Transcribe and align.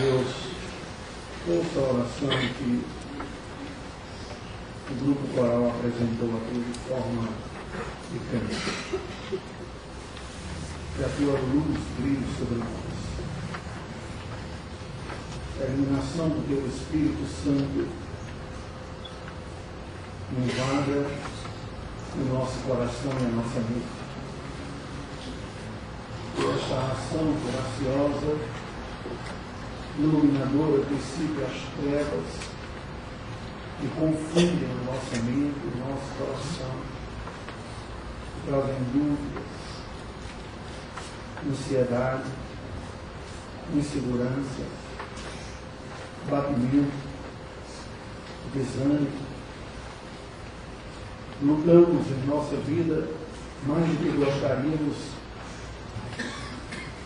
Deus, 0.00 0.26
ouça 1.46 1.78
a 1.78 1.82
oração 1.82 2.28
que 2.56 2.84
o 4.90 4.94
grupo 5.04 5.28
coral 5.34 5.68
apresentou 5.68 6.30
aqui 6.36 6.56
de 6.60 6.78
forma 6.88 7.28
diferente. 8.10 8.72
Que 10.96 11.04
a 11.04 11.08
tua 11.08 11.38
luz 11.40 11.80
brilhe 11.98 12.26
sobre 12.38 12.56
nós. 12.56 12.68
Que 15.56 15.62
a 15.62 15.66
iluminação 15.66 16.28
do 16.30 16.40
teu 16.48 16.66
Espírito 16.66 17.26
Santo 17.44 17.86
invada 20.32 20.98
o 22.16 22.18
nosso 22.32 22.58
coração 22.60 23.12
e 23.20 23.26
a 23.26 23.28
nossa 23.28 23.60
mente 23.60 24.03
esta 26.42 26.92
ação 26.92 27.34
graciosa, 27.46 28.38
iluminadora, 29.98 30.84
dissipe 30.86 31.42
as 31.42 31.62
trevas 31.80 32.54
que 33.80 33.88
confundem 33.88 34.68
a 34.70 34.84
nossa 34.84 35.16
mente, 35.22 35.60
o 35.64 35.78
nosso 35.78 36.08
coração, 36.18 36.74
trazem 38.46 38.82
dúvidas, 38.92 39.44
ansiedade, 41.48 42.30
insegurança, 43.74 44.64
batimento, 46.28 46.92
desânimo. 48.52 49.34
Lutamos 51.42 52.06
em 52.06 52.26
nossa 52.26 52.56
vida 52.56 53.08
mais 53.66 53.86
do 53.86 53.96
que 53.98 54.16
gostaríamos 54.18 54.96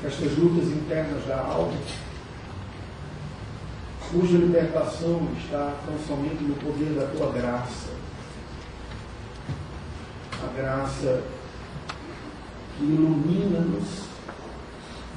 estas 0.04 0.36
lutas 0.38 0.68
internas 0.68 1.26
da 1.26 1.38
alma, 1.40 1.74
cuja 4.10 4.38
libertação 4.38 5.28
está 5.38 5.74
tão 5.84 5.98
somente 6.06 6.42
no 6.42 6.54
poder 6.54 6.94
da 6.94 7.06
tua 7.08 7.32
graça. 7.32 7.90
A 10.42 10.56
graça 10.56 11.22
que 12.76 12.84
ilumina-nos, 12.84 14.04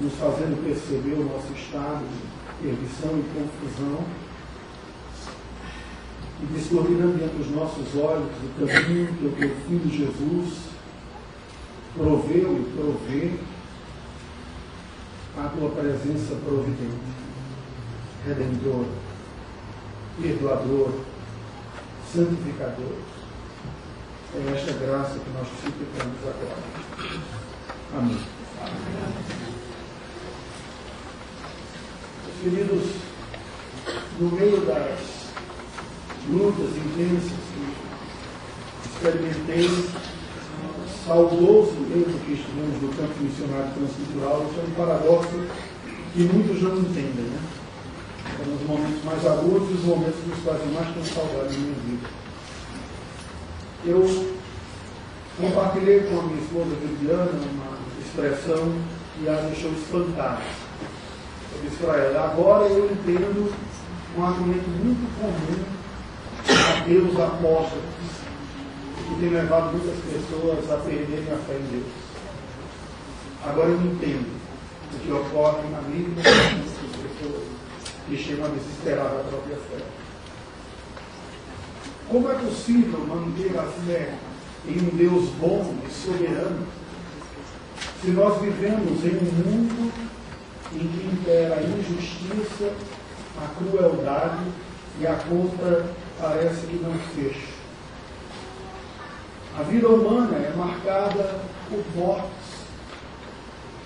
nos 0.02 0.14
fazendo 0.14 0.64
perceber 0.66 1.14
o 1.14 1.26
nosso 1.26 1.54
estado 1.54 2.04
de 2.04 2.68
perdição 2.68 3.20
e 3.20 3.24
confusão, 3.36 4.04
e 6.42 6.46
descortinando 6.54 7.18
diante 7.20 7.36
dos 7.36 7.52
nossos 7.52 7.96
olhos 7.96 8.32
o 8.44 8.66
caminho 8.66 9.14
que 9.14 9.26
o 9.28 9.32
teu 9.32 9.56
Filho 9.68 9.90
Jesus 9.90 10.72
proveu 11.96 12.58
e 12.58 12.74
provê 12.76 13.32
a 15.46 15.50
tua 15.50 15.70
presença 15.72 16.36
providente, 16.46 17.00
redentor, 18.28 18.86
perdoador, 20.22 20.92
santificador. 22.14 22.94
É 24.34 24.54
esta 24.56 24.74
graça 24.74 25.20
que 25.20 25.30
nós 25.32 25.48
suplicamos 25.48 26.20
agora. 26.22 26.64
Amém. 27.98 28.20
Queridos, 32.42 32.84
no 34.20 34.32
meio 34.32 34.62
das 34.62 35.00
lutas 36.30 36.78
intensas 36.78 37.38
que 37.54 38.90
experimentei 38.90 39.70
saudoso 41.12 41.76
que 42.26 42.32
estivemos 42.32 42.82
no 42.82 42.88
campo 42.96 43.20
missionário 43.20 43.74
transcultural, 43.74 44.46
isso 44.50 44.60
é 44.60 44.64
um 44.64 44.72
paradoxo 44.72 45.44
que 46.14 46.20
muitos 46.24 46.62
não 46.62 46.78
entendem. 46.78 47.26
Né? 47.26 47.40
São 48.38 48.56
os 48.56 48.62
momentos 48.62 49.04
mais 49.04 49.26
agudos 49.26 49.72
os 49.72 49.84
momentos 49.84 50.20
dos 50.26 50.40
quais 50.44 50.62
eu 50.62 50.72
mais 50.72 50.88
tenho 50.94 51.06
saudade 51.06 51.54
na 51.54 51.60
minha 51.60 51.76
vida. 51.86 52.08
Eu 53.86 54.32
compartilhei 55.38 56.00
com 56.02 56.20
a 56.20 56.24
minha 56.24 56.42
esposa 56.42 56.76
Viviana 56.76 57.32
uma 57.52 57.78
expressão 58.00 58.74
que 59.18 59.28
a 59.28 59.34
deixou 59.34 59.72
espantada. 59.72 60.42
Eu 61.54 61.62
disse 61.70 61.84
para 61.84 61.98
ela, 61.98 62.32
agora 62.32 62.68
eu 62.68 62.86
entendo 62.86 63.54
um 64.18 64.24
argumento 64.24 64.70
muito 64.70 65.20
comum 65.20 65.64
a 66.48 66.86
Deus 66.86 67.20
apóstolos 67.20 68.11
que 69.12 69.20
tem 69.20 69.30
levado 69.30 69.72
muitas 69.72 69.98
pessoas 70.06 70.72
a 70.72 70.78
perderem 70.78 71.34
a 71.34 71.38
fé 71.38 71.56
em 71.56 71.72
Deus. 71.72 71.92
Agora 73.46 73.70
eu 73.70 73.82
entendo 73.82 74.40
o 74.94 75.00
que 75.00 75.12
ocorre 75.12 75.68
na 75.70 75.80
vida 75.82 76.22
das 76.22 76.34
pessoas 76.34 77.44
que 78.08 78.18
chegam 78.18 78.46
a 78.46 78.50
desesperar 78.50 79.08
a 79.08 79.24
própria 79.28 79.58
fé. 79.58 79.84
Como 82.08 82.32
é 82.32 82.36
possível 82.36 83.00
manter 83.00 83.58
a 83.58 83.64
fé 83.64 84.14
em 84.66 84.80
um 84.80 84.96
Deus 84.96 85.30
bom 85.40 85.76
e 85.86 85.92
soberano 85.92 86.68
se 88.02 88.12
nós 88.12 88.42
vivemos 88.42 89.04
em 89.04 89.18
um 89.18 89.32
mundo 89.44 89.92
em 90.74 90.80
que 90.80 91.08
impera 91.08 91.56
a 91.56 91.64
injustiça, 91.64 92.74
a 93.38 93.48
crueldade 93.56 94.46
e 95.00 95.08
a 95.08 95.16
conta 95.16 95.86
parece 96.20 96.68
que 96.68 96.76
não 96.78 96.94
fecha? 97.16 97.51
A 99.60 99.64
vida 99.64 99.86
humana 99.90 100.38
é 100.38 100.54
marcada 100.56 101.42
por 101.70 101.84
mortes, 101.94 102.32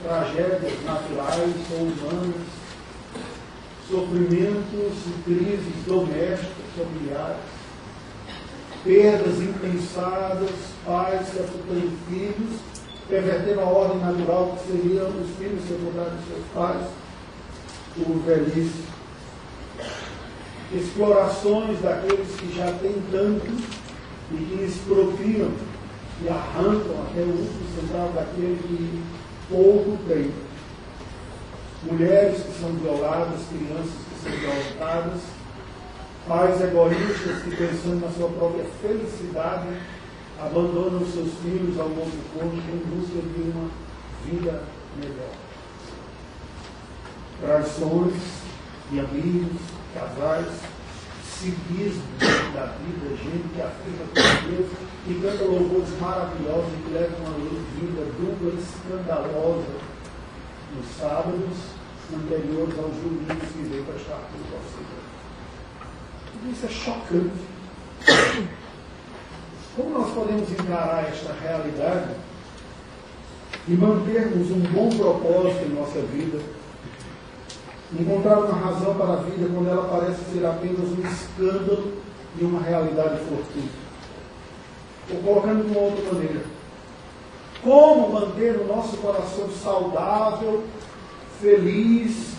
tragédias 0.03 0.83
naturais 0.83 1.55
ou 1.71 1.87
humanas, 1.87 2.47
sofrimentos 3.89 4.93
e 5.07 5.23
crises 5.23 5.85
domésticas, 5.87 6.65
familiares, 6.77 7.37
perdas 8.83 9.41
impensadas, 9.41 10.51
pais 10.85 11.27
sepultando 11.29 11.97
filhos, 12.07 12.59
pervertendo 13.09 13.61
a 13.61 13.65
ordem 13.65 13.97
natural 14.01 14.55
que 14.55 14.71
seriam 14.71 15.07
os 15.07 15.35
filhos 15.35 15.67
sepultarem 15.67 16.19
seus 16.27 16.45
pais, 16.53 16.87
por 17.95 18.17
velhice. 18.19 18.83
Explorações 20.71 21.81
daqueles 21.81 22.35
que 22.35 22.55
já 22.55 22.71
têm 22.73 23.01
tanto 23.11 23.84
e 24.31 24.37
que 24.37 24.63
expropriam 24.63 25.51
e 26.21 26.29
arrancam 26.29 27.03
até 27.07 27.21
o 27.21 27.29
último 27.29 27.65
centavo 27.75 28.13
daquele 28.13 28.57
que 28.61 29.03
pouco 29.49 29.97
tem. 30.07 30.31
Mulheres 31.83 32.41
que 32.41 32.59
são 32.59 32.71
violadas, 32.71 33.41
crianças 33.49 33.91
que 34.09 34.23
são 34.23 34.31
violentadas, 34.31 35.21
pais 36.27 36.61
egoístas 36.61 37.43
que 37.43 37.55
pensando 37.55 38.01
na 38.01 38.11
sua 38.11 38.29
própria 38.29 38.65
felicidade 38.81 39.67
abandonam 40.39 41.05
seus 41.05 41.33
filhos 41.43 41.79
ao 41.79 41.89
novo 41.89 42.11
cônjuge 42.33 42.71
em 42.71 42.83
busca 42.89 43.21
de 43.21 43.51
uma 43.51 43.69
vida 44.25 44.63
melhor. 44.97 45.31
Traições 47.41 48.13
de 48.91 48.99
amigos, 48.99 49.61
casais, 49.93 50.47
civismo 51.39 52.03
da 52.53 52.65
vida, 52.79 53.15
gente 53.17 53.47
que 53.53 53.61
afirma 53.61 54.05
com 54.07 54.49
Deus 54.49 54.71
e 55.07 55.13
canta 55.21 55.43
louvores 55.43 55.99
maravilhosos 55.99 56.71
e 56.73 56.83
que 56.83 56.93
levam 56.93 57.19
uma 57.19 57.37
vida 57.75 58.05
dupla 58.17 58.51
e 58.51 58.63
escandalosa 58.63 59.75
nos 60.75 60.87
sábados 60.97 61.57
anteriores 62.13 62.79
aos 62.79 62.95
domingos 62.95 63.49
que 63.51 63.63
veio 63.69 63.83
para 63.83 63.95
estar 63.95 64.19
tudo 64.31 64.55
ao 64.55 64.61
Senhor. 64.71 65.03
Tudo 66.31 66.51
isso 66.51 66.65
é 66.65 66.69
chocante. 66.69 67.55
Como 69.75 69.89
nós 69.89 70.13
podemos 70.13 70.49
encarar 70.51 71.09
esta 71.09 71.33
realidade 71.33 72.15
e 73.67 73.71
mantermos 73.73 74.51
um 74.51 74.59
bom 74.59 74.89
propósito 74.89 75.65
em 75.65 75.73
nossa 75.73 75.99
vida? 76.01 76.39
Encontrar 78.01 78.39
uma 78.39 78.53
razão 78.53 78.95
para 78.95 79.13
a 79.13 79.15
vida 79.17 79.49
quando 79.53 79.69
ela 79.69 79.87
parece 79.87 80.19
ser 80.31 80.45
apenas 80.45 80.89
um 80.91 81.01
escândalo 81.07 81.93
e 82.39 82.43
uma 82.43 82.61
realidade 82.61 83.19
fortuita. 83.19 83.85
Ou 85.11 85.19
colocando 85.21 85.63
de 85.63 85.69
uma 85.69 85.79
outra 85.79 86.13
maneira, 86.13 86.41
como 87.63 88.13
manter 88.13 88.57
o 88.57 88.67
nosso 88.67 88.97
coração 88.97 89.49
saudável, 89.49 90.63
feliz, 91.39 92.35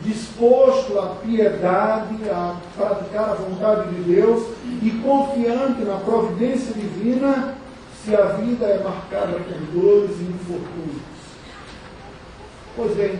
disposto 0.00 0.98
à 0.98 1.16
piedade, 1.16 2.16
a 2.30 2.56
praticar 2.76 3.30
a 3.30 3.34
vontade 3.34 3.94
de 3.94 4.14
Deus 4.14 4.46
e 4.82 4.90
confiante 5.02 5.82
na 5.82 5.96
providência 5.96 6.72
divina, 6.72 7.56
se 8.04 8.14
a 8.14 8.26
vida 8.26 8.64
é 8.64 8.82
marcada 8.82 9.38
por 9.38 9.80
dores 9.80 10.16
e 10.18 10.24
infortúnios? 10.24 11.02
Pois 12.76 12.94
bem, 12.96 13.18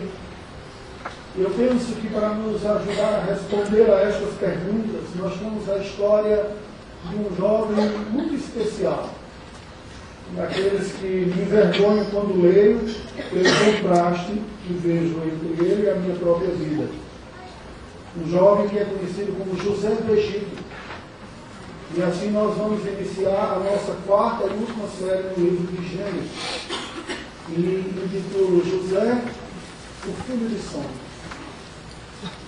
eu 1.40 1.50
penso 1.50 1.93
que 1.94 2.08
para 2.08 2.31
nos 2.31 2.64
ajudar 2.67 3.23
a 3.23 3.32
responder 3.32 3.90
a 3.90 4.00
estas 4.00 4.35
perguntas, 4.35 5.02
nós 5.14 5.38
temos 5.38 5.69
a 5.69 5.79
história 5.79 6.46
de 7.05 7.17
um 7.17 7.37
jovem 7.37 7.88
muito 8.11 8.35
especial, 8.35 9.11
daqueles 10.35 10.93
que 10.93 11.06
me 11.06 11.43
envergonham 11.43 12.05
quando 12.06 12.43
leio 12.43 12.81
pelo 13.31 13.82
contraste 13.82 14.43
que 14.67 14.73
vejo 14.75 15.14
entre 15.25 15.64
ele 15.64 15.87
e 15.87 15.90
a 15.90 15.94
minha 15.94 16.17
própria 16.17 16.50
vida. 16.50 16.88
Um 18.17 18.29
jovem 18.29 18.69
que 18.69 18.79
é 18.79 18.85
conhecido 18.85 19.37
como 19.38 19.56
José 19.62 19.90
do 19.90 20.12
Egito. 20.12 20.64
E 21.96 22.02
assim 22.02 22.31
nós 22.31 22.56
vamos 22.56 22.85
iniciar 22.85 23.55
a 23.55 23.58
nossa 23.61 23.96
quarta 24.06 24.44
e 24.44 24.58
última 24.58 24.88
série 24.88 25.29
no 25.37 25.44
livro 25.44 25.67
de 25.73 25.88
Gênesis. 25.88 26.69
E 27.49 27.94
intitulo 28.05 28.62
José, 28.64 29.23
o 30.06 30.12
filho 30.25 30.49
de 30.49 30.58
som, 30.58 30.85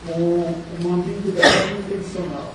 com 0.07 0.55
uma 0.81 0.97
ambiguidade 0.97 1.75
intencional. 1.79 2.55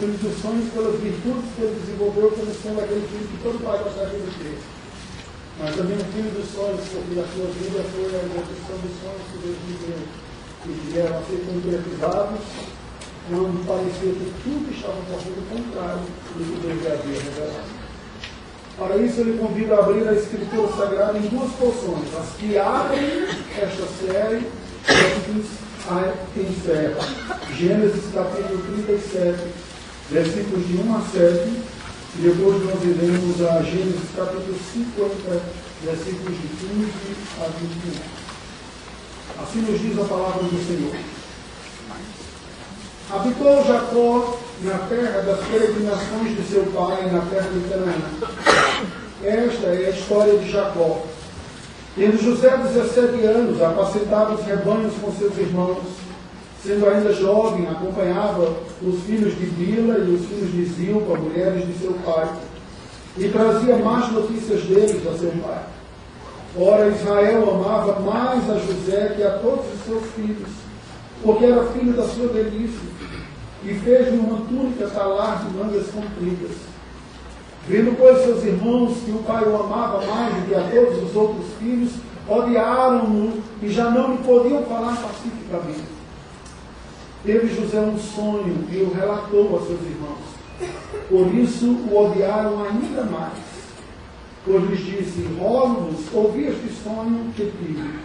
Filho 0.00 0.16
dos 0.16 0.40
sonhos 0.40 0.72
pelas 0.72 1.00
virtudes 1.00 1.44
que 1.54 1.62
ele 1.62 1.80
desenvolveu 1.80 2.30
como 2.32 2.52
sendo 2.54 2.80
aquele 2.80 3.06
filho 3.08 3.28
que 3.28 3.42
todo 3.44 3.62
pai 3.62 3.78
gostaria 3.84 4.18
de 4.18 4.32
ter. 4.32 4.58
Mas 5.60 5.76
também 5.76 5.96
o 5.96 6.04
filho 6.08 6.30
dos 6.32 6.48
sonhos, 6.50 6.80
porque 6.88 7.20
a 7.20 7.28
sua 7.28 7.46
vida 7.52 7.84
foi 7.92 8.08
a 8.08 8.24
execução 8.24 8.76
dos 8.80 8.94
sonhos 9.00 9.24
que 9.28 9.38
Deus 9.44 9.56
me 9.68 9.76
deu. 9.84 10.00
E 10.64 10.72
vieram 10.88 11.18
a 11.18 11.22
ser 11.28 11.44
concretizados 11.44 12.40
quando 13.28 13.66
parecia 13.68 14.12
que 14.12 14.32
tudo 14.42 14.72
estava 14.72 15.00
fazendo 15.04 15.40
contrário 15.52 16.00
do 16.00 16.42
que 16.44 16.56
Deus 16.64 16.80
havia 16.88 17.20
revelado. 17.20 17.84
Para 18.76 18.96
isso, 18.96 19.20
ele 19.20 19.38
convida 19.38 19.76
a 19.76 19.78
abrir 19.78 20.08
a 20.08 20.14
Escritura 20.14 20.68
Sagrada 20.76 21.18
em 21.18 21.28
duas 21.28 21.52
porções. 21.52 22.08
As 22.16 22.36
que 22.36 22.58
abrem 22.58 23.28
esta 23.60 23.86
série 24.00 24.42
e 24.42 24.90
as 24.90 25.22
que 25.24 25.63
encerram. 26.36 27.00
Gênesis 27.56 28.04
capítulo 28.14 28.62
37, 28.86 29.38
versículos 30.10 30.66
de 30.66 30.76
1 30.78 30.96
a 30.96 31.00
7, 31.00 31.62
e 32.16 32.22
depois 32.22 32.64
nós 32.64 32.82
iremos 32.82 33.42
a 33.42 33.62
Gênesis 33.62 34.10
capítulo 34.16 34.56
50, 34.72 35.42
versículos 35.82 36.40
de 36.40 36.48
15 36.48 36.92
a 37.40 37.46
21. 37.58 38.14
Assim 39.42 39.60
nos 39.60 39.80
diz 39.80 39.98
a 39.98 40.04
palavra 40.04 40.42
do 40.42 40.66
Senhor. 40.66 40.94
Habitou 43.10 43.64
Jacó 43.66 44.40
na 44.62 44.78
terra 44.88 45.20
das 45.22 45.46
peregrinações 45.46 46.36
de 46.36 46.42
seu 46.50 46.64
pai, 46.66 47.10
na 47.10 47.20
terra 47.26 47.48
de 47.50 47.60
Canaã. 47.68 47.94
Esta 49.22 49.66
é 49.66 49.86
a 49.86 49.90
história 49.90 50.38
de 50.38 50.50
Jacó. 50.50 51.04
Tendo 51.96 52.22
José 52.22 52.56
17 52.56 53.24
anos, 53.24 53.62
apacentava 53.62 54.34
os 54.34 54.44
rebanhos 54.44 54.94
com 55.00 55.12
seus 55.12 55.36
irmãos 55.38 56.04
Sendo 56.64 56.88
ainda 56.88 57.12
jovem, 57.12 57.68
acompanhava 57.68 58.54
os 58.80 59.02
filhos 59.02 59.36
de 59.38 59.44
Bila 59.44 59.98
e 59.98 60.14
os 60.14 60.24
filhos 60.24 60.50
de 60.50 60.64
Zilpa, 60.64 61.14
mulheres 61.14 61.66
de 61.66 61.74
seu 61.74 61.92
pai, 62.06 62.26
e 63.18 63.28
trazia 63.28 63.76
mais 63.76 64.10
notícias 64.10 64.62
deles 64.62 65.06
a 65.06 65.18
seu 65.18 65.30
pai. 65.46 65.62
Ora, 66.58 66.88
Israel 66.88 67.50
amava 67.50 68.00
mais 68.00 68.48
a 68.48 68.54
José 68.54 69.12
que 69.14 69.22
a 69.22 69.38
todos 69.40 69.66
os 69.74 69.84
seus 69.84 70.04
filhos, 70.16 70.48
porque 71.22 71.44
era 71.44 71.66
filho 71.66 71.92
da 71.92 72.04
sua 72.04 72.28
delícia, 72.28 72.88
e 73.62 73.74
fez-lhe 73.74 74.16
uma 74.16 74.38
túnica 74.46 74.88
talar 74.88 75.44
de 75.44 75.54
mangas 75.58 75.88
compridas. 75.88 76.52
Vendo, 77.66 77.96
pois, 77.96 78.22
seus 78.22 78.44
irmãos 78.44 78.98
que 79.04 79.10
o 79.10 79.22
pai 79.26 79.42
o 79.44 79.56
amava 79.56 80.04
mais 80.04 80.34
do 80.34 80.48
que 80.48 80.54
a 80.54 80.68
todos 80.68 81.02
os 81.02 81.16
outros 81.16 81.46
filhos, 81.58 81.92
odiaram-no 82.28 83.42
e 83.62 83.68
já 83.70 83.90
não 83.90 84.12
lhe 84.12 84.18
podiam 84.18 84.62
falar 84.64 84.94
pacificamente. 84.96 85.94
Teve 87.24 87.54
José 87.54 87.80
um 87.80 87.98
sonho 87.98 88.66
e 88.70 88.82
o 88.82 88.92
relatou 88.92 89.56
a 89.56 89.66
seus 89.66 89.80
irmãos. 89.80 90.34
Por 91.08 91.34
isso 91.34 91.66
o 91.90 91.96
odiaram 91.96 92.62
ainda 92.64 93.04
mais. 93.04 93.32
Pois 94.44 94.62
lhes 94.68 94.84
disse: 94.84 95.26
Rogo-vos, 95.40 96.04
ouvi 96.12 96.44
este 96.44 96.68
sonho 96.82 97.32
que 97.34 97.50
tive. 97.50 97.98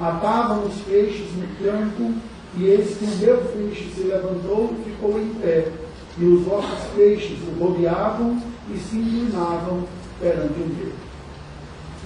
Atavam 0.00 0.64
os 0.64 0.76
peixes 0.80 1.28
no 1.36 1.46
campo, 1.62 2.14
e 2.56 2.64
eis 2.64 2.96
que 2.96 3.04
um 3.04 3.16
meu 3.18 3.36
peixe 3.36 3.90
se 3.94 4.00
levantou 4.04 4.72
e 4.72 4.90
ficou 4.90 5.20
em 5.20 5.28
pé. 5.34 5.68
E 6.16 6.24
os 6.24 6.42
vossos 6.44 6.86
peixes 6.96 7.38
o 7.46 7.62
rodeavam 7.62 8.40
e 8.70 8.78
se 8.78 8.96
inclinavam 8.96 9.86
perante 10.20 10.60
o 10.60 10.66
meu. 10.66 10.92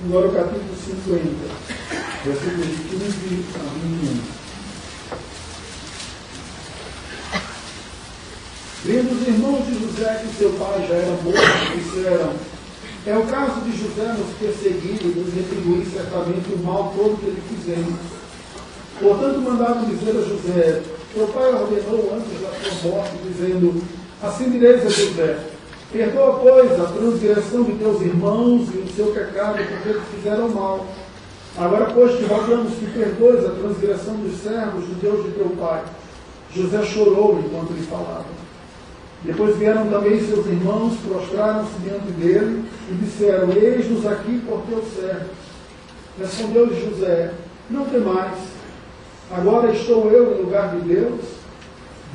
Agora 0.07 0.29
o 0.29 0.33
capítulo 0.33 0.75
50, 0.77 1.29
versículos 2.25 2.69
15 2.91 3.45
a 3.55 3.63
21. 3.83 4.39
Vendo 8.85 9.13
os 9.13 9.29
irmãos 9.29 9.67
de 9.67 9.75
José 9.75 10.23
que 10.23 10.37
seu 10.37 10.53
pai 10.53 10.87
já 10.89 10.95
era 10.95 11.11
morto, 11.23 11.77
disseram: 11.77 12.33
É 13.07 13.19
o 13.19 13.27
caso 13.27 13.61
de 13.63 13.77
José 13.77 14.13
nos 14.13 14.37
perseguir 14.39 15.03
e 15.03 15.19
nos 15.19 15.35
retribuir 15.35 15.85
certamente 15.87 16.53
o 16.53 16.59
mal 16.59 16.95
todo 16.97 17.19
que 17.19 17.27
lhe 17.27 17.43
fizemos. 17.49 17.99
Portanto, 19.01 19.41
mandaram 19.41 19.85
dizer 19.85 20.11
a 20.11 20.23
José: 20.23 20.83
Teu 21.13 21.27
pai 21.29 21.53
ordenou 21.53 22.15
antes 22.15 22.41
da 22.41 22.51
sua 22.51 22.91
morte, 22.91 23.17
dizendo: 23.27 23.83
Assim 24.23 24.51
direis 24.51 24.87
a 24.87 24.89
José: 24.89 25.58
Perdoa, 25.90 26.38
pois, 26.40 26.79
a 26.79 26.85
transgressão 26.85 27.62
de 27.62 27.73
teus 27.73 28.02
irmãos 28.02 28.69
e 28.75 28.79
o 28.79 28.88
seu 28.94 29.06
pecado, 29.06 29.56
porque 29.56 29.99
te 29.99 30.17
fizeram 30.17 30.50
mal. 30.50 30.87
Agora, 31.56 31.87
pois, 31.87 32.19
te 32.19 32.25
rogamos 32.25 32.75
que 32.75 32.87
perdoes 32.93 33.46
a 33.46 33.50
transgressão 33.52 34.17
dos 34.17 34.38
servos 34.38 34.85
do 34.85 35.00
Deus 35.00 35.25
de 35.25 35.31
teu 35.31 35.49
pai. 35.58 35.82
José 36.55 36.82
chorou 36.85 37.43
enquanto 37.43 37.73
lhe 37.73 37.87
falava. 37.87 38.26
Depois 39.23 39.56
vieram 39.56 39.88
também 39.88 40.20
seus 40.20 40.46
irmãos, 40.46 40.94
prostraram-se 41.06 41.73
diante 41.82 42.12
dele 42.12 42.64
e 42.90 42.94
disseram: 42.94 43.50
Eis-nos 43.50 44.06
aqui 44.06 44.43
por 44.46 44.61
teu 44.69 44.82
servo. 44.94 45.31
Respondeu-lhe 46.19 46.81
José: 46.81 47.32
Não 47.70 47.87
temais, 47.87 48.38
agora 49.31 49.73
estou 49.73 50.11
eu 50.11 50.35
em 50.35 50.43
lugar 50.43 50.76
de 50.76 50.81
Deus. 50.82 51.38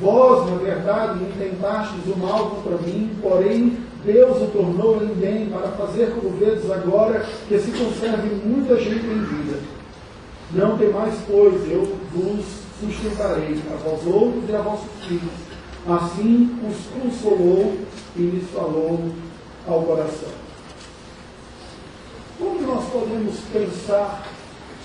Vós, 0.00 0.50
na 0.50 0.56
verdade, 0.56 1.22
intentastes 1.22 2.06
o 2.06 2.18
mal 2.18 2.50
contra 2.50 2.78
mim, 2.78 3.10
porém 3.22 3.78
Deus 4.04 4.42
o 4.42 4.46
tornou 4.46 5.02
em 5.02 5.14
bem 5.14 5.46
para 5.46 5.68
fazer 5.68 6.12
como 6.14 6.36
vedes 6.36 6.70
agora 6.70 7.24
que 7.48 7.58
se 7.58 7.70
conserve 7.70 8.28
muita 8.44 8.76
gente 8.76 9.06
em 9.06 9.24
vida. 9.24 9.58
Não 10.52 10.76
temais, 10.76 11.14
pois, 11.26 11.70
eu 11.70 11.96
vos 12.12 12.44
sustentarei, 12.80 13.62
a 13.72 13.76
vós 13.76 14.06
outros 14.06 14.48
e 14.48 14.54
a 14.54 14.60
vossos 14.60 14.90
filhos 15.06 15.54
Assim 15.86 16.58
os 16.66 16.76
consolou 16.98 17.76
e 18.16 18.22
lhes 18.22 18.50
falou 18.50 19.12
ao 19.68 19.82
coração. 19.82 20.30
Como 22.38 22.62
nós 22.62 22.88
podemos 22.88 23.36
pensar 23.52 24.26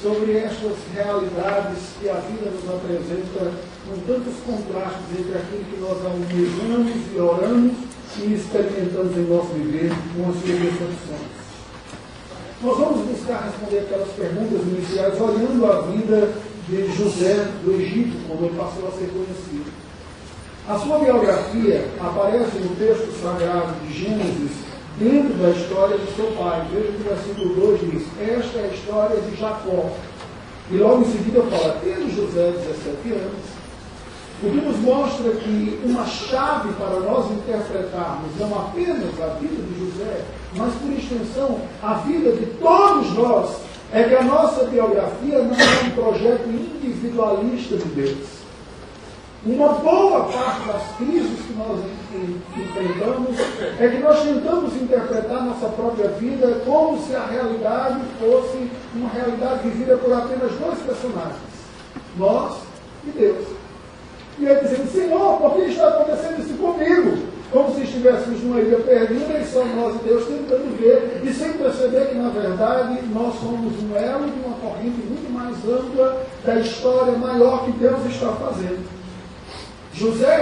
sobre 0.01 0.37
estas 0.37 0.75
realidades 0.93 1.79
que 1.99 2.09
a 2.09 2.15
vida 2.15 2.51
nos 2.51 2.69
apresenta 2.69 3.53
com 3.89 3.97
tantos 4.05 4.35
contrastes 4.45 5.19
entre 5.19 5.37
aquilo 5.37 5.65
que 5.65 5.81
nós 5.81 5.97
almejamos 6.05 6.93
e 7.11 7.19
oramos 7.19 7.73
e 8.19 8.33
experimentamos 8.33 9.17
em 9.17 9.25
nosso 9.25 9.47
viver 9.53 9.89
com 10.15 10.29
as 10.29 10.35
suas 10.35 10.59
decepções? 10.59 11.39
Nós 12.61 12.77
vamos 12.77 13.07
buscar 13.07 13.45
responder 13.45 13.79
aquelas 13.79 14.09
perguntas 14.09 14.61
iniciais 14.67 15.19
olhando 15.19 15.65
a 15.65 15.81
vida 15.81 16.33
de 16.67 16.91
José 16.95 17.47
do 17.63 17.71
Egito, 17.71 18.15
como 18.27 18.45
ele 18.45 18.55
passou 18.55 18.87
a 18.87 18.91
ser 18.91 19.09
conhecido. 19.09 19.71
A 20.67 20.77
sua 20.77 20.99
biografia 20.99 21.89
aparece 21.99 22.59
no 22.59 22.75
texto 22.75 23.11
sagrado 23.23 23.73
de 23.87 23.93
Gênesis 23.93 24.51
dentro 24.99 25.33
da 25.35 25.49
história 25.49 25.97
de 25.97 26.15
seu 26.15 26.27
pai. 26.37 26.67
Veja 26.71 26.91
que 26.91 27.01
o 27.01 27.05
versículo 27.05 27.55
2 27.55 27.91
diz: 27.91 28.03
Esta 28.21 28.59
é 28.59 28.69
a 28.69 28.73
história 28.73 29.21
de 29.21 29.35
Jacó. 29.35 29.89
E 30.69 30.77
logo 30.77 31.01
em 31.01 31.11
seguida 31.11 31.41
fala: 31.43 31.79
Tendo 31.81 32.15
José 32.15 32.51
17 32.51 33.13
anos, 33.13 33.58
o 34.41 34.49
que 34.49 34.61
nos 34.61 34.77
mostra 34.79 35.31
que 35.31 35.81
uma 35.83 36.05
chave 36.05 36.71
para 36.73 36.99
nós 37.01 37.29
interpretarmos 37.31 38.31
não 38.39 38.57
apenas 38.57 39.19
a 39.21 39.27
vida 39.39 39.61
de 39.61 39.79
José, 39.79 40.23
mas 40.55 40.73
por 40.75 40.91
extensão 40.93 41.59
a 41.83 41.95
vida 41.95 42.31
de 42.31 42.45
todos 42.57 43.13
nós, 43.15 43.57
é 43.91 44.03
que 44.03 44.15
a 44.15 44.23
nossa 44.23 44.65
biografia 44.65 45.39
não 45.39 45.55
é 45.55 45.87
um 45.87 45.89
projeto 45.91 46.47
individualista 46.47 47.75
de 47.75 47.85
Deus. 47.85 48.39
Uma 49.45 49.69
boa 49.69 50.25
parte 50.25 50.67
das 50.67 50.95
crises 50.97 51.39
que 51.45 51.53
nós 51.53 51.79
enfrentamos 52.57 53.39
é 53.79 53.87
que 53.87 53.97
nós 53.99 54.21
tentamos 54.21 54.75
interpretar 54.75 55.45
nossa 55.45 55.67
própria 55.69 56.09
vida 56.09 56.61
como 56.65 57.01
se 57.01 57.15
a 57.15 57.25
realidade 57.25 58.01
fosse 58.19 58.69
uma 58.93 59.09
realidade 59.09 59.67
vivida 59.69 59.97
por 59.97 60.13
apenas 60.13 60.51
dois 60.53 60.79
personagens, 60.79 61.39
nós 62.17 62.57
e 63.07 63.11
Deus. 63.11 63.68
E 64.39 64.47
aí 64.47 64.57
dizendo, 64.61 64.89
Senhor, 64.89 65.37
por 65.37 65.55
que 65.55 65.61
está 65.63 65.89
acontecendo 65.89 66.39
isso 66.39 66.53
comigo? 66.53 67.17
Como 67.51 67.75
se 67.75 67.81
estivéssemos 67.81 68.41
numa 68.41 68.61
ilha 68.61 68.77
perdida 68.77 69.37
e 69.37 69.45
só 69.45 69.65
nós 69.65 69.95
e 69.95 70.07
Deus 70.07 70.25
tentando 70.27 70.77
ver 70.79 71.21
e 71.23 71.33
sem 71.33 71.53
perceber 71.53 72.07
que, 72.07 72.15
na 72.15 72.29
verdade, 72.29 72.99
nós 73.11 73.35
somos 73.39 73.73
um 73.83 73.95
elo 73.97 74.25
de 74.25 74.39
uma 74.39 74.55
corrente 74.57 75.01
muito 75.01 75.33
mais 75.33 75.57
ampla 75.67 76.25
da 76.45 76.55
história 76.55 77.13
maior 77.13 77.65
que 77.65 77.71
Deus 77.71 78.05
está 78.05 78.31
fazendo. 78.33 78.87
José 79.93 80.41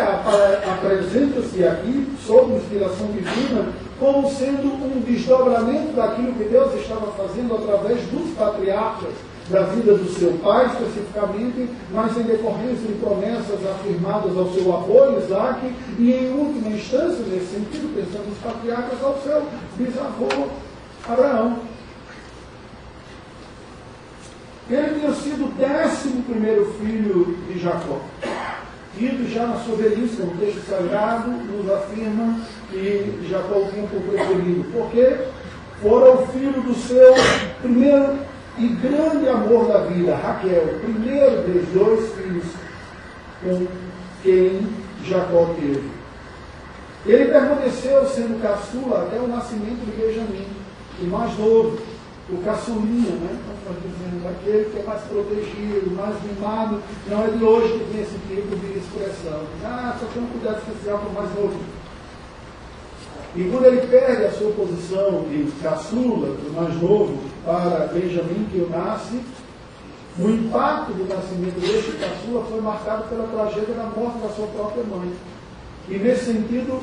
apresenta-se 0.72 1.66
aqui, 1.66 2.08
sob 2.24 2.54
inspiração 2.54 3.08
divina, 3.08 3.70
como 4.00 4.30
sendo 4.30 4.68
um 4.68 5.02
desdobramento 5.04 5.94
daquilo 5.94 6.34
que 6.34 6.44
Deus 6.44 6.76
estava 6.76 7.08
fazendo 7.14 7.56
através 7.56 8.00
dos 8.12 8.36
patriarcas 8.38 9.14
da 9.50 9.64
vida 9.64 9.94
do 9.94 10.10
seu 10.10 10.34
pai, 10.44 10.66
especificamente, 10.66 11.70
mas 11.92 12.18
em 12.18 12.24
decorrência 12.24 12.88
de 12.88 12.94
promessas 12.94 13.66
afirmadas 13.66 14.38
ao 14.38 14.52
seu 14.52 14.76
avô, 14.76 15.18
Isaac, 15.18 15.74
e 15.98 16.12
em 16.12 16.32
última 16.34 16.70
instância, 16.70 17.24
nesse 17.26 17.56
sentido, 17.56 17.96
pensando 17.96 18.28
nos 18.28 18.38
patriarcas, 18.40 19.02
ao 19.02 19.22
seu 19.22 19.48
bisavô, 19.78 20.48
Abraão. 21.08 21.60
Ele 24.70 25.00
tinha 25.00 25.14
sido 25.14 25.46
o 25.46 25.52
décimo 25.54 26.24
primeiro 26.24 26.66
filho 26.82 27.38
de 27.48 27.58
Jacó. 27.58 28.02
Tido 28.98 29.32
já 29.32 29.48
na 29.48 29.60
sua 29.60 29.78
velhice, 29.78 30.22
o 30.22 30.38
texto 30.38 30.70
sagrado 30.70 31.30
nos 31.30 31.72
afirma 31.72 32.42
que 32.70 33.28
Jacó 33.30 33.60
o 33.60 33.72
tinha 33.72 33.88
por 33.88 34.02
preferido. 34.02 34.66
Porque 34.74 35.18
fora 35.82 36.12
o 36.12 36.28
filho 36.28 36.62
do 36.64 36.74
seu 36.74 37.14
primeiro 37.62 38.18
e 38.60 38.68
grande 38.68 39.30
amor 39.30 39.68
da 39.68 39.80
vida, 39.80 40.16
Raquel, 40.16 40.80
primeiro 40.82 41.42
dos 41.44 41.68
dois 41.70 42.14
filhos 42.14 42.46
com 43.44 43.68
quem 44.24 44.68
Jacó 45.04 45.54
teve. 45.60 45.90
Ele 47.06 47.26
permaneceu 47.26 48.06
sendo 48.08 48.42
caçula 48.42 49.04
até 49.04 49.20
o 49.20 49.28
nascimento 49.28 49.86
de 49.86 49.92
Benjamim, 49.92 50.48
o 51.02 51.06
mais 51.06 51.38
novo, 51.38 51.78
o 52.30 52.38
caçulinha, 52.44 53.12
né? 53.12 53.38
Estamos 53.58 53.82
dizendo, 53.84 54.28
aquele 54.28 54.66
que 54.72 54.80
é 54.80 54.84
mais 54.84 55.02
protegido, 55.04 55.96
mais 55.96 56.16
mimado, 56.24 56.82
não 57.08 57.24
é 57.24 57.28
de 57.30 57.44
hoje 57.44 57.74
que 57.74 57.94
tem 57.94 58.02
esse 58.02 58.18
tipo 58.28 58.56
de 58.56 58.80
expressão. 58.80 59.42
Ah, 59.64 59.96
só 60.00 60.08
tem 60.08 60.24
um 60.24 60.28
cuidado 60.28 60.58
especial 60.58 61.00
para 61.00 61.10
o 61.10 61.14
mais 61.14 61.36
novo. 61.36 61.60
E 63.38 63.44
quando 63.52 63.66
ele 63.66 63.86
perde 63.86 64.26
a 64.26 64.32
sua 64.32 64.52
posição 64.54 65.22
de 65.30 65.52
caçula, 65.62 66.30
do 66.30 66.56
mais 66.56 66.74
novo, 66.82 67.20
para 67.46 67.86
Benjamim, 67.94 68.48
que 68.52 68.58
o 68.58 68.68
nasce, 68.68 69.22
o 70.18 70.28
impacto 70.28 70.94
do 70.94 71.08
nascimento 71.08 71.60
deste 71.60 71.92
caçula 72.00 72.44
foi 72.46 72.60
marcado 72.62 73.04
pela 73.04 73.28
tragédia 73.28 73.76
da 73.76 73.84
morte 73.84 74.18
da 74.24 74.30
sua 74.30 74.48
própria 74.48 74.84
mãe. 74.86 75.14
E 75.88 76.00
nesse 76.00 76.34
sentido, 76.34 76.82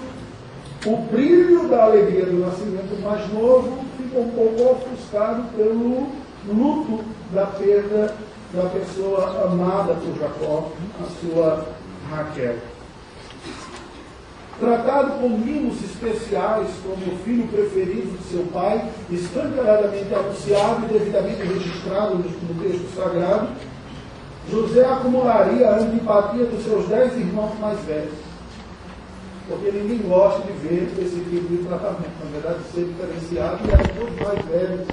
o 0.86 0.96
brilho 1.10 1.68
da 1.68 1.86
alegria 1.86 2.26
do 2.26 2.38
nascimento 2.38 3.02
mais 3.02 3.32
novo 3.32 3.84
ficou 3.96 4.22
um 4.22 4.30
pouco 4.30 4.62
ofuscado 4.74 5.42
pelo 5.56 6.08
luto 6.46 7.04
da 7.32 7.46
perda 7.46 8.14
da 8.52 8.68
pessoa 8.68 9.44
amada 9.44 9.94
por 9.94 10.16
Jacó, 10.20 10.70
a 11.02 11.06
sua 11.20 11.66
Raquel 12.08 12.73
tratado 14.58 15.20
com 15.20 15.28
mimos 15.28 15.82
especiais 15.82 16.68
como 16.82 17.14
o 17.14 17.18
filho 17.24 17.46
preferido 17.48 18.16
de 18.16 18.24
seu 18.24 18.44
pai, 18.46 18.88
escancaradamente 19.10 20.14
anunciado 20.14 20.84
e 20.84 20.98
devidamente 20.98 21.42
registrado 21.42 22.16
no 22.16 22.62
texto 22.62 22.94
sagrado, 22.94 23.48
José 24.50 24.84
acumularia 24.84 25.68
a 25.68 25.78
antipatia 25.78 26.44
dos 26.44 26.62
seus 26.64 26.86
dez 26.88 27.16
irmãos 27.16 27.58
mais 27.58 27.80
velhos. 27.80 28.14
Porque 29.48 29.70
ninguém 29.70 29.98
gosta 30.08 30.40
de 30.42 30.52
ver 30.52 30.90
esse 30.98 31.16
tipo 31.16 31.48
de 31.48 31.64
tratamento. 31.66 32.12
Na 32.24 32.30
verdade, 32.30 32.58
ser 32.72 32.84
diferenciado 32.84 33.58
e 33.66 33.70
eram 33.70 33.84
todos 33.94 34.20
mais 34.20 34.44
velhos. 34.46 34.86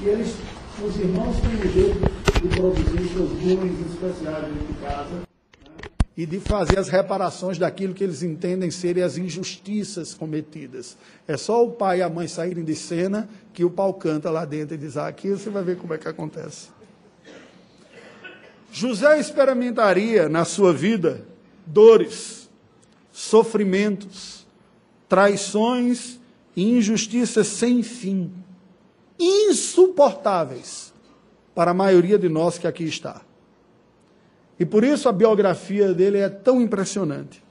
E 0.00 0.06
eles, 0.06 0.36
os 0.82 0.96
irmãos, 0.98 1.36
têm 1.40 1.68
um 1.68 1.72
jeito 1.72 2.40
de 2.40 2.48
produzir 2.48 3.08
seus 3.12 3.30
bullying 3.30 3.86
especiais 3.86 4.44
dentro 4.46 4.66
de 4.66 4.74
casa 4.80 5.33
e 6.16 6.24
de 6.24 6.38
fazer 6.38 6.78
as 6.78 6.88
reparações 6.88 7.58
daquilo 7.58 7.92
que 7.92 8.04
eles 8.04 8.22
entendem 8.22 8.70
serem 8.70 9.02
as 9.02 9.18
injustiças 9.18 10.14
cometidas. 10.14 10.96
É 11.26 11.36
só 11.36 11.64
o 11.64 11.72
pai 11.72 11.98
e 11.98 12.02
a 12.02 12.08
mãe 12.08 12.28
saírem 12.28 12.64
de 12.64 12.74
cena 12.76 13.28
que 13.52 13.64
o 13.64 13.70
pau 13.70 13.92
canta 13.94 14.30
lá 14.30 14.44
dentro 14.44 14.74
e 14.74 14.78
diz: 14.78 14.96
ah, 14.96 15.08
aqui 15.08 15.30
você 15.30 15.50
vai 15.50 15.64
ver 15.64 15.76
como 15.76 15.92
é 15.92 15.98
que 15.98 16.08
acontece. 16.08 16.68
José 18.70 19.18
experimentaria 19.18 20.28
na 20.28 20.44
sua 20.44 20.72
vida 20.72 21.24
dores, 21.66 22.50
sofrimentos, 23.12 24.46
traições 25.08 26.18
e 26.56 26.78
injustiças 26.78 27.46
sem 27.46 27.82
fim, 27.82 28.32
insuportáveis 29.18 30.92
para 31.54 31.70
a 31.70 31.74
maioria 31.74 32.18
de 32.18 32.28
nós 32.28 32.58
que 32.58 32.66
aqui 32.66 32.84
está. 32.84 33.22
E 34.58 34.64
por 34.64 34.82
isso 34.84 35.08
a 35.08 35.12
biografia 35.12 35.92
dele 35.92 36.18
é 36.18 36.28
tão 36.28 36.60
impressionante. 36.60 37.42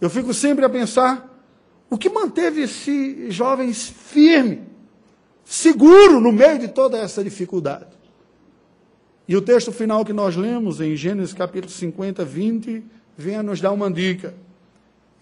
Eu 0.00 0.10
fico 0.10 0.34
sempre 0.34 0.64
a 0.64 0.68
pensar 0.68 1.32
o 1.88 1.96
que 1.96 2.10
manteve 2.10 2.62
esse 2.62 3.30
jovem 3.30 3.72
firme, 3.72 4.62
seguro 5.44 6.18
no 6.20 6.32
meio 6.32 6.58
de 6.58 6.66
toda 6.68 6.98
essa 6.98 7.22
dificuldade. 7.22 7.94
E 9.28 9.36
o 9.36 9.42
texto 9.42 9.70
final 9.72 10.04
que 10.04 10.12
nós 10.12 10.36
lemos 10.36 10.80
em 10.80 10.96
Gênesis 10.96 11.32
capítulo 11.32 11.72
50, 11.72 12.24
20, 12.24 12.82
vem 13.16 13.36
a 13.36 13.42
nos 13.42 13.60
dar 13.60 13.70
uma 13.72 13.90
dica. 13.90 14.34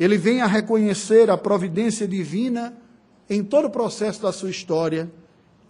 Ele 0.01 0.17
vem 0.17 0.41
a 0.41 0.47
reconhecer 0.47 1.29
a 1.31 1.37
providência 1.37 2.09
divina 2.09 2.75
em 3.29 3.45
todo 3.45 3.67
o 3.67 3.71
processo 3.71 4.23
da 4.23 4.33
sua 4.33 4.49
história, 4.51 5.13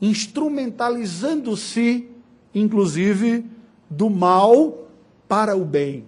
instrumentalizando-se, 0.01 2.09
inclusive, 2.55 3.45
do 3.91 4.09
mal 4.09 4.82
para 5.33 5.57
o 5.57 5.65
bem. 5.65 6.05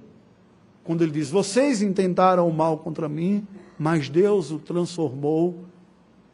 Quando 0.85 1.01
ele 1.01 1.13
diz: 1.13 1.31
Vocês 1.31 1.81
intentaram 1.81 2.47
o 2.47 2.53
mal 2.53 2.77
contra 2.77 3.09
mim, 3.09 3.47
mas 3.79 4.11
Deus 4.11 4.51
o 4.51 4.59
transformou 4.59 5.65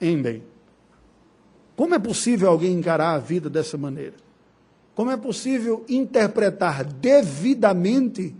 em 0.01 0.21
bem. 0.21 0.43
Como 1.77 1.95
é 1.95 2.01
possível 2.01 2.51
alguém 2.51 2.73
encarar 2.73 3.15
a 3.15 3.19
vida 3.19 3.49
dessa 3.49 3.79
maneira? 3.79 4.15
Como 4.93 5.09
é 5.09 5.17
possível 5.17 5.85
interpretar 5.89 6.83
devidamente 6.83 8.35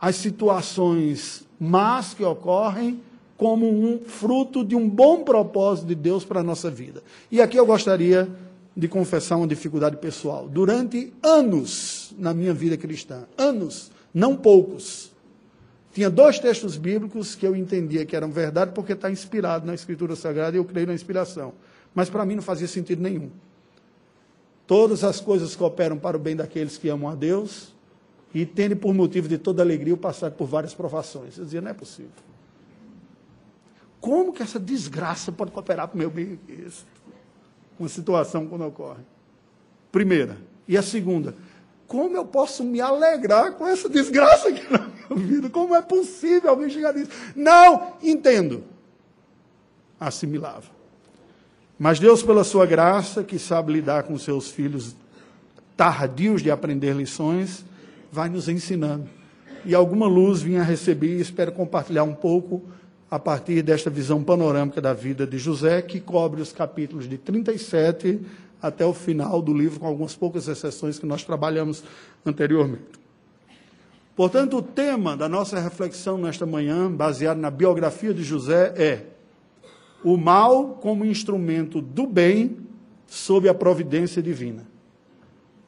as 0.00 0.16
situações 0.16 1.46
más 1.60 2.14
que 2.14 2.24
ocorrem 2.24 3.02
como 3.36 3.68
um 3.68 3.98
fruto 3.98 4.64
de 4.64 4.74
um 4.74 4.88
bom 4.88 5.24
propósito 5.24 5.88
de 5.88 5.94
Deus 5.94 6.24
para 6.24 6.40
a 6.40 6.42
nossa 6.42 6.70
vida? 6.70 7.02
E 7.30 7.42
aqui 7.42 7.58
eu 7.58 7.66
gostaria 7.66 8.34
de 8.76 8.88
confessar 8.88 9.36
uma 9.36 9.46
dificuldade 9.46 9.96
pessoal. 9.96 10.48
Durante 10.48 11.12
anos 11.22 12.12
na 12.18 12.34
minha 12.34 12.52
vida 12.52 12.76
cristã, 12.76 13.24
anos, 13.38 13.90
não 14.12 14.36
poucos, 14.36 15.12
tinha 15.92 16.10
dois 16.10 16.40
textos 16.40 16.76
bíblicos 16.76 17.36
que 17.36 17.46
eu 17.46 17.54
entendia 17.54 18.04
que 18.04 18.16
eram 18.16 18.30
verdade 18.30 18.72
porque 18.74 18.92
está 18.92 19.10
inspirado 19.10 19.64
na 19.64 19.74
Escritura 19.74 20.16
Sagrada 20.16 20.56
e 20.56 20.58
eu 20.58 20.64
creio 20.64 20.88
na 20.88 20.94
inspiração. 20.94 21.52
Mas 21.94 22.10
para 22.10 22.26
mim 22.26 22.34
não 22.34 22.42
fazia 22.42 22.66
sentido 22.66 23.00
nenhum. 23.00 23.30
Todas 24.66 25.04
as 25.04 25.20
coisas 25.20 25.54
cooperam 25.54 25.96
para 25.96 26.16
o 26.16 26.20
bem 26.20 26.34
daqueles 26.34 26.76
que 26.76 26.88
amam 26.88 27.08
a 27.08 27.14
Deus 27.14 27.72
e 28.34 28.44
tendem 28.44 28.76
por 28.76 28.92
motivo 28.92 29.28
de 29.28 29.38
toda 29.38 29.62
alegria 29.62 29.94
o 29.94 29.96
passar 29.96 30.32
por 30.32 30.46
várias 30.48 30.74
provações. 30.74 31.38
Eu 31.38 31.44
dizia, 31.44 31.60
não 31.60 31.70
é 31.70 31.74
possível. 31.74 32.10
Como 34.00 34.32
que 34.32 34.42
essa 34.42 34.58
desgraça 34.58 35.30
pode 35.30 35.52
cooperar 35.52 35.86
para 35.86 35.94
o 35.94 35.98
meu 35.98 36.10
bem? 36.10 36.40
Isso 36.48 36.84
uma 37.78 37.88
situação 37.88 38.46
quando 38.46 38.64
ocorre. 38.64 39.02
Primeira. 39.90 40.36
E 40.66 40.76
a 40.76 40.82
segunda, 40.82 41.34
como 41.86 42.16
eu 42.16 42.24
posso 42.24 42.64
me 42.64 42.80
alegrar 42.80 43.52
com 43.52 43.66
essa 43.66 43.88
desgraça 43.88 44.48
aqui 44.48 44.64
na 44.72 44.88
minha 45.10 45.26
vida? 45.28 45.50
Como 45.50 45.74
é 45.74 45.82
possível 45.82 46.50
alguém 46.50 46.70
chegar 46.70 46.94
nisso? 46.94 47.10
Não, 47.36 47.94
entendo. 48.02 48.64
Assimilava. 50.00 50.72
Mas 51.78 51.98
Deus, 51.98 52.22
pela 52.22 52.44
sua 52.44 52.66
graça, 52.66 53.22
que 53.22 53.38
sabe 53.38 53.72
lidar 53.72 54.04
com 54.04 54.18
seus 54.18 54.48
filhos 54.48 54.96
tardios 55.76 56.42
de 56.42 56.50
aprender 56.50 56.94
lições, 56.94 57.64
vai 58.10 58.28
nos 58.28 58.48
ensinando. 58.48 59.08
E 59.64 59.74
alguma 59.74 60.06
luz 60.06 60.40
vinha 60.40 60.62
receber 60.62 61.18
e 61.18 61.20
espero 61.20 61.52
compartilhar 61.52 62.04
um 62.04 62.14
pouco 62.14 62.62
a 63.14 63.18
partir 63.20 63.62
desta 63.62 63.88
visão 63.88 64.24
panorâmica 64.24 64.80
da 64.80 64.92
vida 64.92 65.24
de 65.24 65.38
José, 65.38 65.80
que 65.80 66.00
cobre 66.00 66.42
os 66.42 66.52
capítulos 66.52 67.08
de 67.08 67.16
37 67.16 68.20
até 68.60 68.84
o 68.84 68.92
final 68.92 69.40
do 69.40 69.54
livro, 69.54 69.78
com 69.78 69.86
algumas 69.86 70.16
poucas 70.16 70.48
exceções 70.48 70.98
que 70.98 71.06
nós 71.06 71.22
trabalhamos 71.22 71.84
anteriormente. 72.26 72.98
Portanto, 74.16 74.56
o 74.56 74.62
tema 74.62 75.16
da 75.16 75.28
nossa 75.28 75.60
reflexão 75.60 76.18
nesta 76.18 76.44
manhã, 76.44 76.90
baseado 76.90 77.38
na 77.38 77.52
biografia 77.52 78.12
de 78.12 78.24
José, 78.24 78.74
é 78.76 79.04
o 80.02 80.16
mal 80.16 80.70
como 80.82 81.04
instrumento 81.04 81.80
do 81.80 82.08
bem 82.08 82.66
sob 83.06 83.48
a 83.48 83.54
providência 83.54 84.20
divina. 84.20 84.66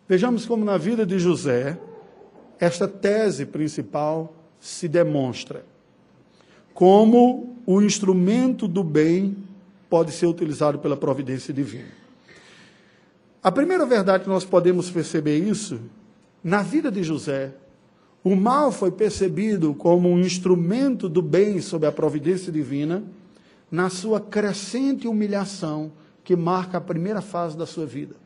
Vejamos 0.09 0.47
como 0.47 0.65
na 0.65 0.77
vida 0.77 1.07
de 1.07 1.17
José, 1.21 1.79
esta 2.59 2.89
tese 2.89 3.47
principal 3.47 4.35
se 4.59 4.89
demonstra 4.89 5.76
como 6.77 7.57
o 7.65 7.81
instrumento 7.81 8.69
do 8.69 8.85
bem 8.85 9.35
pode 9.89 10.13
ser 10.13 10.27
utilizado 10.27 10.79
pela 10.79 10.95
providência 10.95 11.53
divina. 11.53 11.89
A 13.43 13.51
primeira 13.51 13.87
verdade 13.87 14.25
que 14.25 14.29
nós 14.29 14.45
podemos 14.45 14.91
perceber 14.91 15.39
isso, 15.39 15.81
na 16.45 16.63
vida 16.63 16.93
de 16.93 17.03
José, 17.03 17.55
o 18.23 18.37
mal 18.37 18.71
foi 18.71 18.91
percebido 18.91 19.73
como 19.73 20.11
um 20.11 20.21
instrumento 20.21 21.09
do 21.09 21.23
bem 21.23 21.63
sob 21.63 21.87
a 21.87 21.93
providência 21.93 22.53
divina, 22.53 23.03
na 23.71 23.89
sua 23.89 24.21
crescente 24.21 25.09
humilhação 25.09 25.91
que 26.23 26.37
marca 26.37 26.77
a 26.77 26.81
primeira 26.81 27.23
fase 27.23 27.57
da 27.57 27.65
sua 27.65 27.87
vida. 27.87 28.17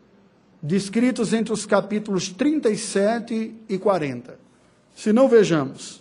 Descritos 0.60 1.32
entre 1.32 1.52
os 1.52 1.64
capítulos 1.66 2.30
37 2.30 3.54
e 3.68 3.78
40. 3.78 4.40
Se 4.96 5.12
não 5.12 5.28
vejamos, 5.28 5.99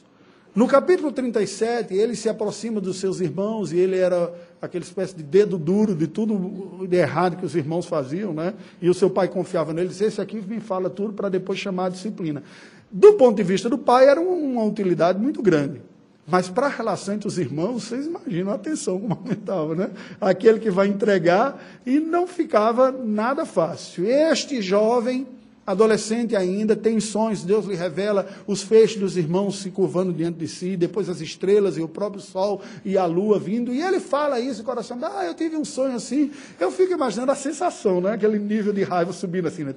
no 0.59 0.67
capítulo 0.67 1.09
37, 1.09 1.93
ele 1.93 2.17
se 2.17 2.27
aproxima 2.27 2.81
dos 2.81 2.99
seus 2.99 3.21
irmãos 3.21 3.71
e 3.71 3.77
ele 3.77 3.97
era 3.97 4.29
aquela 4.61 4.83
espécie 4.83 5.15
de 5.15 5.23
dedo 5.23 5.57
duro 5.57 5.95
de 5.95 6.05
tudo 6.05 6.85
de 6.85 6.97
errado 6.97 7.37
que 7.37 7.45
os 7.45 7.55
irmãos 7.55 7.85
faziam, 7.85 8.33
né? 8.33 8.53
E 8.81 8.89
o 8.89 8.93
seu 8.93 9.09
pai 9.09 9.29
confiava 9.29 9.71
nele, 9.71 9.87
disse, 9.87 10.03
esse 10.03 10.19
aqui 10.19 10.35
me 10.45 10.59
fala 10.59 10.89
tudo 10.89 11.13
para 11.13 11.29
depois 11.29 11.57
chamar 11.57 11.85
a 11.85 11.89
disciplina. 11.89 12.43
Do 12.91 13.13
ponto 13.13 13.37
de 13.37 13.43
vista 13.43 13.69
do 13.69 13.77
pai, 13.77 14.09
era 14.09 14.19
uma 14.19 14.65
utilidade 14.65 15.17
muito 15.17 15.41
grande. 15.41 15.81
Mas 16.27 16.49
para 16.49 16.65
a 16.65 16.69
relação 16.69 17.15
entre 17.15 17.29
os 17.29 17.37
irmãos, 17.37 17.85
vocês 17.85 18.05
imaginam 18.05 18.51
a 18.51 18.55
atenção 18.55 18.99
como 18.99 19.13
aumentava, 19.13 19.73
né? 19.73 19.91
Aquele 20.19 20.59
que 20.59 20.69
vai 20.69 20.87
entregar 20.87 21.57
e 21.85 22.01
não 22.01 22.27
ficava 22.27 22.91
nada 22.91 23.45
fácil. 23.45 24.05
Este 24.05 24.61
jovem 24.61 25.25
adolescente 25.69 26.35
ainda, 26.35 26.75
tem 26.75 26.99
sonhos, 26.99 27.43
Deus 27.43 27.65
lhe 27.65 27.75
revela 27.75 28.27
os 28.47 28.63
feixes 28.63 28.99
dos 28.99 29.15
irmãos 29.15 29.59
se 29.59 29.69
curvando 29.69 30.11
diante 30.11 30.39
de 30.39 30.47
si, 30.47 30.75
depois 30.75 31.07
as 31.07 31.21
estrelas 31.21 31.77
e 31.77 31.81
o 31.81 31.87
próprio 31.87 32.19
sol 32.19 32.59
e 32.83 32.97
a 32.97 33.05
lua 33.05 33.37
vindo, 33.37 33.71
e 33.71 33.79
ele 33.79 33.99
fala 33.99 34.39
isso, 34.39 34.63
o 34.63 34.65
coração, 34.65 34.97
ah, 35.03 35.27
eu 35.27 35.35
tive 35.35 35.55
um 35.55 35.63
sonho 35.63 35.95
assim, 35.95 36.31
eu 36.59 36.71
fico 36.71 36.91
imaginando 36.91 37.31
a 37.31 37.35
sensação, 37.35 38.01
né? 38.01 38.13
aquele 38.13 38.39
nível 38.39 38.73
de 38.73 38.81
raiva 38.81 39.13
subindo 39.13 39.47
assim, 39.47 39.63
né? 39.63 39.75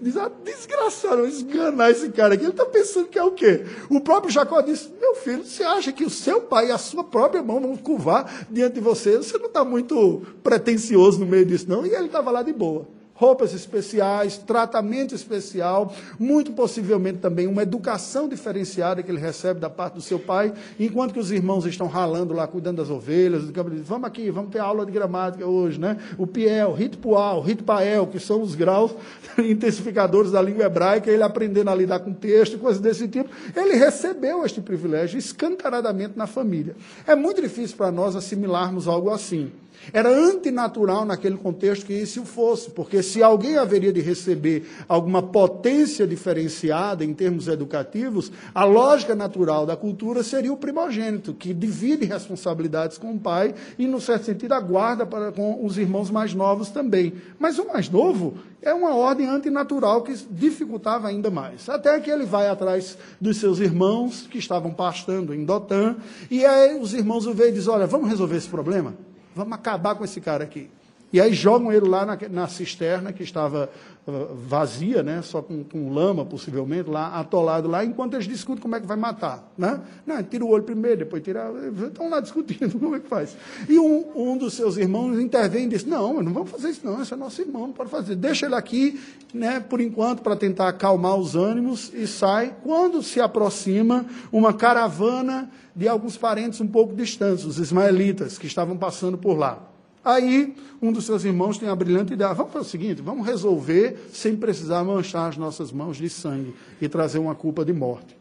Diz, 0.00 0.16
ah, 0.16 0.30
desgraçado, 0.42 1.26
enganar 1.26 1.90
esse 1.90 2.08
cara 2.08 2.32
aqui, 2.32 2.44
ele 2.44 2.52
está 2.52 2.64
pensando 2.64 3.08
que 3.08 3.18
é 3.18 3.22
o 3.22 3.32
quê? 3.32 3.62
O 3.90 4.00
próprio 4.00 4.32
Jacó 4.32 4.62
disse, 4.62 4.88
meu 4.98 5.14
filho, 5.14 5.44
você 5.44 5.62
acha 5.62 5.92
que 5.92 6.02
o 6.02 6.08
seu 6.08 6.40
pai 6.40 6.68
e 6.68 6.72
a 6.72 6.78
sua 6.78 7.04
própria 7.04 7.42
mão 7.42 7.60
vão 7.60 7.76
curvar 7.76 8.46
diante 8.50 8.76
de 8.76 8.80
você? 8.80 9.18
Você 9.18 9.36
não 9.36 9.48
está 9.48 9.62
muito 9.66 10.22
pretensioso 10.42 11.20
no 11.20 11.26
meio 11.26 11.44
disso, 11.44 11.68
não? 11.68 11.84
E 11.84 11.90
ele 11.90 12.06
estava 12.06 12.30
lá 12.30 12.42
de 12.42 12.54
boa 12.54 12.96
roupas 13.18 13.52
especiais, 13.52 14.38
tratamento 14.38 15.12
especial, 15.12 15.92
muito 16.20 16.52
possivelmente 16.52 17.18
também 17.18 17.48
uma 17.48 17.64
educação 17.64 18.28
diferenciada 18.28 19.02
que 19.02 19.10
ele 19.10 19.18
recebe 19.18 19.58
da 19.58 19.68
parte 19.68 19.94
do 19.94 20.00
seu 20.00 20.20
pai, 20.20 20.52
enquanto 20.78 21.12
que 21.12 21.18
os 21.18 21.32
irmãos 21.32 21.66
estão 21.66 21.88
ralando 21.88 22.32
lá, 22.32 22.46
cuidando 22.46 22.76
das 22.76 22.90
ovelhas, 22.90 23.50
vamos 23.84 24.06
aqui, 24.06 24.30
vamos 24.30 24.52
ter 24.52 24.60
aula 24.60 24.86
de 24.86 24.92
gramática 24.92 25.44
hoje, 25.44 25.80
né? 25.80 25.96
O 26.16 26.28
piel, 26.28 26.72
ritpual, 26.72 27.40
ritpael, 27.40 28.06
que 28.06 28.20
são 28.20 28.40
os 28.40 28.54
graus 28.54 28.94
intensificadores 29.36 30.30
da 30.30 30.40
língua 30.40 30.66
hebraica, 30.66 31.10
ele 31.10 31.24
aprendendo 31.24 31.70
a 31.70 31.74
lidar 31.74 31.98
com 31.98 32.12
texto, 32.12 32.56
coisas 32.56 32.80
desse 32.80 33.08
tipo, 33.08 33.28
ele 33.56 33.74
recebeu 33.74 34.44
este 34.44 34.60
privilégio 34.60 35.18
escancaradamente 35.18 36.16
na 36.16 36.28
família. 36.28 36.76
É 37.04 37.16
muito 37.16 37.42
difícil 37.42 37.76
para 37.76 37.90
nós 37.90 38.14
assimilarmos 38.14 38.86
algo 38.86 39.10
assim. 39.10 39.50
Era 39.92 40.08
antinatural 40.08 41.04
naquele 41.04 41.36
contexto 41.36 41.86
que 41.86 41.94
isso 41.94 42.24
fosse, 42.24 42.70
porque 42.70 43.02
se 43.02 43.22
alguém 43.22 43.56
haveria 43.56 43.92
de 43.92 44.00
receber 44.00 44.68
alguma 44.88 45.22
potência 45.22 46.06
diferenciada 46.06 47.04
em 47.04 47.14
termos 47.14 47.48
educativos, 47.48 48.30
a 48.54 48.64
lógica 48.64 49.14
natural 49.14 49.66
da 49.66 49.76
cultura 49.76 50.22
seria 50.22 50.52
o 50.52 50.56
primogênito, 50.56 51.34
que 51.34 51.54
divide 51.54 52.04
responsabilidades 52.04 52.98
com 52.98 53.12
o 53.12 53.18
pai 53.18 53.54
e, 53.78 53.86
no 53.86 54.00
certo 54.00 54.24
sentido, 54.24 54.52
aguarda 54.52 55.06
para 55.06 55.32
com 55.32 55.64
os 55.64 55.78
irmãos 55.78 56.10
mais 56.10 56.34
novos 56.34 56.70
também. 56.70 57.14
Mas 57.38 57.58
o 57.58 57.66
mais 57.66 57.88
novo 57.88 58.34
é 58.60 58.74
uma 58.74 58.94
ordem 58.94 59.26
antinatural 59.26 60.02
que 60.02 60.14
dificultava 60.30 61.08
ainda 61.08 61.30
mais. 61.30 61.68
Até 61.68 61.98
que 62.00 62.10
ele 62.10 62.24
vai 62.24 62.48
atrás 62.48 62.98
dos 63.20 63.38
seus 63.38 63.58
irmãos 63.60 64.26
que 64.26 64.38
estavam 64.38 64.72
pastando 64.72 65.34
em 65.34 65.44
Dotã, 65.44 65.96
e 66.30 66.44
aí 66.44 66.78
os 66.78 66.94
irmãos 66.94 67.26
o 67.26 67.32
veem 67.32 67.50
e 67.50 67.54
dizem: 67.54 67.72
Olha, 67.72 67.86
vamos 67.86 68.08
resolver 68.08 68.36
esse 68.36 68.48
problema? 68.48 68.94
Vamos 69.38 69.52
acabar 69.52 69.94
com 69.94 70.04
esse 70.04 70.20
cara 70.20 70.42
aqui. 70.42 70.68
E 71.10 71.20
aí 71.20 71.32
jogam 71.32 71.72
ele 71.72 71.88
lá 71.88 72.04
na, 72.04 72.18
na 72.30 72.48
cisterna, 72.48 73.14
que 73.14 73.22
estava 73.22 73.70
uh, 74.06 74.34
vazia, 74.34 75.02
né, 75.02 75.22
só 75.22 75.40
com, 75.40 75.64
com, 75.64 75.90
lama, 75.90 76.22
possivelmente, 76.22 76.90
lá, 76.90 77.18
atolado 77.18 77.66
lá, 77.66 77.82
enquanto 77.82 78.12
eles 78.12 78.26
discutem 78.26 78.60
como 78.60 78.76
é 78.76 78.80
que 78.80 78.86
vai 78.86 78.96
matar. 78.96 79.50
Né? 79.56 79.80
Não, 80.06 80.22
tira 80.22 80.44
o 80.44 80.50
olho 80.50 80.64
primeiro, 80.64 80.98
depois 80.98 81.22
tira. 81.22 81.50
Estão 81.86 82.10
lá 82.10 82.20
discutindo 82.20 82.76
como 82.78 82.94
é 82.94 83.00
que 83.00 83.08
faz. 83.08 83.34
E 83.66 83.78
um, 83.78 84.04
um 84.14 84.36
dos 84.36 84.52
seus 84.52 84.76
irmãos 84.76 85.18
intervém 85.18 85.64
e 85.64 85.68
diz: 85.68 85.84
Não, 85.84 86.22
não 86.22 86.32
vamos 86.32 86.50
fazer 86.50 86.68
isso, 86.68 86.80
não, 86.84 87.00
esse 87.00 87.14
é 87.14 87.16
nosso 87.16 87.40
irmão, 87.40 87.68
não 87.68 87.72
pode 87.72 87.90
fazer. 87.90 88.14
Deixa 88.14 88.44
ele 88.44 88.54
aqui, 88.54 89.00
né, 89.32 89.60
por 89.60 89.80
enquanto, 89.80 90.20
para 90.20 90.36
tentar 90.36 90.68
acalmar 90.68 91.16
os 91.16 91.34
ânimos, 91.34 91.90
e 91.94 92.06
sai. 92.06 92.54
Quando 92.62 93.02
se 93.02 93.18
aproxima 93.18 94.04
uma 94.30 94.52
caravana 94.52 95.50
de 95.74 95.88
alguns 95.88 96.18
parentes 96.18 96.60
um 96.60 96.66
pouco 96.66 96.94
distantes, 96.94 97.46
os 97.46 97.58
ismaelitas, 97.58 98.36
que 98.36 98.46
estavam 98.46 98.76
passando 98.76 99.16
por 99.16 99.38
lá. 99.38 99.77
Aí, 100.04 100.54
um 100.80 100.92
dos 100.92 101.04
seus 101.04 101.24
irmãos 101.24 101.58
tem 101.58 101.68
a 101.68 101.76
brilhante 101.76 102.12
ideia: 102.12 102.32
vamos 102.32 102.52
fazer 102.52 102.66
o 102.66 102.68
seguinte, 102.68 103.02
vamos 103.02 103.26
resolver 103.26 104.08
sem 104.12 104.36
precisar 104.36 104.84
manchar 104.84 105.28
as 105.28 105.36
nossas 105.36 105.72
mãos 105.72 105.96
de 105.96 106.08
sangue 106.08 106.54
e 106.80 106.88
trazer 106.88 107.18
uma 107.18 107.34
culpa 107.34 107.64
de 107.64 107.72
morte. 107.72 108.16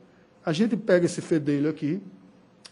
A 0.46 0.54
gente 0.54 0.76
pega 0.78 1.06
esse 1.06 1.22
fedelho 1.22 1.70
aqui, 1.70 2.02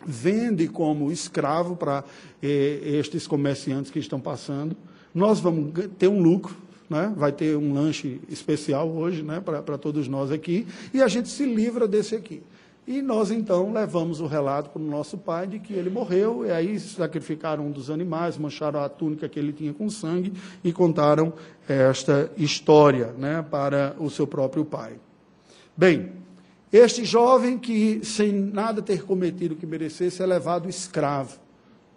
vende 0.05 0.67
como 0.67 1.11
escravo 1.11 1.75
para 1.75 2.03
eh, 2.41 2.79
estes 2.83 3.27
comerciantes 3.27 3.91
que 3.91 3.99
estão 3.99 4.19
passando. 4.19 4.75
Nós 5.13 5.39
vamos 5.39 5.73
ter 5.97 6.07
um 6.07 6.21
lucro, 6.21 6.55
né? 6.89 7.13
vai 7.15 7.31
ter 7.31 7.57
um 7.57 7.73
lanche 7.73 8.19
especial 8.29 8.89
hoje 8.89 9.23
né? 9.23 9.39
para 9.39 9.77
todos 9.77 10.07
nós 10.07 10.31
aqui, 10.31 10.67
e 10.93 11.01
a 11.01 11.07
gente 11.07 11.29
se 11.29 11.45
livra 11.45 11.87
desse 11.87 12.15
aqui. 12.15 12.41
E 12.87 13.01
nós 13.01 13.31
então 13.31 13.73
levamos 13.73 14.21
o 14.21 14.27
relato 14.27 14.69
para 14.69 14.81
o 14.81 14.85
nosso 14.85 15.17
pai 15.17 15.47
de 15.47 15.57
que 15.57 15.73
ele 15.73 15.89
morreu, 15.89 16.45
e 16.45 16.51
aí 16.51 16.79
sacrificaram 16.79 17.65
um 17.65 17.71
dos 17.71 17.89
animais, 17.89 18.37
mancharam 18.37 18.79
a 18.79 18.87
túnica 18.87 19.27
que 19.27 19.39
ele 19.39 19.51
tinha 19.51 19.73
com 19.73 19.89
sangue 19.89 20.31
e 20.63 20.71
contaram 20.71 21.33
esta 21.67 22.31
história 22.37 23.07
né, 23.17 23.43
para 23.49 23.95
o 23.97 24.07
seu 24.09 24.27
próprio 24.27 24.63
pai. 24.63 24.99
Bem, 25.75 26.11
este 26.71 27.03
jovem 27.03 27.57
que, 27.57 28.01
sem 28.03 28.31
nada 28.31 28.83
ter 28.83 29.03
cometido 29.03 29.55
que 29.55 29.65
merecesse, 29.65 30.21
é 30.21 30.25
levado 30.25 30.69
escravo. 30.69 31.39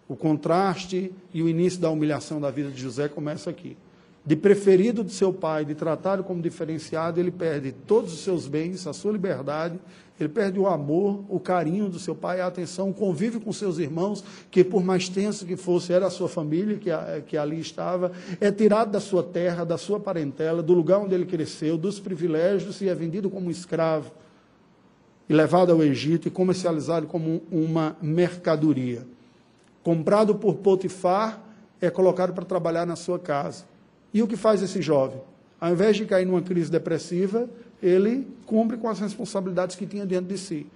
O 0.09 0.17
contraste 0.17 1.13
e 1.35 1.43
o 1.43 1.49
início 1.51 1.81
da 1.81 1.91
humilhação 1.91 2.41
da 2.41 2.51
vida 2.51 2.71
de 2.71 2.81
José 2.81 3.09
começa 3.09 3.51
aqui. 3.51 3.77
De 4.25 4.37
preferido 4.37 5.05
de 5.05 5.13
seu 5.13 5.33
pai, 5.33 5.65
de 5.65 5.75
tratá-lo 5.75 6.25
como 6.25 6.41
diferenciado, 6.41 7.21
ele 7.21 7.31
perde 7.31 7.73
todos 7.73 8.13
os 8.13 8.21
seus 8.21 8.47
bens, 8.47 8.87
a 8.87 8.93
sua 8.93 9.13
liberdade 9.13 9.79
ele 10.19 10.29
perde 10.29 10.59
o 10.59 10.67
amor, 10.67 11.25
o 11.29 11.39
carinho 11.39 11.89
do 11.89 11.99
seu 11.99 12.15
pai, 12.15 12.41
a 12.41 12.47
atenção, 12.47 12.93
convive 12.93 13.39
com 13.39 13.53
seus 13.53 13.79
irmãos, 13.79 14.25
que 14.51 14.65
por 14.65 14.83
mais 14.83 15.09
tenso 15.09 15.47
que 15.47 15.57
fosse, 15.57 15.93
era 15.93 16.07
a 16.07 16.11
sua 16.11 16.29
família 16.29 16.77
que, 16.77 16.91
que 17.27 17.37
ali 17.37 17.61
estava, 17.61 18.11
é 18.41 18.51
tirado 18.51 18.91
da 18.91 19.01
sua 19.01 19.23
terra, 19.23 19.65
da 19.65 19.79
sua 19.79 20.01
parentela, 20.01 20.63
do 20.63 20.75
lugar 20.75 20.99
onde 20.99 21.15
ele 21.15 21.27
cresceu, 21.27 21.79
dos 21.79 22.01
privilégios 22.01 22.81
e 22.81 22.89
é 22.89 22.95
vendido 22.95 23.31
como 23.31 23.51
escravo 23.51 24.11
e 25.29 25.35
levado 25.35 25.71
ao 25.71 25.83
Egito 25.83 26.27
e 26.27 26.31
comercializado 26.31 27.07
como 27.07 27.43
uma 27.51 27.97
mercadoria. 28.01 29.07
Comprado 29.83 30.35
por 30.35 30.57
Potifar, 30.57 31.45
é 31.81 31.91
colocado 31.91 32.33
para 32.33 32.45
trabalhar 32.45 32.87
na 32.87 32.97
sua 32.97 33.19
casa. 33.19 33.65
E 34.13 34.23
o 34.23 34.27
que 34.27 34.37
faz 34.37 34.63
esse 34.63 34.83
jovem? 34.83 35.21
Ao 35.61 35.71
invés 35.73 35.97
de 35.97 36.07
cair 36.07 36.25
numa 36.25 36.43
crise 36.43 36.71
depressiva, 36.71 37.49
ele 37.83 38.27
cumpre 38.47 38.77
com 38.77 38.89
as 38.89 38.99
responsabilidades 38.99 39.77
que 39.77 39.87
tinha 39.87 40.07
dentro 40.07 40.27
de 40.27 40.39
si. 40.39 40.67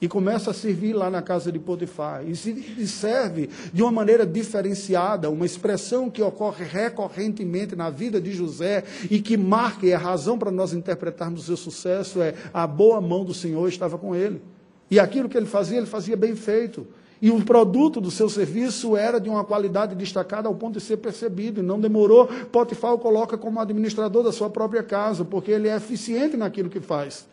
E 0.00 0.06
começa 0.06 0.52
a 0.52 0.54
servir 0.54 0.92
lá 0.92 1.10
na 1.10 1.20
casa 1.20 1.50
de 1.50 1.58
Potifar. 1.58 2.24
E, 2.24 2.36
se, 2.36 2.86
serve 2.86 3.50
de 3.72 3.82
uma 3.82 3.90
maneira 3.90 4.24
diferenciada, 4.24 5.28
uma 5.28 5.44
expressão 5.44 6.08
que 6.08 6.22
ocorre 6.22 6.64
recorrentemente 6.64 7.74
na 7.74 7.90
vida 7.90 8.20
de 8.20 8.32
José 8.32 8.84
e 9.10 9.20
que 9.20 9.36
marca, 9.36 9.84
e 9.86 9.90
é 9.90 9.96
a 9.96 9.98
razão 9.98 10.38
para 10.38 10.52
nós 10.52 10.72
interpretarmos 10.72 11.40
o 11.40 11.44
seu 11.44 11.56
sucesso 11.56 12.22
é 12.22 12.32
a 12.54 12.64
boa 12.64 13.00
mão 13.00 13.24
do 13.24 13.34
Senhor 13.34 13.68
estava 13.68 13.98
com 13.98 14.14
ele. 14.14 14.40
E 14.88 15.00
aquilo 15.00 15.28
que 15.28 15.36
ele 15.36 15.46
fazia, 15.46 15.78
ele 15.78 15.86
fazia 15.86 16.16
bem 16.16 16.36
feito. 16.36 16.86
E 17.20 17.30
o 17.30 17.44
produto 17.44 18.00
do 18.00 18.10
seu 18.10 18.28
serviço 18.28 18.96
era 18.96 19.20
de 19.20 19.28
uma 19.28 19.44
qualidade 19.44 19.94
destacada 19.94 20.48
ao 20.48 20.54
ponto 20.54 20.78
de 20.78 20.80
ser 20.80 20.98
percebido. 20.98 21.60
E 21.60 21.62
não 21.62 21.80
demorou. 21.80 22.26
Potifar 22.26 22.94
o 22.94 22.98
coloca 22.98 23.36
como 23.36 23.60
administrador 23.60 24.22
da 24.22 24.30
sua 24.30 24.48
própria 24.48 24.82
casa, 24.82 25.24
porque 25.24 25.50
ele 25.50 25.68
é 25.68 25.76
eficiente 25.76 26.36
naquilo 26.36 26.70
que 26.70 26.80
faz. 26.80 27.26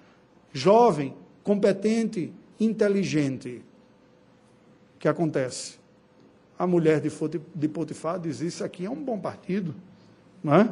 Jovem, 0.51 1.13
competente, 1.43 2.33
inteligente. 2.59 3.61
O 4.95 4.99
que 4.99 5.07
acontece? 5.07 5.77
A 6.57 6.65
mulher 6.65 6.99
de 6.99 7.67
Potifar 7.67 8.19
diz: 8.19 8.41
Isso 8.41 8.63
aqui 8.63 8.85
é 8.85 8.89
um 8.89 9.03
bom 9.03 9.19
partido. 9.19 9.75
Não 10.43 10.55
é? 10.55 10.69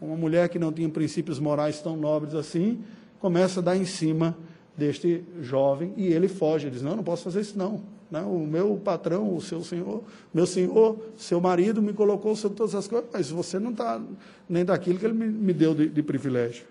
Uma 0.00 0.16
mulher 0.16 0.48
que 0.48 0.58
não 0.58 0.72
tinha 0.72 0.88
princípios 0.88 1.40
morais 1.40 1.80
tão 1.80 1.96
nobres 1.96 2.34
assim, 2.34 2.84
começa 3.18 3.60
a 3.60 3.62
dar 3.62 3.76
em 3.76 3.86
cima 3.86 4.36
deste 4.76 5.24
jovem 5.40 5.92
e 5.96 6.06
ele 6.06 6.28
foge. 6.28 6.66
Ele 6.66 6.74
diz: 6.74 6.82
Não, 6.82 6.94
não 6.94 7.02
posso 7.02 7.24
fazer 7.24 7.40
isso, 7.40 7.58
não. 7.58 7.93
Né? 8.14 8.22
O 8.22 8.46
meu 8.46 8.76
patrão, 8.76 9.34
o 9.34 9.40
seu 9.40 9.64
senhor, 9.64 10.04
meu 10.32 10.46
senhor, 10.46 10.96
seu 11.16 11.40
marido 11.40 11.82
me 11.82 11.92
colocou 11.92 12.36
sobre 12.36 12.56
todas 12.56 12.72
as 12.76 12.86
coisas, 12.86 13.10
mas 13.12 13.28
você 13.28 13.58
não 13.58 13.72
está 13.72 14.00
nem 14.48 14.64
daquilo 14.64 15.00
que 15.00 15.04
ele 15.04 15.14
me, 15.14 15.26
me 15.26 15.52
deu 15.52 15.74
de, 15.74 15.88
de 15.88 16.00
privilégio. 16.00 16.64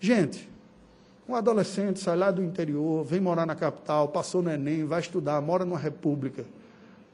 Gente, 0.00 0.48
um 1.28 1.34
adolescente 1.34 2.00
sai 2.00 2.16
lá 2.16 2.30
do 2.30 2.42
interior, 2.42 3.04
vem 3.04 3.20
morar 3.20 3.44
na 3.44 3.54
capital, 3.54 4.08
passou 4.08 4.40
no 4.40 4.50
Enem, 4.50 4.86
vai 4.86 5.00
estudar, 5.00 5.38
mora 5.42 5.62
numa 5.62 5.78
república. 5.78 6.46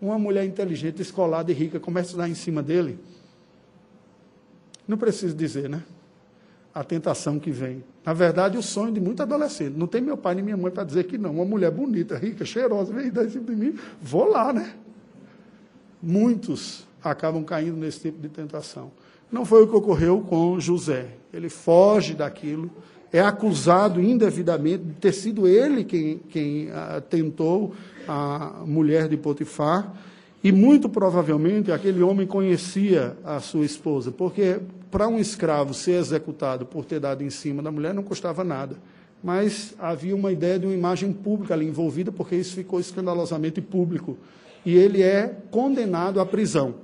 uma 0.01 0.21
mulher 0.21 0.45
inteligente, 0.45 1.03
escolada 1.03 1.51
e 1.51 1.55
rica 1.55 1.81
começa 1.81 2.15
a 2.15 2.19
dar 2.19 2.29
em 2.29 2.35
cima 2.35 2.63
dele, 2.63 2.97
não 4.87 4.97
preciso 4.97 5.35
dizer, 5.35 5.69
né? 5.69 5.83
A 6.75 6.83
tentação 6.83 7.39
que 7.39 7.51
vem. 7.51 7.85
Na 8.05 8.13
verdade, 8.13 8.59
o 8.59 8.63
sonho 8.63 8.93
de 8.93 9.01
muito 9.01 9.23
adolescente. 9.23 9.75
Não 9.77 9.87
tem 9.87 10.01
meu 10.03 10.17
pai 10.17 10.35
nem 10.35 10.45
minha 10.45 10.57
mãe 10.57 10.73
para 10.73 10.85
dizer 10.85 11.05
que 11.05 11.17
não. 11.17 11.33
Uma 11.33 11.45
mulher 11.45 11.71
bonita, 11.71 12.19
rica, 12.19 12.45
cheirosa, 12.45 12.93
vem 12.93 13.11
dar 13.11 13.25
em 13.25 13.31
cima 13.31 13.45
de 13.45 13.55
mim, 13.55 13.75
vou 14.03 14.29
lá, 14.29 14.53
né? 14.53 14.75
Muitos 16.03 16.87
acabam 17.03 17.45
caindo 17.45 17.77
nesse 17.77 18.01
tipo 18.01 18.21
de 18.21 18.29
tentação. 18.29 18.91
Não 19.31 19.45
foi 19.45 19.63
o 19.63 19.69
que 19.69 19.77
ocorreu 19.77 20.21
com 20.21 20.59
José. 20.61 21.09
Ele 21.33 21.49
foge 21.49 22.15
daquilo, 22.15 22.71
é 23.13 23.21
acusado 23.21 24.01
indevidamente 24.01 24.85
de 24.85 24.93
ter 24.95 25.13
sido 25.13 25.47
ele 25.47 25.85
quem, 25.85 26.19
quem 26.29 26.67
uh, 26.67 27.01
tentou 27.09 27.75
a 28.07 28.63
mulher 28.67 29.09
de 29.09 29.17
Potifar. 29.17 29.95
E 30.43 30.53
muito 30.53 30.89
provavelmente 30.89 31.73
aquele 31.73 32.03
homem 32.03 32.27
conhecia 32.27 33.17
a 33.25 33.41
sua 33.41 33.65
esposa, 33.65 34.13
porque 34.13 34.61
para 34.95 35.09
um 35.09 35.19
escravo 35.19 35.75
ser 35.75 35.99
executado 35.99 36.65
por 36.65 36.85
ter 36.85 37.01
dado 37.01 37.25
em 37.25 37.29
cima 37.29 37.61
da 37.61 37.73
mulher 37.73 37.93
não 37.93 38.05
custava 38.05 38.45
nada. 38.45 38.77
Mas 39.25 39.75
havia 39.77 40.15
uma 40.15 40.31
ideia 40.31 40.57
de 40.57 40.67
uma 40.67 40.75
imagem 40.75 41.13
pública 41.13 41.53
ali 41.53 41.67
envolvida, 41.67 42.13
porque 42.13 42.37
isso 42.37 42.55
ficou 42.55 42.79
escandalosamente 42.79 43.61
público. 43.61 44.17
E 44.65 44.77
ele 44.77 45.03
é 45.03 45.35
condenado 45.51 46.21
à 46.21 46.25
prisão 46.25 46.77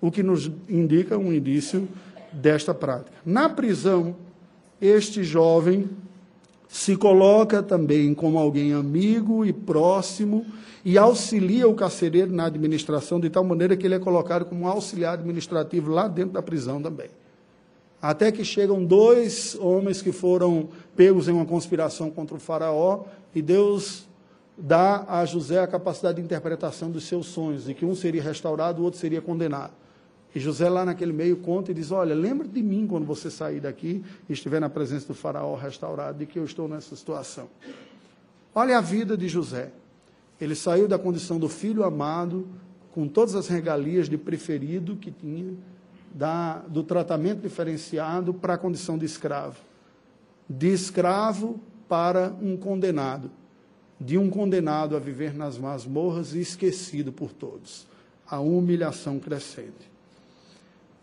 o 0.00 0.08
que 0.08 0.22
nos 0.22 0.48
indica 0.68 1.18
um 1.18 1.32
indício 1.32 1.88
desta 2.32 2.72
prática. 2.72 3.16
Na 3.26 3.48
prisão, 3.48 4.14
este 4.80 5.24
jovem 5.24 5.90
se 6.68 6.96
coloca 6.96 7.60
também 7.60 8.14
como 8.14 8.38
alguém 8.38 8.72
amigo 8.72 9.44
e 9.44 9.52
próximo 9.52 10.46
e 10.84 10.96
auxilia 10.96 11.66
o 11.66 11.74
carcereiro 11.74 12.32
na 12.32 12.44
administração, 12.44 13.18
de 13.18 13.28
tal 13.28 13.42
maneira 13.42 13.76
que 13.76 13.84
ele 13.84 13.96
é 13.96 13.98
colocado 13.98 14.44
como 14.44 14.60
um 14.60 14.68
auxiliar 14.68 15.14
administrativo 15.14 15.90
lá 15.90 16.06
dentro 16.06 16.34
da 16.34 16.42
prisão 16.42 16.80
também. 16.80 17.08
Até 18.00 18.30
que 18.30 18.44
chegam 18.44 18.84
dois 18.84 19.56
homens 19.56 20.00
que 20.00 20.12
foram 20.12 20.68
pegos 20.94 21.28
em 21.28 21.32
uma 21.32 21.44
conspiração 21.44 22.10
contra 22.10 22.36
o 22.36 22.40
Faraó, 22.40 23.04
e 23.34 23.42
Deus 23.42 24.06
dá 24.56 25.04
a 25.08 25.24
José 25.24 25.60
a 25.60 25.66
capacidade 25.66 26.16
de 26.16 26.22
interpretação 26.22 26.90
dos 26.90 27.04
seus 27.04 27.26
sonhos, 27.26 27.68
e 27.68 27.74
que 27.74 27.84
um 27.84 27.94
seria 27.94 28.22
restaurado, 28.22 28.80
o 28.80 28.84
outro 28.84 29.00
seria 29.00 29.20
condenado. 29.20 29.72
E 30.34 30.40
José, 30.40 30.68
lá 30.68 30.84
naquele 30.84 31.12
meio, 31.12 31.38
conta 31.38 31.70
e 31.70 31.74
diz: 31.74 31.90
Olha, 31.90 32.14
lembra 32.14 32.46
de 32.46 32.62
mim 32.62 32.86
quando 32.86 33.06
você 33.06 33.30
sair 33.30 33.60
daqui 33.60 34.04
e 34.28 34.32
estiver 34.32 34.60
na 34.60 34.68
presença 34.68 35.08
do 35.08 35.14
Faraó 35.14 35.54
restaurado, 35.56 36.18
de 36.18 36.26
que 36.26 36.38
eu 36.38 36.44
estou 36.44 36.68
nessa 36.68 36.94
situação. 36.94 37.48
Olha 38.54 38.78
a 38.78 38.80
vida 38.80 39.16
de 39.16 39.28
José. 39.28 39.70
Ele 40.40 40.54
saiu 40.54 40.86
da 40.86 40.98
condição 40.98 41.38
do 41.38 41.48
filho 41.48 41.82
amado, 41.82 42.46
com 42.92 43.08
todas 43.08 43.34
as 43.34 43.48
regalias 43.48 44.08
de 44.08 44.16
preferido 44.16 44.96
que 44.96 45.10
tinha, 45.10 45.54
da, 46.18 46.58
do 46.66 46.82
tratamento 46.82 47.42
diferenciado 47.42 48.34
para 48.34 48.54
a 48.54 48.58
condição 48.58 48.98
de 48.98 49.06
escravo. 49.06 49.56
De 50.50 50.66
escravo 50.66 51.60
para 51.88 52.34
um 52.42 52.56
condenado. 52.56 53.30
De 54.00 54.18
um 54.18 54.28
condenado 54.28 54.96
a 54.96 54.98
viver 54.98 55.32
nas 55.32 55.56
masmorras 55.56 56.34
e 56.34 56.40
esquecido 56.40 57.12
por 57.12 57.32
todos. 57.32 57.86
A 58.28 58.40
humilhação 58.40 59.20
crescente. 59.20 59.88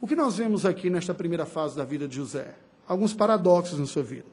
O 0.01 0.05
que 0.05 0.17
nós 0.17 0.35
vemos 0.35 0.65
aqui 0.65 0.89
nesta 0.89 1.13
primeira 1.13 1.45
fase 1.45 1.77
da 1.77 1.85
vida 1.85 2.09
de 2.09 2.17
José? 2.17 2.53
Alguns 2.85 3.13
paradoxos 3.13 3.79
na 3.79 3.85
sua 3.85 4.03
vida. 4.03 4.25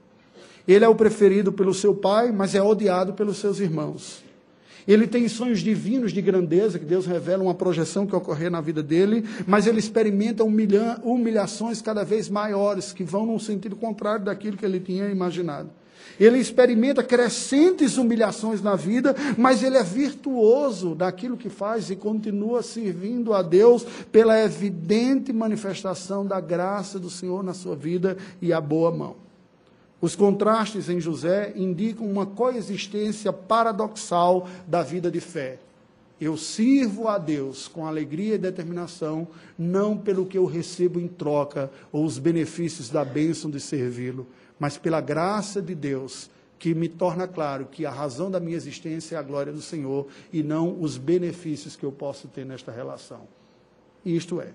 Ele 0.67 0.85
é 0.85 0.89
o 0.89 0.97
preferido 0.97 1.53
pelo 1.53 1.73
seu 1.73 1.95
pai, 1.95 2.33
mas 2.33 2.57
é 2.57 2.63
odiado 2.63 3.15
pelos 3.15 3.37
seus 3.37 3.61
irmãos. 3.61 4.25
Ele 4.87 5.07
tem 5.07 5.29
sonhos 5.29 5.61
divinos 5.61 6.13
de 6.13 6.21
grandeza, 6.21 6.79
que 6.79 6.85
Deus 6.85 7.07
revela 7.07 7.43
uma 7.43 7.55
projeção 7.55 8.07
que 8.07 8.17
ocorrer 8.17 8.51
na 8.51 8.61
vida 8.61 8.83
dele, 8.83 9.25
mas 9.47 9.67
ele 9.67 9.79
experimenta 9.79 10.45
humilha 10.45 10.99
humilhações 11.03 11.81
cada 11.81 12.05
vez 12.05 12.29
maiores, 12.29 12.93
que 12.93 13.05
vão 13.05 13.27
num 13.27 13.39
sentido 13.39 13.77
contrário 13.77 14.25
daquilo 14.25 14.57
que 14.57 14.65
ele 14.65 14.81
tinha 14.81 15.09
imaginado. 15.09 15.71
Ele 16.19 16.39
experimenta 16.39 17.03
crescentes 17.03 17.97
humilhações 17.97 18.63
na 18.63 18.77
vida, 18.77 19.15
mas 19.37 19.63
ele 19.63 19.77
é 19.77 19.83
virtuoso 19.83 20.95
daquilo 20.95 21.37
que 21.37 21.49
faz 21.49 21.91
e 21.91 21.97
continua 21.97 22.63
servindo 22.63 23.33
a 23.33 23.43
Deus 23.43 23.85
pela 24.11 24.39
evidente 24.41 25.33
manifestação 25.33 26.27
da 26.27 26.41
graça 26.41 26.99
do 26.99 27.09
Senhor 27.09 27.43
na 27.43 27.55
sua 27.55 27.75
vida 27.75 28.17
e 28.41 28.53
a 28.53 28.61
boa 28.61 28.91
mão. 28.91 29.32
Os 30.03 30.17
contrastes 30.17 30.89
em 30.89 31.01
José 31.01 31.53
indicam 31.55 32.05
uma 32.11 32.27
coexistência 32.27 33.33
paradoxal 33.33 34.49
da 34.67 34.83
vida 34.83 35.09
de 35.09 35.21
fé. 35.21 35.61
Eu 36.21 36.37
sirvo 36.37 37.07
a 37.07 37.19
Deus 37.19 37.69
com 37.69 37.87
alegria 37.87 38.35
e 38.35 38.39
determinação, 38.39 39.29
não 39.57 39.97
pelo 39.97 40.27
que 40.27 40.37
eu 40.37 40.45
recebo 40.45 40.99
em 40.99 41.07
troca 41.07 41.71
ou 41.93 42.05
os 42.05 42.19
benefícios 42.19 42.91
da 42.91 43.05
bênção 43.05 43.49
de 43.49 43.61
servi-lo, 43.61 44.27
mas 44.59 44.77
pela 44.77 45.01
graça 45.01 45.63
de 45.63 45.75
Deus, 45.75 46.29
que 46.59 46.75
me 46.75 46.89
torna 46.89 47.29
claro 47.29 47.67
que 47.67 47.87
a 47.87 47.91
razão 47.91 48.29
da 48.29 48.41
minha 48.41 48.57
existência 48.57 49.15
é 49.15 49.19
a 49.19 49.23
glória 49.23 49.53
do 49.53 49.63
Senhor 49.63 50.09
e 50.33 50.43
não 50.43 50.81
os 50.81 50.99
benefícios 50.99 51.77
que 51.77 51.85
eu 51.85 51.93
posso 51.93 52.27
ter 52.27 52.45
nesta 52.45 52.73
relação. 52.73 53.21
Isto 54.05 54.41
é, 54.41 54.49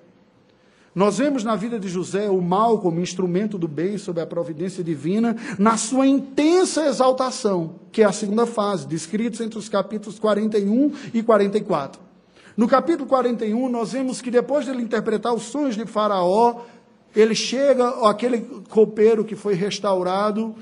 nós 0.98 1.20
vemos 1.20 1.44
na 1.44 1.56
vida 1.56 1.80
de 1.80 1.88
José 1.88 2.28
o 2.28 2.42
mal 2.42 2.80
como 2.80 3.00
instrumento 3.00 3.56
do 3.56 3.68
bem 3.68 4.00
sob 4.00 4.20
a 4.20 4.26
providência 4.26 4.84
divina, 4.84 5.36
na 5.60 5.78
sua 5.78 6.08
intensa 6.08 6.88
exaltação, 6.88 7.76
que 7.92 8.02
é 8.02 8.06
a 8.06 8.12
segunda 8.12 8.48
fase, 8.48 8.88
descritos 8.88 9.40
entre 9.40 9.60
os 9.60 9.70
capítulos 9.70 10.18
41 10.18 10.92
e 11.14 11.22
44. 11.22 12.02
No 12.58 12.68
capítulo 12.68 13.08
41, 13.08 13.70
nós 13.70 13.92
vemos 13.92 14.24
que 14.24 14.32
depois 14.32 14.66
de 14.66 14.72
ele 14.72 14.82
interpretar 14.82 15.36
os 15.36 15.44
sonhos 15.44 15.76
de 15.76 15.86
Faraó, 15.86 16.64
ele 17.16 17.36
chega, 17.36 17.90
aquele 18.10 18.40
copeiro 18.68 19.24
que 19.24 19.36
foi 19.36 19.54
restaurado, 19.54 20.56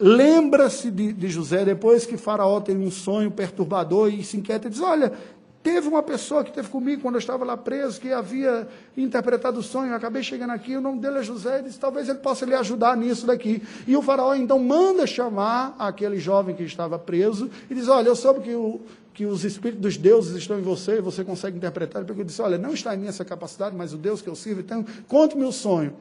lembra-se 0.00 0.90
de, 0.90 1.12
de, 1.12 1.28
José, 1.28 1.64
depois 1.64 2.04
que 2.04 2.16
Faraó 2.16 2.60
tem 2.60 2.76
um 2.76 2.90
sonho 2.90 3.30
perturbador 3.30 4.12
e 4.12 4.24
se 4.24 4.36
inquieta 4.36 4.66
e 4.66 4.70
diz: 4.72 4.80
Olha, 4.80 5.12
teve 5.62 5.88
uma 5.88 6.02
pessoa 6.02 6.42
que 6.42 6.50
esteve 6.50 6.68
comigo 6.68 7.02
quando 7.02 7.16
eu 7.16 7.18
estava 7.18 7.44
lá 7.44 7.56
preso, 7.56 8.00
que 8.00 8.12
havia 8.12 8.66
interpretado 8.96 9.60
o 9.60 9.62
sonho, 9.62 9.90
eu 9.90 9.96
acabei 9.96 10.22
chegando 10.22 10.50
aqui, 10.50 10.76
o 10.76 10.80
nome 10.80 11.00
dele 11.00 11.18
é 11.18 11.22
José, 11.22 11.60
e 11.60 11.62
disse: 11.64 11.78
Talvez 11.78 12.08
ele 12.08 12.18
possa 12.18 12.46
lhe 12.46 12.54
ajudar 12.54 12.96
nisso 12.96 13.26
daqui. 13.26 13.62
E 13.86 13.96
o 13.96 14.02
Faraó 14.02 14.34
então 14.34 14.58
manda 14.58 15.06
chamar 15.06 15.74
aquele 15.78 16.18
jovem 16.18 16.54
que 16.54 16.62
estava 16.62 16.98
preso 16.98 17.50
e 17.70 17.74
diz: 17.74 17.88
Olha, 17.88 18.08
eu 18.08 18.16
soube 18.16 18.40
que 18.40 18.54
o, 18.54 18.80
que 19.12 19.26
os 19.26 19.44
espíritos 19.44 19.82
dos 19.82 19.96
deuses 19.96 20.34
estão 20.36 20.58
em 20.58 20.62
você 20.62 20.98
e 20.98 21.00
você 21.00 21.22
consegue 21.22 21.56
interpretar. 21.56 22.04
Porque 22.04 22.22
ele 22.22 22.28
disse: 22.28 22.40
Olha, 22.40 22.56
não 22.56 22.72
está 22.72 22.94
em 22.94 22.98
mim 22.98 23.06
essa 23.06 23.24
capacidade, 23.24 23.76
mas 23.76 23.92
o 23.92 23.98
Deus 23.98 24.22
que 24.22 24.28
eu 24.28 24.34
sirvo, 24.34 24.60
então 24.60 24.84
conte-me 25.06 25.44
o 25.44 25.52
sonho. 25.52 25.94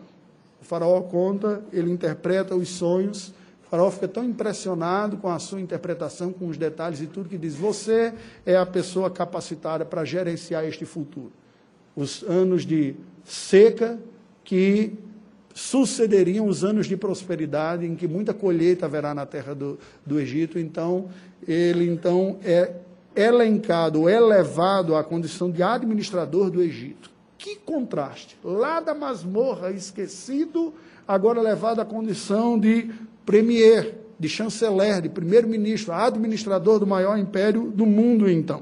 O 0.62 0.66
faraó 0.66 1.02
conta, 1.02 1.62
ele 1.72 1.92
interpreta 1.92 2.56
os 2.56 2.70
sonhos. 2.70 3.34
O 3.70 3.72
faraó 3.72 3.92
fica 3.92 4.08
tão 4.08 4.24
impressionado 4.24 5.18
com 5.18 5.30
a 5.30 5.38
sua 5.38 5.62
interpretação, 5.62 6.34
com 6.34 6.48
os 6.48 6.58
detalhes 6.58 7.02
e 7.02 7.06
tudo, 7.06 7.30
que 7.30 7.38
diz: 7.38 7.54
Você 7.54 8.12
é 8.44 8.58
a 8.58 8.66
pessoa 8.66 9.12
capacitada 9.12 9.86
para 9.86 10.04
gerenciar 10.04 10.66
este 10.66 10.86
futuro. 10.86 11.32
Os 11.96 12.24
anos 12.24 12.66
de 12.66 12.96
seca 13.24 14.00
que 14.44 14.98
sucederiam 15.54 16.48
os 16.48 16.64
anos 16.64 16.88
de 16.88 16.98
prosperidade, 16.98 17.86
em 17.86 17.96
que 17.96 18.08
muita 18.08 18.34
colheita 18.34 18.88
haverá 18.88 19.14
na 19.14 19.28
terra 19.28 19.54
do, 19.54 19.78
do 20.04 20.20
Egito. 20.20 20.58
Então, 20.58 21.08
ele 21.48 21.88
então 21.88 22.40
é 22.44 22.74
elencado, 23.16 24.10
elevado 24.10 24.96
à 24.96 25.04
condição 25.04 25.52
de 25.52 25.62
administrador 25.62 26.50
do 26.50 26.60
Egito. 26.60 27.12
Que 27.38 27.56
contraste! 27.56 28.36
Lá 28.44 28.80
da 28.80 28.96
masmorra, 28.96 29.70
esquecido, 29.70 30.74
agora 31.10 31.42
levado 31.42 31.82
à 31.82 31.86
condição 31.86 32.60
de 32.60 32.92
premier, 33.26 33.98
de 34.20 34.30
chanceler, 34.30 35.02
de 35.02 35.10
primeiro-ministro, 35.10 35.92
administrador 35.92 36.78
do 36.78 36.86
maior 36.86 37.18
império 37.18 37.72
do 37.72 37.84
mundo, 37.84 38.30
então. 38.30 38.62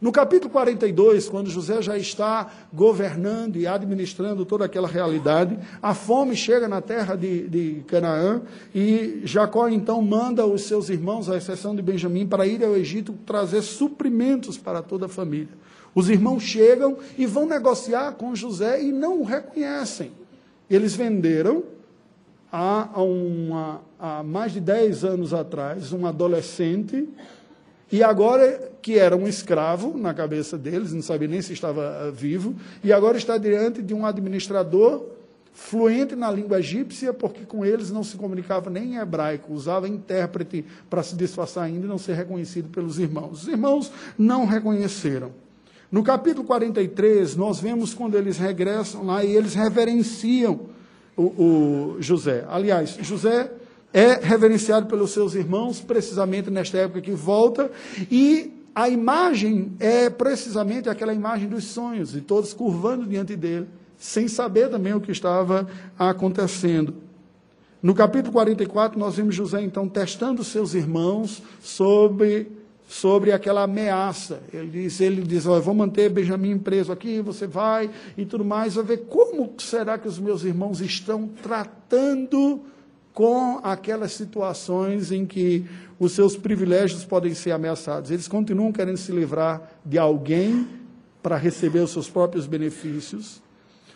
No 0.00 0.10
capítulo 0.10 0.50
42, 0.50 1.28
quando 1.28 1.48
José 1.48 1.80
já 1.80 1.96
está 1.96 2.50
governando 2.72 3.56
e 3.56 3.66
administrando 3.66 4.44
toda 4.44 4.64
aquela 4.64 4.88
realidade, 4.88 5.56
a 5.80 5.94
fome 5.94 6.34
chega 6.34 6.66
na 6.66 6.80
terra 6.82 7.14
de, 7.14 7.48
de 7.48 7.84
Canaã 7.86 8.42
e 8.74 9.22
Jacó 9.24 9.68
então 9.68 10.02
manda 10.02 10.44
os 10.44 10.62
seus 10.62 10.88
irmãos, 10.88 11.30
à 11.30 11.36
exceção 11.36 11.76
de 11.76 11.80
Benjamim, 11.80 12.26
para 12.26 12.44
ir 12.44 12.62
ao 12.64 12.76
Egito 12.76 13.14
trazer 13.24 13.62
suprimentos 13.62 14.58
para 14.58 14.82
toda 14.82 15.06
a 15.06 15.08
família. 15.08 15.54
Os 15.94 16.10
irmãos 16.10 16.42
chegam 16.42 16.98
e 17.16 17.24
vão 17.24 17.46
negociar 17.46 18.12
com 18.14 18.34
José 18.34 18.82
e 18.82 18.90
não 18.90 19.20
o 19.20 19.24
reconhecem. 19.24 20.25
Eles 20.68 20.94
venderam 20.94 21.64
há, 22.50 23.02
uma, 23.02 23.80
há 23.98 24.22
mais 24.22 24.52
de 24.52 24.60
10 24.60 25.04
anos 25.04 25.34
atrás 25.34 25.92
um 25.92 26.06
adolescente 26.06 27.08
e 27.90 28.02
agora, 28.02 28.72
que 28.82 28.98
era 28.98 29.16
um 29.16 29.28
escravo 29.28 29.96
na 29.96 30.12
cabeça 30.12 30.58
deles, 30.58 30.92
não 30.92 31.02
sabia 31.02 31.28
nem 31.28 31.40
se 31.40 31.52
estava 31.52 31.82
eh, 31.82 32.10
vivo, 32.10 32.56
e 32.82 32.92
agora 32.92 33.16
está 33.16 33.38
diante 33.38 33.80
de 33.80 33.94
um 33.94 34.04
administrador 34.04 35.06
fluente 35.52 36.16
na 36.16 36.30
língua 36.30 36.58
egípcia, 36.58 37.14
porque 37.14 37.46
com 37.46 37.64
eles 37.64 37.90
não 37.90 38.02
se 38.02 38.16
comunicava 38.16 38.68
nem 38.68 38.94
em 38.94 38.96
hebraico, 38.96 39.52
usava 39.52 39.88
intérprete 39.88 40.64
para 40.90 41.02
se 41.02 41.14
disfarçar 41.14 41.64
ainda 41.64 41.86
e 41.86 41.88
não 41.88 41.96
ser 41.96 42.14
reconhecido 42.14 42.68
pelos 42.68 42.98
irmãos. 42.98 43.42
Os 43.42 43.48
irmãos 43.48 43.92
não 44.18 44.44
reconheceram. 44.44 45.30
No 45.90 46.02
capítulo 46.02 46.44
43, 46.44 47.36
nós 47.36 47.60
vemos 47.60 47.94
quando 47.94 48.16
eles 48.16 48.38
regressam 48.38 49.04
lá 49.04 49.24
e 49.24 49.34
eles 49.34 49.54
reverenciam 49.54 50.60
o, 51.16 51.22
o 51.22 51.96
José. 52.00 52.44
Aliás, 52.48 52.98
José 53.00 53.52
é 53.92 54.14
reverenciado 54.14 54.86
pelos 54.86 55.12
seus 55.12 55.34
irmãos, 55.34 55.80
precisamente 55.80 56.50
nesta 56.50 56.78
época 56.78 57.00
que 57.00 57.12
volta, 57.12 57.70
e 58.10 58.52
a 58.74 58.88
imagem 58.88 59.72
é 59.80 60.10
precisamente 60.10 60.88
aquela 60.88 61.14
imagem 61.14 61.48
dos 61.48 61.64
sonhos, 61.64 62.14
e 62.14 62.20
todos 62.20 62.52
curvando 62.52 63.06
diante 63.06 63.34
dele, 63.34 63.66
sem 63.96 64.28
saber 64.28 64.68
também 64.68 64.92
o 64.92 65.00
que 65.00 65.10
estava 65.10 65.66
acontecendo. 65.98 66.94
No 67.82 67.94
capítulo 67.94 68.32
44, 68.32 68.98
nós 68.98 69.16
vemos 69.16 69.34
José 69.34 69.62
então 69.62 69.88
testando 69.88 70.42
seus 70.42 70.74
irmãos 70.74 71.42
sobre, 71.60 72.50
sobre 72.86 73.32
aquela 73.32 73.62
ameaça. 73.62 74.42
Ele 74.52 74.82
diz, 74.82 75.00
ele 75.00 75.22
diz, 75.22 75.44
vou 75.44 75.74
manter 75.74 76.08
Benjamim 76.08 76.58
preso 76.58 76.92
aqui, 76.92 77.20
você 77.20 77.46
vai 77.46 77.90
e 78.16 78.24
tudo 78.24 78.44
mais, 78.44 78.74
vai 78.74 78.84
ver 78.84 79.06
como 79.08 79.54
será 79.58 79.98
que 79.98 80.08
os 80.08 80.18
meus 80.18 80.44
irmãos 80.44 80.80
estão 80.80 81.28
tratando 81.42 82.60
com 83.12 83.60
aquelas 83.62 84.12
situações 84.12 85.10
em 85.10 85.24
que 85.24 85.64
os 85.98 86.12
seus 86.12 86.36
privilégios 86.36 87.04
podem 87.04 87.34
ser 87.34 87.50
ameaçados. 87.50 88.10
Eles 88.10 88.28
continuam 88.28 88.70
querendo 88.70 88.98
se 88.98 89.10
livrar 89.10 89.70
de 89.84 89.98
alguém 89.98 90.68
para 91.22 91.36
receber 91.36 91.80
os 91.80 91.90
seus 91.90 92.08
próprios 92.10 92.46
benefícios. 92.46 93.42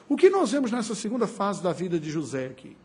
O 0.09 0.17
que 0.17 0.31
nós 0.31 0.51
vemos 0.51 0.73
nessa 0.73 0.95
segunda 0.95 1.27
fase 1.27 1.63
da 1.63 1.73
vida 1.73 2.01
de 2.01 2.11
José 2.11 2.47
aqui? 2.47 2.77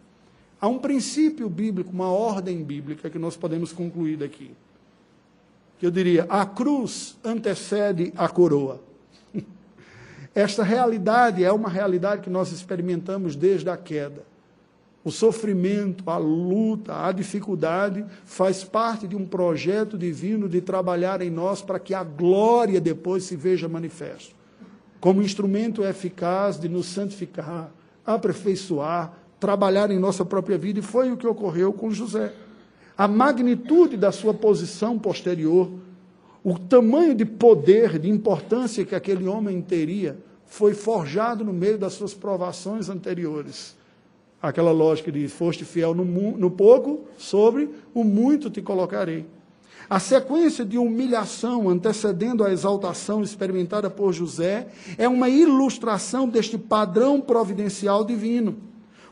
Há 0.59 0.67
um 0.67 0.77
princípio 0.77 1.49
bíblico, 1.49 1.91
uma 1.91 2.09
ordem 2.09 2.63
bíblica 2.63 3.09
que 3.09 3.17
nós 3.17 3.35
podemos 3.35 3.71
concluir 3.71 4.17
daqui. 4.17 4.51
Que 5.79 5.85
eu 5.85 5.91
diria, 5.91 6.25
a 6.29 6.45
cruz 6.45 7.17
antecede 7.23 8.13
a 8.15 8.27
coroa. 8.29 8.81
Esta 10.33 10.63
realidade 10.63 11.43
é 11.43 11.51
uma 11.51 11.69
realidade 11.69 12.21
que 12.21 12.29
nós 12.29 12.51
experimentamos 12.51 13.35
desde 13.35 13.69
a 13.69 13.77
queda. 13.77 14.23
O 15.03 15.11
sofrimento, 15.11 16.09
a 16.09 16.17
luta, 16.17 17.05
a 17.05 17.11
dificuldade 17.11 18.03
faz 18.25 18.63
parte 18.63 19.07
de 19.07 19.15
um 19.15 19.25
projeto 19.25 19.97
divino 19.97 20.49
de 20.49 20.59
trabalhar 20.61 21.21
em 21.21 21.29
nós 21.29 21.61
para 21.61 21.79
que 21.79 21.93
a 21.93 22.03
glória 22.03 22.81
depois 22.81 23.23
se 23.23 23.35
veja 23.35 23.69
manifesto. 23.69 24.35
Como 24.99 25.21
instrumento 25.21 25.83
eficaz 25.83 26.59
de 26.59 26.67
nos 26.67 26.87
santificar, 26.87 27.69
aperfeiçoar, 28.03 29.13
trabalhar 29.39 29.91
em 29.91 29.99
nossa 29.99 30.25
própria 30.25 30.57
vida, 30.57 30.79
e 30.79 30.81
foi 30.81 31.11
o 31.11 31.17
que 31.17 31.27
ocorreu 31.27 31.71
com 31.71 31.91
José. 31.91 32.33
A 32.97 33.07
magnitude 33.07 33.97
da 33.97 34.11
sua 34.11 34.33
posição 34.33 34.97
posterior, 34.97 35.69
o 36.43 36.57
tamanho 36.57 37.13
de 37.15 37.25
poder, 37.25 37.99
de 37.99 38.09
importância 38.09 38.85
que 38.85 38.95
aquele 38.95 39.27
homem 39.27 39.61
teria, 39.61 40.17
foi 40.45 40.73
forjado 40.73 41.43
no 41.43 41.51
meio 41.51 41.77
das 41.77 41.93
suas 41.93 42.13
provações 42.13 42.89
anteriores 42.89 43.75
aquela 44.47 44.71
lógica 44.71 45.11
de 45.11 45.27
foste 45.27 45.65
fiel 45.65 45.93
no, 45.93 46.05
no 46.05 46.51
pouco, 46.51 47.05
sobre 47.17 47.69
o 47.93 48.03
muito 48.03 48.49
te 48.49 48.61
colocarei. 48.61 49.25
A 49.89 49.99
sequência 49.99 50.65
de 50.65 50.77
humilhação 50.77 51.69
antecedendo 51.69 52.43
a 52.43 52.51
exaltação 52.51 53.21
experimentada 53.21 53.89
por 53.89 54.13
José 54.13 54.67
é 54.97 55.07
uma 55.07 55.29
ilustração 55.29 56.27
deste 56.27 56.57
padrão 56.57 57.21
providencial 57.21 58.03
divino. 58.03 58.57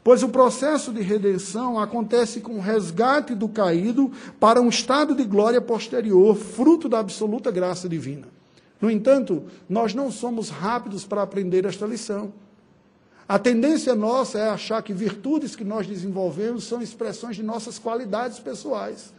Pois 0.04 0.22
o 0.22 0.30
processo 0.30 0.92
de 0.92 1.02
redenção 1.02 1.80
acontece 1.80 2.42
com 2.42 2.58
o 2.58 2.62
resgate 2.62 3.34
do 3.34 3.48
caído 3.48 4.12
para 4.39 4.62
um 4.62 4.68
estado 4.68 5.16
de 5.16 5.24
glória 5.24 5.62
posterior, 5.62 6.36
fruto 6.36 6.89
da 6.89 7.00
absoluta 7.00 7.50
graça 7.50 7.88
divina. 7.88 8.28
No 8.82 8.92
entanto, 8.92 9.44
nós 9.70 9.94
não 9.94 10.12
somos 10.12 10.50
rápidos 10.50 11.06
para 11.06 11.22
aprender 11.22 11.63
esta 11.63 11.86
lição. 11.86 12.34
A 13.26 13.39
tendência 13.39 13.96
nossa 13.96 14.38
é 14.38 14.50
achar 14.50 14.84
que 14.84 14.92
virtudes 14.92 15.56
que 15.56 15.63
nós 15.63 15.88
desenvolvemos 15.88 16.66
são 16.66 16.82
expressões 16.82 17.38
de 17.38 17.44
nossas 17.44 17.80
qualidades 17.80 18.39
pessoais. 18.39 19.13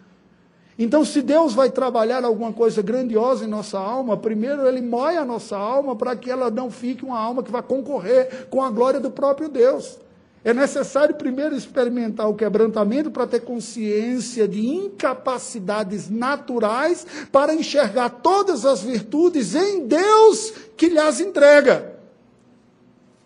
Então, 0.78 1.02
se 1.02 1.22
Deus 1.22 1.54
vai 1.54 1.70
trabalhar 1.70 2.24
alguma 2.24 2.52
coisa 2.52 2.82
grandiosa 2.82 3.46
em 3.46 3.48
nossa 3.48 3.78
alma, 3.78 4.18
primeiro 4.18 4.66
Ele 4.66 4.82
moe 4.82 5.16
a 5.16 5.24
nossa 5.24 5.56
alma 5.56 5.96
para 5.96 6.14
que 6.14 6.30
ela 6.30 6.50
não 6.50 6.70
fique 6.70 7.04
uma 7.04 7.18
alma 7.18 7.42
que 7.42 7.50
vai 7.50 7.62
concorrer 7.62 8.48
com 8.50 8.62
a 8.62 8.70
glória 8.70 9.00
do 9.00 9.10
próprio 9.10 9.48
Deus. 9.48 10.03
É 10.44 10.52
necessário 10.52 11.14
primeiro 11.14 11.56
experimentar 11.56 12.28
o 12.28 12.34
quebrantamento 12.34 13.10
para 13.10 13.26
ter 13.26 13.40
consciência 13.40 14.46
de 14.46 14.60
incapacidades 14.60 16.10
naturais 16.10 17.06
para 17.32 17.54
enxergar 17.54 18.10
todas 18.10 18.66
as 18.66 18.82
virtudes 18.82 19.54
em 19.54 19.86
Deus 19.86 20.52
que 20.76 20.90
lhes 20.90 21.18
entrega. 21.18 21.94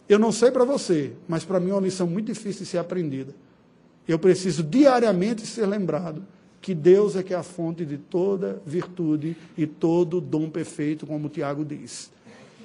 Eu 0.09 0.18
não 0.18 0.31
sei 0.31 0.52
para 0.52 0.64
você, 0.64 1.12
mas 1.26 1.44
para 1.44 1.59
mim 1.59 1.70
é 1.70 1.74
uma 1.74 1.83
lição 1.83 2.07
muito 2.07 2.26
difícil 2.26 2.62
de 2.62 2.70
ser 2.70 2.78
aprendida. 2.78 3.35
Eu 4.07 4.18
preciso 4.18 4.62
diariamente 4.62 5.44
ser 5.44 5.66
lembrado 5.66 6.24
que 6.61 6.72
Deus 6.72 7.16
é 7.16 7.22
que 7.22 7.35
é 7.35 7.37
a 7.37 7.42
fonte 7.42 7.85
de 7.85 7.98
toda 7.98 8.62
virtude 8.64 9.37
e 9.57 9.66
todo 9.66 10.20
dom 10.20 10.48
perfeito, 10.48 11.04
como 11.04 11.28
Tiago 11.28 11.64
diz. 11.64 12.11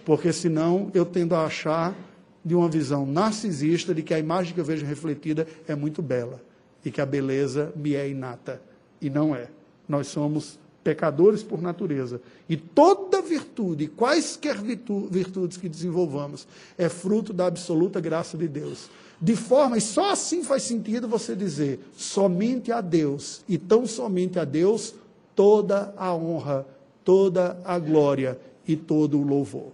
Porque 0.05 0.31
senão 0.31 0.91
eu 0.93 1.05
tendo 1.05 1.35
a 1.35 1.45
achar 1.45 1.95
de 2.43 2.55
uma 2.55 2.67
visão 2.67 3.05
narcisista 3.05 3.93
de 3.93 4.03
que 4.03 4.13
a 4.13 4.19
imagem 4.19 4.53
que 4.53 4.59
eu 4.59 4.65
vejo 4.65 4.85
refletida 4.85 5.47
é 5.67 5.75
muito 5.75 6.01
bela 6.01 6.41
e 6.83 6.91
que 6.91 6.99
a 6.99 7.05
beleza 7.05 7.71
me 7.75 7.95
é 7.95 8.09
inata. 8.09 8.61
E 9.01 9.09
não 9.09 9.35
é. 9.35 9.47
Nós 9.87 10.07
somos 10.07 10.59
pecadores 10.83 11.41
por 11.41 11.61
natureza. 11.61 12.21
E 12.47 12.57
toda 12.57 13.21
virtude, 13.21 13.87
quaisquer 13.87 14.57
virtudes 14.61 15.57
que 15.57 15.69
desenvolvamos, 15.69 16.45
é 16.77 16.89
fruto 16.89 17.31
da 17.31 17.47
absoluta 17.47 18.01
graça 18.01 18.37
de 18.37 18.47
Deus. 18.47 18.89
De 19.21 19.35
forma, 19.35 19.77
e 19.77 19.81
só 19.81 20.11
assim 20.11 20.43
faz 20.43 20.63
sentido 20.63 21.07
você 21.07 21.35
dizer, 21.35 21.79
somente 21.95 22.71
a 22.71 22.81
Deus, 22.81 23.41
e 23.47 23.57
tão 23.57 23.87
somente 23.87 24.37
a 24.37 24.43
Deus, 24.43 24.93
toda 25.33 25.93
a 25.95 26.13
honra, 26.13 26.67
toda 27.05 27.57
a 27.63 27.79
glória 27.79 28.37
e 28.67 28.75
todo 28.75 29.17
o 29.17 29.23
louvor. 29.23 29.71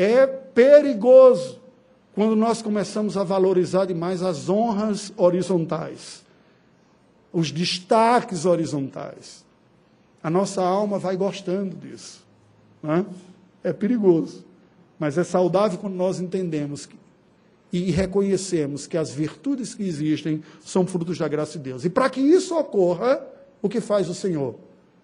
É 0.00 0.28
perigoso 0.28 1.58
quando 2.14 2.36
nós 2.36 2.62
começamos 2.62 3.16
a 3.16 3.24
valorizar 3.24 3.84
demais 3.84 4.22
as 4.22 4.48
honras 4.48 5.12
horizontais, 5.16 6.22
os 7.32 7.50
destaques 7.50 8.44
horizontais. 8.44 9.44
A 10.22 10.30
nossa 10.30 10.62
alma 10.62 11.00
vai 11.00 11.16
gostando 11.16 11.74
disso. 11.74 12.24
Né? 12.80 13.04
É 13.64 13.72
perigoso. 13.72 14.44
Mas 15.00 15.18
é 15.18 15.24
saudável 15.24 15.80
quando 15.80 15.96
nós 15.96 16.20
entendemos 16.20 16.86
que, 16.86 16.94
e 17.72 17.90
reconhecemos 17.90 18.86
que 18.86 18.96
as 18.96 19.10
virtudes 19.10 19.74
que 19.74 19.82
existem 19.82 20.44
são 20.64 20.86
frutos 20.86 21.18
da 21.18 21.26
graça 21.26 21.58
de 21.58 21.64
Deus. 21.64 21.84
E 21.84 21.90
para 21.90 22.08
que 22.08 22.20
isso 22.20 22.56
ocorra, 22.56 23.20
o 23.60 23.68
que 23.68 23.80
faz 23.80 24.08
o 24.08 24.14
Senhor? 24.14 24.54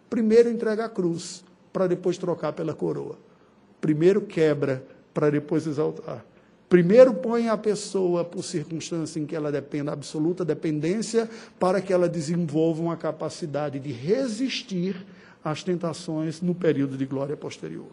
Primeiro 0.09 0.49
entrega 0.49 0.85
a 0.85 0.89
cruz, 0.89 1.45
para 1.73 1.89
depois 1.89 2.17
trocar 2.17 2.53
pela 2.53 2.75
coroa. 2.75 3.19
Primeiro 3.85 4.23
quebra, 4.23 4.83
para 5.13 5.29
depois 5.29 5.67
exaltar. 5.67 6.25
Primeiro 6.71 7.13
põe 7.13 7.51
a 7.51 7.57
pessoa 7.59 8.25
por 8.25 8.43
circunstância 8.43 9.21
em 9.21 9.27
que 9.27 9.37
ela 9.37 9.53
dependa, 9.53 9.93
absoluta 9.93 10.43
dependência, 10.43 11.29
para 11.61 11.83
que 11.83 11.93
ela 11.93 12.09
desenvolva 12.09 12.81
uma 12.81 12.97
capacidade 12.97 13.79
de 13.79 13.93
resistir 13.93 14.97
às 15.45 15.63
tentações 15.63 16.41
no 16.41 16.55
período 16.55 16.97
de 16.97 17.05
glória 17.05 17.37
posterior. 17.37 17.89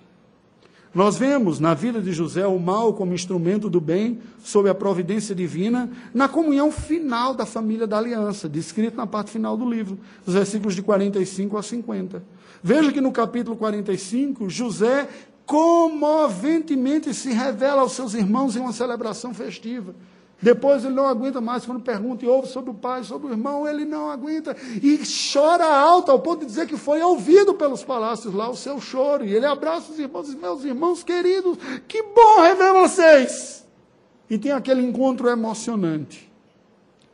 Nós 0.96 1.18
vemos 1.18 1.60
na 1.60 1.74
vida 1.74 2.02
de 2.02 2.14
José 2.14 2.48
o 2.48 2.58
mal 2.58 2.94
como 2.94 3.14
instrumento 3.14 3.70
do 3.70 3.82
bem, 3.82 4.22
sob 4.42 4.70
a 4.70 4.74
providência 4.74 5.36
divina, 5.36 5.90
na 6.14 6.30
comunhão 6.30 6.72
final 6.72 7.34
da 7.34 7.46
família 7.46 7.86
da 7.86 7.98
aliança, 7.98 8.48
descrito 8.48 8.96
na 8.96 9.06
parte 9.06 9.30
final 9.30 9.58
do 9.58 9.70
livro, 9.70 10.00
dos 10.26 10.36
versículos 10.36 10.74
de 10.74 10.82
45 10.82 11.58
a 11.58 11.62
50. 11.62 12.24
Veja 12.64 12.92
que 12.92 13.02
no 13.02 13.12
capítulo 13.12 13.58
45, 13.58 14.48
José 14.50 15.08
comoventemente 15.52 17.14
se 17.14 17.30
revela 17.34 17.82
aos 17.82 17.92
seus 17.92 18.14
irmãos 18.14 18.56
em 18.56 18.62
uma 18.62 18.72
celebração 18.72 19.34
festiva. 19.34 19.94
Depois 20.42 20.86
ele 20.86 20.94
não 20.94 21.06
aguenta 21.06 21.42
mais 21.42 21.66
quando 21.66 21.82
pergunta 21.82 22.24
e 22.24 22.28
ouve 22.28 22.48
sobre 22.48 22.72
o 22.72 22.74
pai, 22.74 23.04
sobre 23.04 23.28
o 23.28 23.32
irmão, 23.32 23.68
ele 23.68 23.84
não 23.84 24.10
aguenta 24.10 24.56
e 24.82 24.98
chora 25.34 25.66
alto 25.66 26.10
ao 26.10 26.20
ponto 26.20 26.40
de 26.40 26.46
dizer 26.46 26.68
que 26.68 26.78
foi 26.78 27.02
ouvido 27.02 27.54
pelos 27.54 27.84
palácios 27.84 28.34
lá 28.34 28.50
o 28.50 28.56
seu 28.56 28.80
choro. 28.80 29.26
E 29.26 29.36
ele 29.36 29.46
abraça 29.46 29.92
os 29.92 30.00
irmãos 30.00 30.30
e 30.30 30.32
diz: 30.32 30.42
Meus 30.42 30.64
irmãos 30.64 31.04
queridos, 31.04 31.58
que 31.86 32.02
bom 32.02 32.42
rever 32.44 32.74
vocês! 32.74 33.68
E 34.30 34.38
tem 34.38 34.54
aquele 34.54 34.82
encontro 34.82 35.28
emocionante. 35.28 36.32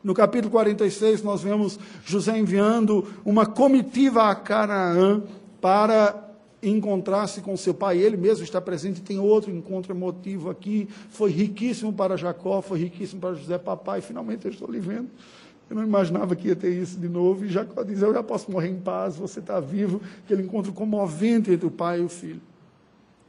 No 0.03 0.13
capítulo 0.13 0.51
46, 0.51 1.23
nós 1.23 1.41
vemos 1.41 1.79
José 2.05 2.37
enviando 2.37 3.03
uma 3.25 3.47
comitiva 3.47 4.29
a 4.29 4.35
Canaã 4.35 5.23
para 5.59 6.26
encontrar-se 6.61 7.41
com 7.41 7.55
seu 7.55 7.73
pai, 7.73 7.97
ele 7.97 8.17
mesmo 8.17 8.43
está 8.43 8.59
presente, 8.59 9.01
tem 9.01 9.19
outro 9.19 9.51
encontro 9.51 9.93
emotivo 9.93 10.49
aqui, 10.49 10.87
foi 11.09 11.31
riquíssimo 11.31 11.93
para 11.93 12.17
Jacó, 12.17 12.61
foi 12.61 12.79
riquíssimo 12.79 13.21
para 13.21 13.35
José, 13.35 13.57
papai, 13.57 14.01
finalmente 14.01 14.45
eu 14.45 14.51
estou 14.51 14.69
lhe 14.69 14.79
vendo. 14.79 15.09
Eu 15.69 15.75
não 15.75 15.83
imaginava 15.83 16.35
que 16.35 16.47
ia 16.47 16.55
ter 16.55 16.71
isso 16.71 16.97
de 16.97 17.09
novo, 17.09 17.45
e 17.45 17.49
Jacó 17.49 17.83
diz, 17.83 18.01
eu 18.01 18.13
já 18.13 18.23
posso 18.23 18.49
morrer 18.49 18.69
em 18.69 18.79
paz, 18.79 19.17
você 19.17 19.39
está 19.39 19.59
vivo, 19.59 20.01
aquele 20.23 20.41
encontro 20.41 20.71
comovente 20.71 21.51
entre 21.51 21.67
o 21.67 21.71
pai 21.71 21.99
e 21.99 22.03
o 22.03 22.09
filho. 22.09 22.41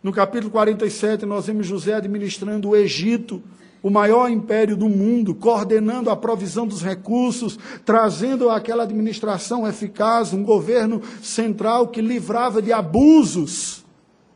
No 0.03 0.13
capítulo 0.13 0.51
47, 0.51 1.27
nós 1.27 1.47
vemos 1.47 1.67
José 1.67 1.95
administrando 1.95 2.69
o 2.69 2.77
Egito, 2.77 3.43
o 3.83 3.91
maior 3.91 4.31
império 4.31 4.77
do 4.77 4.89
mundo, 4.89 5.35
coordenando 5.35 6.11
a 6.11 6.17
provisão 6.17 6.67
dos 6.67 6.83
recursos, 6.83 7.59
trazendo 7.85 8.51
aquela 8.51 8.83
administração 8.83 9.67
eficaz, 9.67 10.33
um 10.33 10.43
governo 10.43 11.01
central 11.23 11.89
que 11.89 12.01
livrava 12.01 12.61
de 12.61 12.73
abusos. 12.73 13.85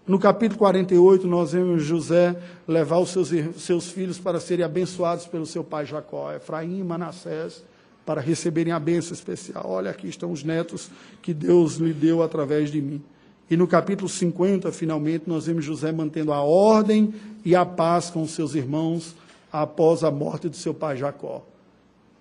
No 0.06 0.18
capítulo 0.18 0.58
48, 0.58 1.26
nós 1.26 1.52
vemos 1.52 1.82
José 1.84 2.36
levar 2.66 2.98
os 2.98 3.10
seus, 3.10 3.30
seus 3.56 3.88
filhos 3.88 4.18
para 4.18 4.40
serem 4.40 4.64
abençoados 4.64 5.26
pelo 5.26 5.46
seu 5.46 5.62
pai 5.62 5.86
Jacó, 5.86 6.32
Efraim 6.32 6.80
e 6.80 6.84
Manassés, 6.84 7.62
para 8.04 8.20
receberem 8.20 8.72
a 8.72 8.80
bênção 8.80 9.12
especial. 9.12 9.64
Olha, 9.66 9.90
aqui 9.90 10.08
estão 10.08 10.32
os 10.32 10.42
netos 10.42 10.90
que 11.20 11.32
Deus 11.32 11.76
lhe 11.76 11.92
deu 11.92 12.20
através 12.20 12.70
de 12.70 12.82
mim. 12.82 13.00
E 13.48 13.56
no 13.56 13.66
capítulo 13.66 14.08
50, 14.08 14.72
finalmente, 14.72 15.24
nós 15.26 15.46
vemos 15.46 15.64
José 15.64 15.92
mantendo 15.92 16.32
a 16.32 16.40
ordem 16.40 17.14
e 17.44 17.54
a 17.54 17.64
paz 17.64 18.10
com 18.10 18.22
os 18.22 18.32
seus 18.32 18.54
irmãos 18.54 19.14
após 19.52 20.02
a 20.02 20.10
morte 20.10 20.48
do 20.48 20.56
seu 20.56 20.72
pai 20.72 20.96
Jacó. 20.96 21.44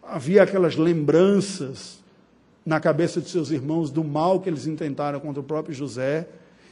Havia 0.04 0.44
aquelas 0.44 0.76
lembranças 0.76 2.00
na 2.65 2.80
cabeça 2.80 3.22
de 3.22 3.30
seus 3.30 3.50
irmãos 3.50 3.89
do 3.89 4.04
mal 4.04 4.39
que 4.39 4.50
eles 4.50 4.67
intentaram 4.67 5.20
contra 5.20 5.39
o 5.39 5.44
próprio 5.44 5.74
José 5.74 6.28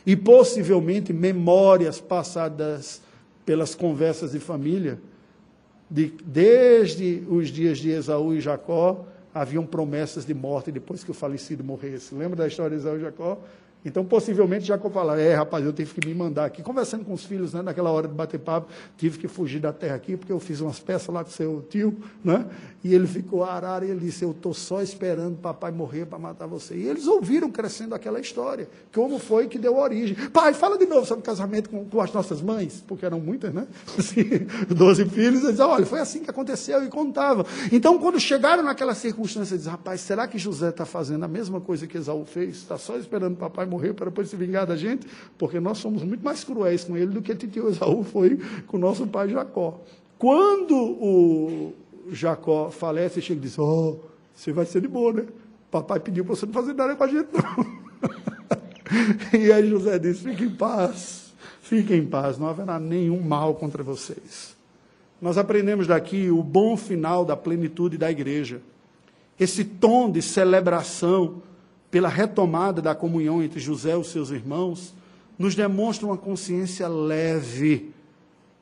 e 0.05 0.15
possivelmente 0.15 1.13
memórias 1.13 1.99
passadas 1.99 3.01
pelas 3.45 3.73
conversas 3.73 4.31
de 4.31 4.39
família. 4.39 4.99
De, 5.89 6.13
desde 6.23 7.23
os 7.29 7.49
dias 7.49 7.79
de 7.79 7.89
Esaú 7.89 8.33
e 8.33 8.41
Jacó, 8.41 9.05
haviam 9.33 9.65
promessas 9.65 10.25
de 10.25 10.33
morte 10.33 10.71
depois 10.71 11.03
que 11.03 11.11
o 11.11 11.13
falecido 11.13 11.63
morresse. 11.63 12.13
Lembra 12.13 12.35
da 12.35 12.47
história 12.47 12.77
de 12.77 12.83
Esaú 12.83 12.97
e 12.97 13.01
Jacó? 13.01 13.39
Então, 13.83 14.03
possivelmente, 14.03 14.65
Jacó 14.65 14.89
fala, 14.89 15.19
é, 15.19 15.33
rapaz, 15.33 15.65
eu 15.65 15.71
tive 15.71 15.93
que 15.93 16.05
me 16.05 16.13
mandar 16.13 16.45
aqui. 16.45 16.61
Conversando 16.61 17.05
com 17.05 17.13
os 17.13 17.23
filhos, 17.23 17.53
né, 17.53 17.61
naquela 17.61 17.89
hora 17.89 18.09
de 18.09 18.13
bater 18.13 18.39
papo, 18.39 18.69
tive 18.97 19.17
que 19.17 19.27
fugir 19.27 19.59
da 19.59 19.71
terra 19.71 19.95
aqui, 19.95 20.17
porque 20.17 20.31
eu 20.31 20.39
fiz 20.39 20.59
umas 20.59 20.79
peças 20.79 21.13
lá 21.13 21.23
com 21.23 21.29
seu 21.29 21.65
tio, 21.69 21.97
né? 22.23 22.45
E 22.83 22.93
ele 22.93 23.07
ficou 23.07 23.43
arara 23.43 23.85
e 23.85 23.91
ele 23.91 23.99
disse, 23.99 24.23
eu 24.23 24.31
estou 24.31 24.53
só 24.53 24.81
esperando 24.81 25.37
papai 25.37 25.71
morrer 25.71 26.05
para 26.05 26.17
matar 26.17 26.45
você. 26.45 26.75
E 26.75 26.87
eles 26.87 27.07
ouviram 27.07 27.49
crescendo 27.49 27.95
aquela 27.95 28.19
história. 28.19 28.69
Como 28.93 29.17
foi 29.17 29.47
que 29.47 29.57
deu 29.57 29.77
origem. 29.77 30.15
Pai, 30.29 30.53
fala 30.53 30.77
de 30.77 30.85
novo 30.85 31.05
sobre 31.05 31.21
o 31.21 31.25
casamento 31.25 31.69
com, 31.69 31.85
com 31.85 32.01
as 32.01 32.11
nossas 32.13 32.41
mães, 32.41 32.83
porque 32.85 33.05
eram 33.05 33.19
muitas, 33.19 33.53
né? 33.53 33.65
Assim, 33.97 34.23
doze 34.69 35.05
filhos, 35.05 35.43
eles 35.43 35.59
olha, 35.59 35.85
foi 35.85 35.99
assim 35.99 36.19
que 36.21 36.29
aconteceu 36.29 36.83
e 36.83 36.87
contavam. 36.87 37.45
Então, 37.71 37.97
quando 37.97 38.19
chegaram 38.19 38.63
naquela 38.63 38.93
circunstância, 38.93 39.55
eles 39.55 39.65
rapaz, 39.65 40.01
será 40.01 40.27
que 40.27 40.37
José 40.37 40.69
está 40.69 40.85
fazendo 40.85 41.23
a 41.23 41.27
mesma 41.27 41.59
coisa 41.59 41.85
que 41.85 41.97
Esaú 41.97 42.25
fez? 42.25 42.57
Está 42.57 42.77
só 42.77 42.97
esperando 42.97 43.35
papai 43.35 43.65
morrer 43.69 43.93
para 43.93 44.05
depois 44.05 44.29
se 44.29 44.35
vingar 44.35 44.65
da 44.65 44.75
gente, 44.75 45.07
porque 45.37 45.59
nós 45.59 45.77
somos 45.77 46.03
muito 46.03 46.23
mais 46.23 46.43
cruéis 46.43 46.83
com 46.83 46.97
ele 46.97 47.07
do 47.07 47.21
que 47.21 47.35
tio 47.35 47.69
Esaú 47.69 48.03
foi 48.03 48.39
com 48.67 48.77
nosso 48.77 49.05
pai 49.07 49.29
Jacó. 49.29 49.79
Quando 50.17 50.75
o 50.75 51.73
Jacó 52.11 52.69
falece, 52.69 53.21
chega 53.21 53.39
e 53.39 53.43
diz: 53.43 53.57
Oh, 53.57 53.97
você 54.35 54.51
vai 54.51 54.65
ser 54.65 54.81
de 54.81 54.87
boa, 54.87 55.13
né? 55.13 55.25
Papai 55.71 55.99
pediu 55.99 56.25
para 56.25 56.35
você 56.35 56.45
não 56.45 56.53
fazer 56.53 56.73
nada 56.73 56.95
com 56.95 57.03
a 57.03 57.07
gente, 57.07 57.29
não. 57.31 57.79
e 59.39 59.51
aí 59.51 59.69
José 59.69 59.99
disse: 59.99 60.23
Fique 60.23 60.43
em 60.43 60.49
paz, 60.49 61.33
fique 61.61 61.93
em 61.93 62.05
paz, 62.05 62.37
não 62.37 62.47
haverá 62.47 62.79
nenhum 62.79 63.21
mal 63.21 63.55
contra 63.55 63.83
vocês. 63.83 64.57
Nós 65.21 65.37
aprendemos 65.37 65.85
daqui 65.85 66.29
o 66.29 66.41
bom 66.41 66.77
final 66.77 67.25
da 67.25 67.35
plenitude 67.35 67.97
da 67.97 68.09
igreja. 68.09 68.61
Esse 69.39 69.63
tom 69.63 70.09
de 70.09 70.21
celebração 70.21 71.41
pela 71.91 72.09
retomada 72.09 72.81
da 72.81 72.93
comunhão 72.93 73.41
entre 73.41 73.59
José 73.59 73.97
e 73.97 74.03
seus 74.03 74.29
irmãos, 74.29 74.93
nos 75.37 75.55
demonstra 75.55 76.05
uma 76.05 76.17
consciência 76.17 76.87
leve, 76.87 77.93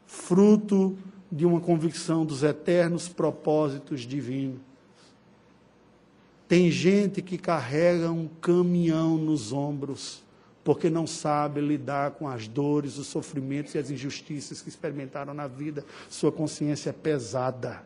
fruto 0.05 0.97
de 1.31 1.45
uma 1.45 1.59
convicção 1.59 2.25
dos 2.25 2.43
eternos 2.43 3.09
propósitos 3.09 4.01
divinos. 4.01 4.59
Tem 6.47 6.71
gente 6.71 7.21
que 7.21 7.37
carrega 7.37 8.09
um 8.09 8.27
caminhão 8.39 9.17
nos 9.17 9.51
ombros, 9.51 10.23
porque 10.63 10.89
não 10.89 11.05
sabe 11.05 11.59
lidar 11.59 12.11
com 12.11 12.27
as 12.27 12.47
dores, 12.47 12.97
os 12.97 13.07
sofrimentos 13.07 13.75
e 13.75 13.77
as 13.77 13.89
injustiças 13.89 14.61
que 14.61 14.69
experimentaram 14.69 15.33
na 15.33 15.47
vida. 15.47 15.83
Sua 16.09 16.31
consciência 16.31 16.91
é 16.91 16.93
pesada. 16.93 17.83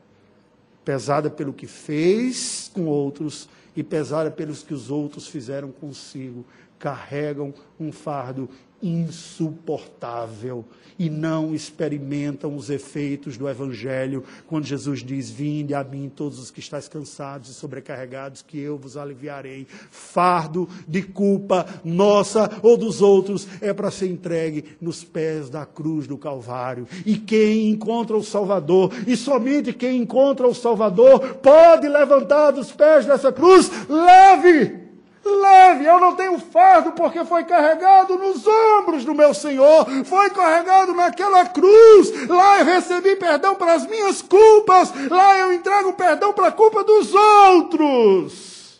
Pesada 0.85 1.29
pelo 1.29 1.53
que 1.53 1.65
fez 1.65 2.69
com 2.71 2.85
outros 2.85 3.49
e 3.75 3.83
pesada 3.83 4.29
pelos 4.29 4.63
que 4.63 4.73
os 4.73 4.91
outros 4.91 5.27
fizeram 5.27 5.71
consigo, 5.71 6.45
carregam 6.81 7.53
um 7.79 7.91
fardo 7.91 8.49
insuportável 8.81 10.65
e 10.97 11.09
não 11.09 11.53
experimentam 11.53 12.55
os 12.55 12.69
efeitos 12.69 13.37
do 13.37 13.47
Evangelho, 13.47 14.23
quando 14.47 14.65
Jesus 14.65 15.03
diz: 15.03 15.29
Vinde 15.29 15.73
a 15.73 15.83
mim, 15.83 16.11
todos 16.13 16.39
os 16.39 16.51
que 16.51 16.59
estáis 16.59 16.87
cansados 16.87 17.49
e 17.49 17.53
sobrecarregados, 17.53 18.41
que 18.41 18.59
eu 18.59 18.77
vos 18.77 18.97
aliviarei. 18.97 19.67
Fardo 19.89 20.67
de 20.87 21.03
culpa 21.03 21.65
nossa 21.83 22.49
ou 22.61 22.77
dos 22.77 23.01
outros 23.01 23.47
é 23.61 23.73
para 23.73 23.91
ser 23.91 24.07
entregue 24.07 24.77
nos 24.81 25.03
pés 25.03 25.49
da 25.49 25.65
cruz 25.65 26.07
do 26.07 26.17
Calvário. 26.17 26.87
E 27.05 27.17
quem 27.17 27.69
encontra 27.69 28.17
o 28.17 28.23
Salvador, 28.23 28.91
e 29.07 29.15
somente 29.15 29.73
quem 29.73 30.01
encontra 30.01 30.47
o 30.47 30.55
Salvador, 30.55 31.35
pode 31.35 31.87
levantar 31.87 32.51
dos 32.51 32.71
pés 32.71 33.05
dessa 33.05 33.31
cruz, 33.31 33.69
leve 33.87 34.80
Leve, 35.29 35.85
eu 35.85 35.99
não 35.99 36.15
tenho 36.15 36.39
fardo, 36.39 36.93
porque 36.93 37.23
foi 37.23 37.43
carregado 37.43 38.17
nos 38.17 38.45
ombros 38.47 39.05
do 39.05 39.13
meu 39.13 39.33
Senhor, 39.33 39.85
foi 40.05 40.29
carregado 40.31 40.93
naquela 40.93 41.45
cruz. 41.45 42.27
Lá 42.27 42.59
eu 42.59 42.65
recebi 42.65 43.15
perdão 43.15 43.55
para 43.55 43.73
as 43.73 43.85
minhas 43.85 44.21
culpas, 44.21 44.91
lá 45.09 45.37
eu 45.37 45.53
entrego 45.53 45.93
perdão 45.93 46.33
para 46.33 46.47
a 46.47 46.51
culpa 46.51 46.83
dos 46.83 47.13
outros. 47.13 48.79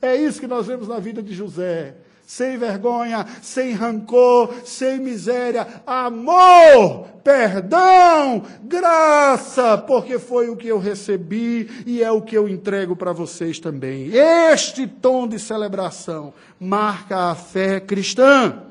É 0.00 0.14
isso 0.14 0.40
que 0.40 0.46
nós 0.46 0.66
vemos 0.66 0.88
na 0.88 0.98
vida 0.98 1.22
de 1.22 1.34
José 1.34 1.94
sem 2.28 2.58
vergonha, 2.58 3.26
sem 3.40 3.72
rancor, 3.72 4.52
sem 4.62 4.98
miséria, 5.00 5.66
amor, 5.86 7.06
perdão, 7.24 8.42
graça, 8.64 9.78
porque 9.78 10.18
foi 10.18 10.50
o 10.50 10.56
que 10.56 10.68
eu 10.68 10.78
recebi 10.78 11.70
e 11.86 12.02
é 12.02 12.12
o 12.12 12.20
que 12.20 12.36
eu 12.36 12.46
entrego 12.46 12.94
para 12.94 13.14
vocês 13.14 13.58
também. 13.58 14.10
Este 14.14 14.86
tom 14.86 15.26
de 15.26 15.38
celebração 15.38 16.34
marca 16.60 17.30
a 17.30 17.34
fé 17.34 17.80
cristã. 17.80 18.62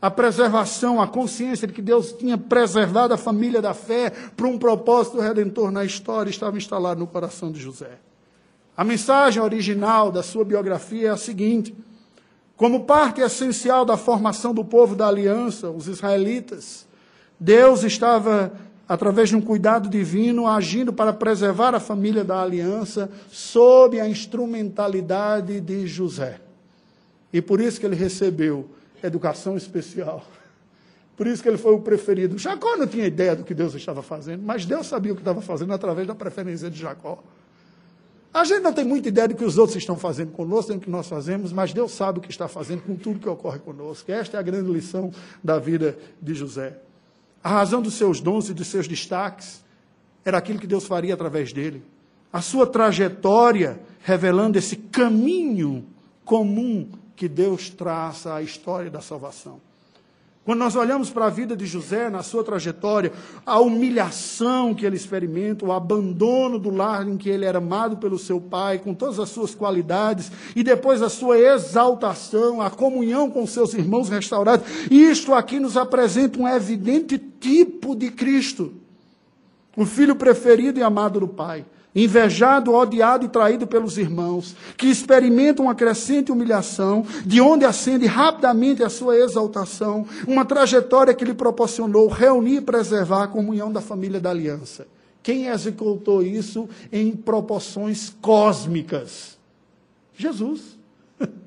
A 0.00 0.10
preservação, 0.10 1.02
a 1.02 1.08
consciência 1.08 1.66
de 1.66 1.72
que 1.72 1.82
Deus 1.82 2.12
tinha 2.12 2.38
preservado 2.38 3.14
a 3.14 3.18
família 3.18 3.60
da 3.60 3.74
fé 3.74 4.10
para 4.10 4.46
um 4.46 4.56
propósito 4.56 5.18
redentor 5.18 5.72
na 5.72 5.84
história 5.84 6.30
estava 6.30 6.56
instalado 6.56 7.00
no 7.00 7.06
coração 7.08 7.50
de 7.50 7.60
José. 7.60 7.98
A 8.76 8.84
mensagem 8.84 9.42
original 9.42 10.12
da 10.12 10.22
sua 10.22 10.44
biografia 10.44 11.08
é 11.08 11.10
a 11.10 11.16
seguinte: 11.16 11.74
como 12.62 12.84
parte 12.84 13.20
essencial 13.20 13.84
da 13.84 13.96
formação 13.96 14.54
do 14.54 14.64
povo 14.64 14.94
da 14.94 15.08
aliança, 15.08 15.68
os 15.68 15.88
israelitas, 15.88 16.86
Deus 17.40 17.82
estava, 17.82 18.52
através 18.88 19.30
de 19.30 19.34
um 19.34 19.40
cuidado 19.40 19.88
divino, 19.88 20.46
agindo 20.46 20.92
para 20.92 21.12
preservar 21.12 21.74
a 21.74 21.80
família 21.80 22.22
da 22.22 22.40
aliança 22.40 23.10
sob 23.28 23.98
a 23.98 24.08
instrumentalidade 24.08 25.60
de 25.60 25.88
José. 25.88 26.40
E 27.32 27.42
por 27.42 27.60
isso 27.60 27.80
que 27.80 27.86
ele 27.86 27.96
recebeu 27.96 28.70
educação 29.02 29.56
especial. 29.56 30.24
Por 31.16 31.26
isso 31.26 31.42
que 31.42 31.48
ele 31.48 31.58
foi 31.58 31.74
o 31.74 31.80
preferido. 31.80 32.38
Jacó 32.38 32.76
não 32.76 32.86
tinha 32.86 33.08
ideia 33.08 33.34
do 33.34 33.42
que 33.42 33.54
Deus 33.54 33.74
estava 33.74 34.04
fazendo, 34.04 34.44
mas 34.44 34.64
Deus 34.64 34.86
sabia 34.86 35.10
o 35.12 35.16
que 35.16 35.22
estava 35.22 35.40
fazendo 35.42 35.72
através 35.72 36.06
da 36.06 36.14
preferência 36.14 36.70
de 36.70 36.78
Jacó. 36.78 37.24
A 38.32 38.44
gente 38.44 38.62
não 38.62 38.72
tem 38.72 38.84
muita 38.84 39.08
ideia 39.08 39.28
do 39.28 39.34
que 39.34 39.44
os 39.44 39.58
outros 39.58 39.76
estão 39.76 39.96
fazendo 39.96 40.32
conosco, 40.32 40.72
do 40.72 40.80
que 40.80 40.88
nós 40.88 41.06
fazemos, 41.06 41.52
mas 41.52 41.72
Deus 41.74 41.92
sabe 41.92 42.18
o 42.18 42.22
que 42.22 42.30
está 42.30 42.48
fazendo 42.48 42.82
com 42.82 42.96
tudo 42.96 43.20
que 43.20 43.28
ocorre 43.28 43.58
conosco. 43.58 44.10
Esta 44.10 44.38
é 44.38 44.40
a 44.40 44.42
grande 44.42 44.70
lição 44.72 45.12
da 45.44 45.58
vida 45.58 45.98
de 46.20 46.32
José. 46.32 46.78
A 47.44 47.50
razão 47.50 47.82
dos 47.82 47.94
seus 47.94 48.20
dons 48.20 48.48
e 48.48 48.54
dos 48.54 48.68
seus 48.68 48.88
destaques 48.88 49.62
era 50.24 50.38
aquilo 50.38 50.58
que 50.58 50.66
Deus 50.66 50.86
faria 50.86 51.12
através 51.12 51.52
dele. 51.52 51.82
A 52.32 52.40
sua 52.40 52.66
trajetória 52.66 53.80
revelando 54.00 54.56
esse 54.56 54.76
caminho 54.76 55.84
comum 56.24 56.88
que 57.14 57.28
Deus 57.28 57.68
traça 57.68 58.34
à 58.34 58.42
história 58.42 58.90
da 58.90 59.02
salvação. 59.02 59.60
Quando 60.44 60.58
nós 60.58 60.74
olhamos 60.74 61.08
para 61.08 61.26
a 61.26 61.30
vida 61.30 61.56
de 61.56 61.66
José, 61.66 62.10
na 62.10 62.20
sua 62.24 62.42
trajetória, 62.42 63.12
a 63.46 63.60
humilhação 63.60 64.74
que 64.74 64.84
ele 64.84 64.96
experimenta, 64.96 65.64
o 65.64 65.70
abandono 65.70 66.58
do 66.58 66.68
lar 66.68 67.06
em 67.06 67.16
que 67.16 67.28
ele 67.28 67.44
era 67.44 67.58
amado 67.58 67.96
pelo 67.98 68.18
seu 68.18 68.40
pai, 68.40 68.80
com 68.80 68.92
todas 68.92 69.20
as 69.20 69.28
suas 69.28 69.54
qualidades, 69.54 70.32
e 70.56 70.64
depois 70.64 71.00
a 71.00 71.08
sua 71.08 71.38
exaltação, 71.38 72.60
a 72.60 72.68
comunhão 72.70 73.30
com 73.30 73.46
seus 73.46 73.72
irmãos 73.72 74.08
restaurados, 74.08 74.66
isto 74.90 75.32
aqui 75.32 75.60
nos 75.60 75.76
apresenta 75.76 76.40
um 76.40 76.48
evidente 76.48 77.18
tipo 77.18 77.94
de 77.94 78.10
Cristo, 78.10 78.72
o 79.76 79.86
filho 79.86 80.16
preferido 80.16 80.80
e 80.80 80.82
amado 80.82 81.20
do 81.20 81.28
pai, 81.28 81.64
invejado, 81.94 82.72
odiado 82.72 83.26
e 83.26 83.28
traído 83.28 83.66
pelos 83.66 83.98
irmãos, 83.98 84.56
que 84.76 84.86
experimenta 84.86 85.62
uma 85.62 85.74
crescente 85.74 86.32
humilhação, 86.32 87.04
de 87.24 87.40
onde 87.40 87.64
ascende 87.64 88.06
rapidamente 88.06 88.82
a 88.82 88.88
sua 88.88 89.16
exaltação, 89.16 90.06
uma 90.26 90.44
trajetória 90.44 91.14
que 91.14 91.24
lhe 91.24 91.34
proporcionou 91.34 92.08
reunir 92.08 92.56
e 92.56 92.60
preservar 92.60 93.24
a 93.24 93.28
comunhão 93.28 93.70
da 93.70 93.80
família 93.80 94.20
da 94.20 94.30
aliança. 94.30 94.86
Quem 95.22 95.46
executou 95.46 96.22
isso 96.22 96.68
em 96.90 97.12
proporções 97.12 98.12
cósmicas? 98.20 99.38
Jesus. 100.16 100.78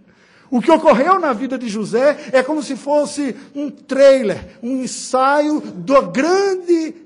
O 0.51 0.61
que 0.61 0.71
ocorreu 0.71 1.19
na 1.19 1.33
vida 1.33 1.57
de 1.57 1.67
José 1.67 2.29
é 2.31 2.43
como 2.43 2.61
se 2.61 2.77
fosse 2.77 3.35
um 3.53 3.69
trailer, 3.69 4.59
um 4.61 4.83
ensaio 4.83 5.59
do 5.59 6.03
grande 6.03 7.04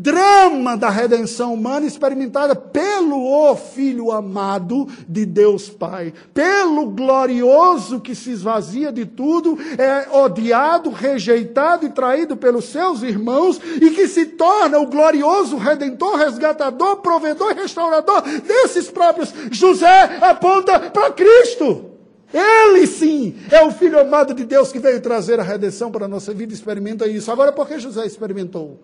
drama 0.00 0.76
da 0.76 0.88
redenção 0.88 1.54
humana 1.54 1.84
experimentada 1.84 2.54
pelo 2.54 3.18
o 3.18 3.56
Filho 3.56 4.12
amado 4.12 4.86
de 5.08 5.26
Deus 5.26 5.68
Pai, 5.68 6.14
pelo 6.32 6.86
glorioso 6.86 8.00
que 8.00 8.14
se 8.14 8.30
esvazia 8.30 8.92
de 8.92 9.04
tudo, 9.04 9.58
é 9.76 10.16
odiado, 10.16 10.90
rejeitado 10.90 11.84
e 11.84 11.90
traído 11.90 12.36
pelos 12.36 12.66
seus 12.66 13.02
irmãos 13.02 13.60
e 13.82 13.90
que 13.90 14.06
se 14.06 14.26
torna 14.26 14.78
o 14.78 14.86
glorioso 14.86 15.56
redentor, 15.56 16.16
resgatador, 16.16 16.98
provedor 16.98 17.50
e 17.50 17.60
restaurador 17.62 18.22
desses 18.22 18.88
próprios. 18.88 19.34
José 19.50 20.18
aponta 20.20 20.78
para 20.78 21.10
Cristo. 21.10 21.86
Ele 22.32 22.86
sim 22.86 23.34
é 23.50 23.64
o 23.64 23.72
Filho 23.72 23.98
amado 23.98 24.32
de 24.32 24.44
Deus 24.44 24.70
que 24.70 24.78
veio 24.78 25.00
trazer 25.00 25.40
a 25.40 25.42
redenção 25.42 25.90
para 25.90 26.04
a 26.04 26.08
nossa 26.08 26.32
vida, 26.32 26.52
experimenta 26.52 27.08
isso. 27.08 27.32
Agora, 27.32 27.50
por 27.50 27.66
que 27.66 27.80
José 27.80 28.06
experimentou? 28.06 28.78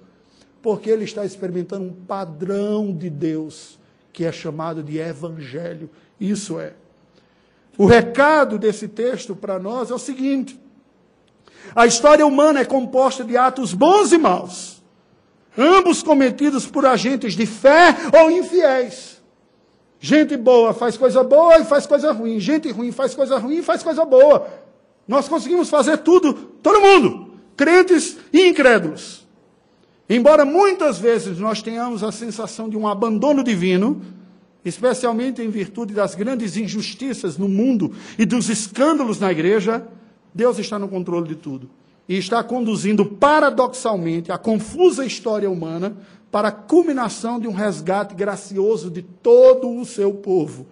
Porque 0.65 0.89
ele 0.89 1.05
está 1.05 1.27
experimentando 1.27 1.85
um 1.85 1.93
padrão 1.93 2.91
de 2.91 3.11
Deus, 3.11 3.79
que 4.11 4.25
é 4.25 4.33
chamado 4.33 4.83
de 4.83 4.97
Evangelho. 4.97 5.91
Isso 6.19 6.59
é. 6.59 6.73
O 7.77 7.85
recado 7.85 8.59
desse 8.59 8.89
texto 8.89 9.37
para 9.37 9.59
nós 9.59 9.91
é 9.91 9.95
o 9.95 9.99
seguinte: 9.99 10.59
a 11.77 11.87
história 11.87 12.25
humana 12.25 12.61
é 12.61 12.65
composta 12.65 13.23
de 13.23 13.37
atos 13.37 13.75
bons 13.75 14.11
e 14.11 14.17
maus, 14.17 14.83
ambos 15.59 16.03
cometidos 16.03 16.65
por 16.65 16.87
agentes 16.87 17.35
de 17.35 17.45
fé 17.45 17.95
ou 18.19 18.31
infiéis. 18.31 19.23
Gente 20.01 20.35
boa 20.35 20.73
faz 20.73 20.97
coisa 20.97 21.23
boa 21.23 21.59
e 21.59 21.65
faz 21.67 21.85
coisa 21.85 22.11
ruim. 22.11 22.41
Gente 22.41 22.71
ruim 22.71 22.91
faz 22.91 23.15
coisa 23.15 23.37
ruim 23.37 23.57
e 23.57 23.63
faz 23.63 23.83
coisa 23.83 24.07
boa. 24.07 24.49
Nós 25.07 25.29
conseguimos 25.29 25.69
fazer 25.69 25.99
tudo, 25.99 26.33
todo 26.63 26.81
mundo, 26.81 27.35
crentes 27.55 28.17
e 28.33 28.49
incrédulos. 28.49 29.24
Embora 30.09 30.45
muitas 30.45 30.99
vezes 30.99 31.39
nós 31.39 31.63
tenhamos 31.63 32.05
a 32.05 32.13
sensação 32.13 32.69
de 32.69 32.77
um 32.77 32.87
abandono 32.87 33.43
divino, 33.43 34.03
especialmente 34.65 35.41
em 35.41 35.49
virtude 35.49 35.95
das 35.95 36.15
grandes 36.15 36.57
injustiças 36.57 37.39
no 37.39 37.49
mundo 37.49 37.93
e 38.19 38.27
dos 38.27 38.49
escândalos 38.49 39.19
na 39.19 39.33
igreja, 39.33 39.87
Deus 40.35 40.59
está 40.59 40.79
no 40.79 40.89
controle 40.89 41.29
de 41.29 41.37
tudo 41.37 41.71
e 42.09 42.19
está 42.19 42.43
conduzindo 42.43 43.07
paradoxalmente 43.07 44.31
a 44.31 44.37
confusa 44.37 45.07
história 45.07 45.51
humana 45.51 45.97
para 46.31 46.49
a 46.49 46.53
culminação 46.53 47.41
de 47.41 47.49
um 47.49 47.53
resgate 47.53 48.15
gracioso 48.15 48.91
de 48.91 49.01
todo 49.01 49.71
o 49.71 49.85
seu 49.87 50.13
povo. 50.13 50.67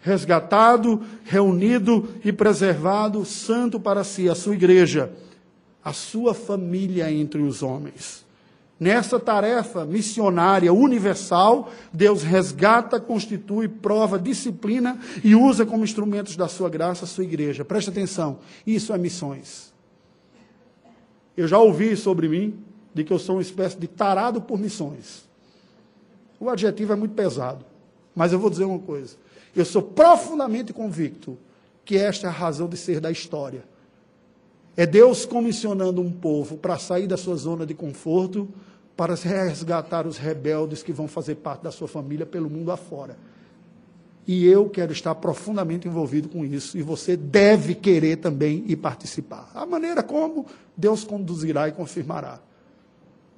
Resgatado, 0.00 1.02
reunido 1.24 2.08
e 2.24 2.32
preservado, 2.32 3.24
santo 3.24 3.80
para 3.80 4.04
si, 4.04 4.28
a 4.28 4.34
sua 4.34 4.54
igreja, 4.54 5.10
a 5.82 5.92
sua 5.92 6.34
família 6.34 7.10
entre 7.10 7.42
os 7.42 7.62
homens. 7.62 8.27
Nessa 8.80 9.18
tarefa 9.18 9.84
missionária 9.84 10.72
universal, 10.72 11.70
Deus 11.92 12.22
resgata, 12.22 13.00
constitui, 13.00 13.66
prova, 13.66 14.18
disciplina 14.18 14.98
e 15.24 15.34
usa 15.34 15.66
como 15.66 15.82
instrumentos 15.82 16.36
da 16.36 16.46
sua 16.46 16.68
graça 16.68 17.04
a 17.04 17.08
sua 17.08 17.24
igreja. 17.24 17.64
Preste 17.64 17.90
atenção, 17.90 18.38
isso 18.64 18.92
é 18.92 18.98
missões. 18.98 19.72
Eu 21.36 21.48
já 21.48 21.58
ouvi 21.58 21.96
sobre 21.96 22.28
mim 22.28 22.58
de 22.94 23.02
que 23.02 23.12
eu 23.12 23.18
sou 23.18 23.36
uma 23.36 23.42
espécie 23.42 23.76
de 23.76 23.88
tarado 23.88 24.40
por 24.40 24.58
missões. 24.58 25.28
O 26.38 26.48
adjetivo 26.48 26.92
é 26.92 26.96
muito 26.96 27.14
pesado, 27.14 27.64
mas 28.14 28.32
eu 28.32 28.38
vou 28.38 28.48
dizer 28.48 28.64
uma 28.64 28.78
coisa. 28.78 29.16
Eu 29.56 29.64
sou 29.64 29.82
profundamente 29.82 30.72
convicto 30.72 31.36
que 31.84 31.96
esta 31.96 32.28
é 32.28 32.30
a 32.30 32.32
razão 32.32 32.68
de 32.68 32.76
ser 32.76 33.00
da 33.00 33.10
história. 33.10 33.64
É 34.78 34.86
Deus 34.86 35.26
comissionando 35.26 36.00
um 36.00 36.08
povo 36.08 36.56
para 36.56 36.78
sair 36.78 37.08
da 37.08 37.16
sua 37.16 37.34
zona 37.34 37.66
de 37.66 37.74
conforto, 37.74 38.48
para 38.96 39.16
resgatar 39.16 40.06
os 40.06 40.18
rebeldes 40.18 40.84
que 40.84 40.92
vão 40.92 41.08
fazer 41.08 41.34
parte 41.34 41.64
da 41.64 41.72
sua 41.72 41.88
família 41.88 42.24
pelo 42.24 42.48
mundo 42.48 42.70
afora. 42.70 43.18
E 44.24 44.46
eu 44.46 44.70
quero 44.70 44.92
estar 44.92 45.16
profundamente 45.16 45.88
envolvido 45.88 46.28
com 46.28 46.44
isso, 46.44 46.78
e 46.78 46.82
você 46.82 47.16
deve 47.16 47.74
querer 47.74 48.18
também 48.18 48.62
e 48.68 48.76
participar. 48.76 49.50
A 49.52 49.66
maneira 49.66 50.00
como 50.00 50.46
Deus 50.76 51.02
conduzirá 51.02 51.66
e 51.66 51.72
confirmará. 51.72 52.38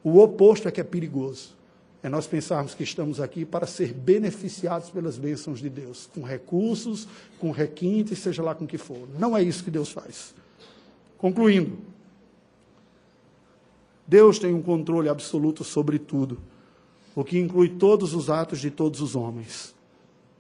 O 0.05 0.19
oposto 0.19 0.69
é 0.69 0.71
que 0.71 0.83
é 0.83 0.85
perigoso. 0.85 1.57
É 2.03 2.11
nós 2.11 2.27
pensarmos 2.27 2.75
que 2.75 2.83
estamos 2.83 3.19
aqui 3.19 3.47
para 3.47 3.67
ser 3.67 3.95
beneficiados 3.95 4.91
pelas 4.91 5.17
bênçãos 5.17 5.59
de 5.59 5.71
Deus, 5.71 6.07
com 6.15 6.23
recursos, 6.23 7.09
com 7.39 7.51
requintes, 7.51 8.19
seja 8.19 8.43
lá 8.43 8.55
com 8.55 8.67
que 8.67 8.77
for. 8.77 9.09
Não 9.19 9.35
é 9.35 9.43
isso 9.43 9.65
que 9.65 9.71
Deus 9.71 9.91
faz. 9.91 10.35
Concluindo, 11.21 11.77
Deus 14.07 14.39
tem 14.39 14.55
um 14.55 14.63
controle 14.63 15.09
absoluto 15.09 15.63
sobre 15.63 15.99
tudo, 15.99 16.39
o 17.15 17.23
que 17.23 17.39
inclui 17.39 17.69
todos 17.69 18.15
os 18.15 18.31
atos 18.31 18.59
de 18.59 18.71
todos 18.71 19.03
os 19.03 19.15
homens. 19.15 19.75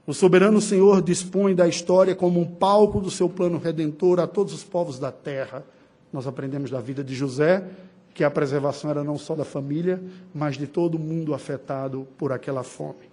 O 0.06 0.14
soberano 0.14 0.58
Senhor 0.60 1.02
dispõe 1.02 1.54
da 1.54 1.68
história 1.68 2.16
como 2.16 2.40
um 2.40 2.46
palco 2.46 2.98
do 2.98 3.10
seu 3.10 3.28
plano 3.28 3.58
redentor 3.58 4.18
a 4.18 4.26
todos 4.26 4.54
os 4.54 4.64
povos 4.64 4.98
da 4.98 5.12
terra. 5.12 5.64
Nós 6.10 6.26
aprendemos 6.26 6.70
da 6.70 6.80
vida 6.80 7.04
de 7.04 7.14
José 7.14 7.68
que 8.14 8.24
a 8.24 8.30
preservação 8.30 8.90
era 8.90 9.04
não 9.04 9.18
só 9.18 9.36
da 9.36 9.44
família, 9.44 10.02
mas 10.34 10.56
de 10.56 10.66
todo 10.66 10.98
mundo 10.98 11.34
afetado 11.34 12.08
por 12.16 12.32
aquela 12.32 12.62
fome. 12.62 13.09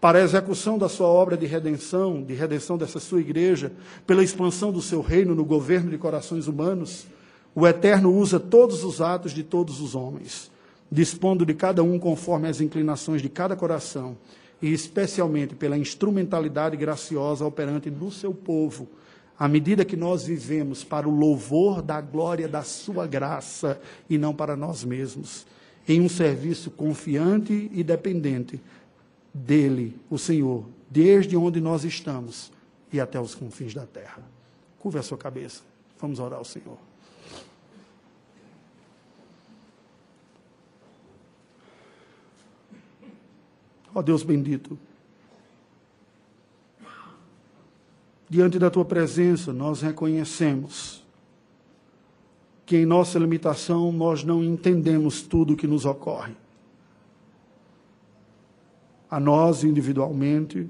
Para 0.00 0.18
a 0.18 0.22
execução 0.22 0.78
da 0.78 0.88
sua 0.88 1.08
obra 1.08 1.36
de 1.36 1.44
redenção, 1.46 2.22
de 2.22 2.32
redenção 2.32 2.78
dessa 2.78 2.98
sua 2.98 3.20
igreja, 3.20 3.70
pela 4.06 4.24
expansão 4.24 4.72
do 4.72 4.80
seu 4.80 5.02
reino 5.02 5.34
no 5.34 5.44
governo 5.44 5.90
de 5.90 5.98
corações 5.98 6.48
humanos, 6.48 7.06
o 7.54 7.66
Eterno 7.66 8.10
usa 8.14 8.40
todos 8.40 8.82
os 8.82 9.00
atos 9.00 9.32
de 9.32 9.42
todos 9.42 9.80
os 9.80 9.94
homens, 9.94 10.50
dispondo 10.90 11.44
de 11.44 11.52
cada 11.52 11.82
um 11.82 11.98
conforme 11.98 12.48
as 12.48 12.60
inclinações 12.60 13.20
de 13.20 13.28
cada 13.28 13.54
coração, 13.54 14.16
e 14.62 14.72
especialmente 14.72 15.54
pela 15.54 15.76
instrumentalidade 15.76 16.76
graciosa 16.76 17.44
operante 17.44 17.90
no 17.90 18.10
seu 18.10 18.32
povo 18.32 18.88
à 19.40 19.48
medida 19.48 19.86
que 19.86 19.96
nós 19.96 20.26
vivemos 20.26 20.84
para 20.84 21.08
o 21.08 21.10
louvor 21.10 21.80
da 21.80 21.98
glória 21.98 22.46
da 22.46 22.62
Sua 22.62 23.06
graça 23.06 23.80
e 24.08 24.18
não 24.18 24.34
para 24.34 24.54
nós 24.54 24.84
mesmos, 24.84 25.46
em 25.88 25.98
um 25.98 26.10
serviço 26.10 26.70
confiante 26.70 27.70
e 27.72 27.82
dependente 27.82 28.60
dele, 29.32 29.98
o 30.08 30.18
Senhor, 30.18 30.64
desde 30.88 31.36
onde 31.36 31.60
nós 31.60 31.84
estamos 31.84 32.52
e 32.92 33.00
até 33.00 33.20
os 33.20 33.34
confins 33.34 33.74
da 33.74 33.86
terra. 33.86 34.22
Curva 34.78 35.00
a 35.00 35.02
sua 35.02 35.18
cabeça, 35.18 35.62
vamos 35.98 36.18
orar 36.18 36.38
ao 36.38 36.44
Senhor. 36.44 36.78
Ó 43.92 43.98
oh, 43.98 44.02
Deus 44.02 44.22
bendito. 44.22 44.78
diante 48.30 48.60
da 48.60 48.70
tua 48.70 48.84
presença, 48.84 49.52
nós 49.52 49.82
reconhecemos 49.82 51.02
que 52.64 52.76
em 52.76 52.86
nossa 52.86 53.18
limitação 53.18 53.90
nós 53.90 54.22
não 54.22 54.44
entendemos 54.44 55.20
tudo 55.20 55.54
o 55.54 55.56
que 55.56 55.66
nos 55.66 55.84
ocorre. 55.84 56.36
A 59.10 59.18
nós 59.18 59.64
individualmente, 59.64 60.68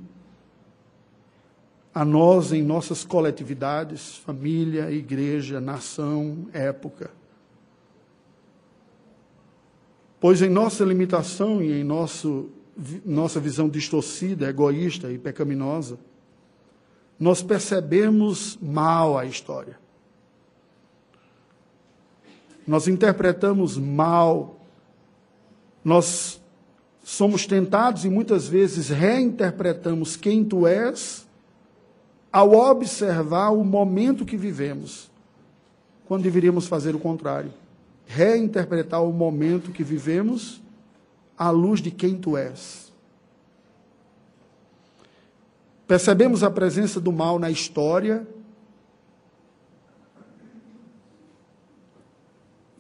a 1.94 2.04
nós 2.04 2.52
em 2.52 2.62
nossas 2.62 3.04
coletividades, 3.04 4.16
família, 4.18 4.90
igreja, 4.90 5.60
nação, 5.60 6.48
época. 6.52 7.10
Pois 10.20 10.40
em 10.40 10.48
nossa 10.48 10.84
limitação 10.84 11.62
e 11.62 11.80
em 11.80 11.84
nosso, 11.84 12.50
nossa 13.04 13.40
visão 13.40 13.68
distorcida, 13.68 14.48
egoísta 14.48 15.10
e 15.10 15.18
pecaminosa, 15.18 15.98
nós 17.18 17.42
percebemos 17.42 18.58
mal 18.62 19.18
a 19.18 19.24
história. 19.26 19.78
Nós 22.66 22.86
interpretamos 22.86 23.76
mal, 23.76 24.60
nós 25.84 26.39
somos 27.02 27.46
tentados 27.46 28.04
e 28.04 28.08
muitas 28.08 28.46
vezes 28.46 28.88
reinterpretamos 28.88 30.16
quem 30.16 30.44
tu 30.44 30.66
és 30.66 31.26
ao 32.32 32.52
observar 32.52 33.50
o 33.50 33.64
momento 33.64 34.24
que 34.24 34.36
vivemos, 34.36 35.10
quando 36.06 36.22
deveríamos 36.22 36.66
fazer 36.66 36.94
o 36.94 37.00
contrário. 37.00 37.52
Reinterpretar 38.06 39.02
o 39.02 39.12
momento 39.12 39.72
que 39.72 39.82
vivemos 39.82 40.60
à 41.36 41.50
luz 41.50 41.80
de 41.80 41.90
quem 41.90 42.16
tu 42.16 42.36
és. 42.36 42.92
Percebemos 45.86 46.44
a 46.44 46.50
presença 46.50 47.00
do 47.00 47.10
mal 47.10 47.38
na 47.38 47.50
história 47.50 48.26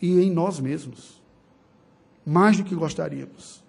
e 0.00 0.20
em 0.20 0.30
nós 0.30 0.60
mesmos, 0.60 1.20
mais 2.24 2.56
do 2.56 2.64
que 2.64 2.74
gostaríamos. 2.74 3.62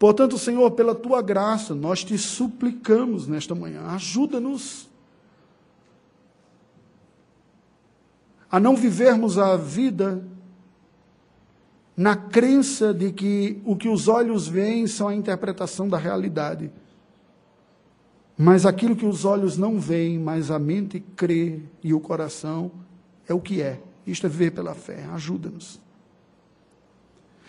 Portanto, 0.00 0.38
Senhor, 0.38 0.70
pela 0.70 0.94
tua 0.94 1.20
graça, 1.20 1.74
nós 1.74 2.02
te 2.02 2.16
suplicamos 2.16 3.26
nesta 3.26 3.54
manhã, 3.54 3.82
ajuda-nos 3.88 4.88
a 8.50 8.58
não 8.58 8.74
vivermos 8.74 9.36
a 9.36 9.58
vida 9.58 10.24
na 11.94 12.16
crença 12.16 12.94
de 12.94 13.12
que 13.12 13.60
o 13.62 13.76
que 13.76 13.90
os 13.90 14.08
olhos 14.08 14.48
veem 14.48 14.86
são 14.86 15.06
a 15.06 15.14
interpretação 15.14 15.86
da 15.86 15.98
realidade. 15.98 16.72
Mas 18.38 18.64
aquilo 18.64 18.96
que 18.96 19.04
os 19.04 19.26
olhos 19.26 19.58
não 19.58 19.78
veem, 19.78 20.18
mas 20.18 20.50
a 20.50 20.58
mente 20.58 20.98
crê 21.14 21.60
e 21.84 21.92
o 21.92 22.00
coração 22.00 22.72
é 23.28 23.34
o 23.34 23.40
que 23.40 23.60
é. 23.60 23.78
Isto 24.06 24.24
é 24.24 24.30
viver 24.30 24.52
pela 24.52 24.74
fé. 24.74 25.04
Ajuda-nos. 25.12 25.78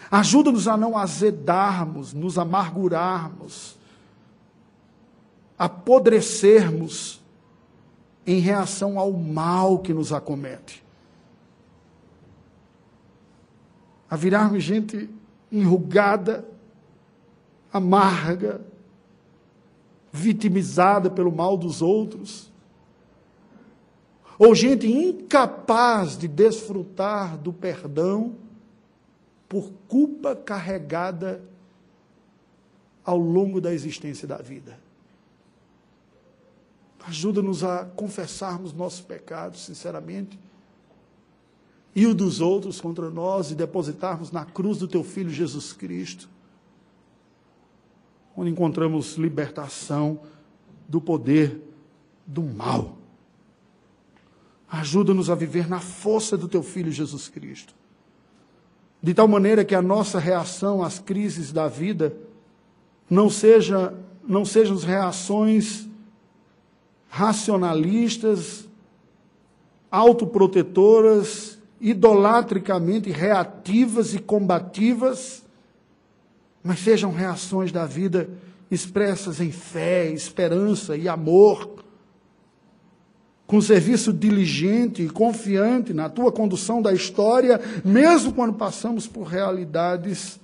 Ajuda-nos 0.10 0.68
a 0.68 0.76
não 0.76 0.98
azedarmos, 0.98 2.14
nos 2.14 2.38
amargurarmos, 2.38 3.78
apodrecermos 5.58 7.22
em 8.26 8.40
reação 8.40 8.98
ao 8.98 9.12
mal 9.12 9.80
que 9.80 9.94
nos 9.94 10.12
acomete. 10.12 10.84
A 14.10 14.16
virarmos 14.16 14.64
gente 14.64 15.10
enrugada, 15.52 16.46
amarga, 17.72 18.62
vitimizada 20.12 21.10
pelo 21.10 21.32
mal 21.32 21.56
dos 21.56 21.82
outros, 21.82 22.52
ou 24.38 24.56
gente 24.56 24.92
incapaz 24.92 26.18
de 26.18 26.28
desfrutar 26.28 27.38
do 27.38 27.54
perdão 27.54 28.36
por 29.52 29.70
culpa 29.90 30.34
carregada 30.34 31.44
ao 33.04 33.18
longo 33.18 33.60
da 33.60 33.74
existência 33.74 34.26
da 34.26 34.38
vida. 34.38 34.80
Ajuda-nos 37.06 37.62
a 37.62 37.84
confessarmos 37.84 38.72
nossos 38.72 39.02
pecados, 39.02 39.66
sinceramente, 39.66 40.40
e 41.94 42.08
o 42.08 42.16
dos 42.16 42.40
outros 42.40 42.80
contra 42.80 43.10
nós, 43.10 43.52
e 43.52 43.56
depositarmos 43.56 44.32
na 44.32 44.46
cruz 44.46 44.78
do 44.78 44.88
Teu 44.88 45.04
Filho 45.04 45.30
Jesus 45.30 45.74
Cristo 45.74 46.30
onde 48.36 48.50
encontramos 48.50 49.16
libertação 49.16 50.22
do 50.88 51.02
poder 51.02 51.62
do 52.26 52.44
mal. 52.44 52.98
Ajuda-nos 54.70 55.30
a 55.30 55.36
viver 55.36 55.68
na 55.68 55.80
força 55.80 56.38
do 56.38 56.48
teu 56.48 56.64
filho 56.64 56.92
Jesus 56.92 57.28
Cristo. 57.28 57.76
De 59.02 59.14
tal 59.14 59.28
maneira 59.28 59.66
que 59.66 59.74
a 59.74 59.82
nossa 59.82 60.20
reação 60.20 60.84
às 60.84 61.00
crises 61.00 61.52
da 61.52 61.68
vida 61.68 62.16
não 63.10 63.30
seja 63.30 63.94
não 64.28 64.46
sejam 64.46 64.78
reações 64.78 65.88
racionalistas, 67.10 68.70
autoprotetoras, 69.92 71.60
idolatricamente 71.82 73.10
reativas 73.10 74.14
e 74.14 74.20
combativas, 74.20 75.44
mas 76.64 76.80
sejam 76.80 77.12
reações 77.12 77.72
da 77.72 77.86
vida 77.86 78.30
expressas 78.70 79.42
em 79.42 79.52
fé, 79.52 80.10
esperança 80.12 80.96
e 80.96 81.10
amor, 81.10 81.84
com 83.52 83.60
serviço 83.60 84.14
diligente 84.14 85.04
e 85.04 85.10
confiante 85.10 85.94
na 85.94 86.08
tua 86.08 86.32
condução 86.32 86.82
da 86.82 86.94
história, 86.94 87.60
mesmo 87.84 88.32
quando 88.32 88.54
passamos 88.54 89.08
por 89.08 89.24
realidades 89.24 90.40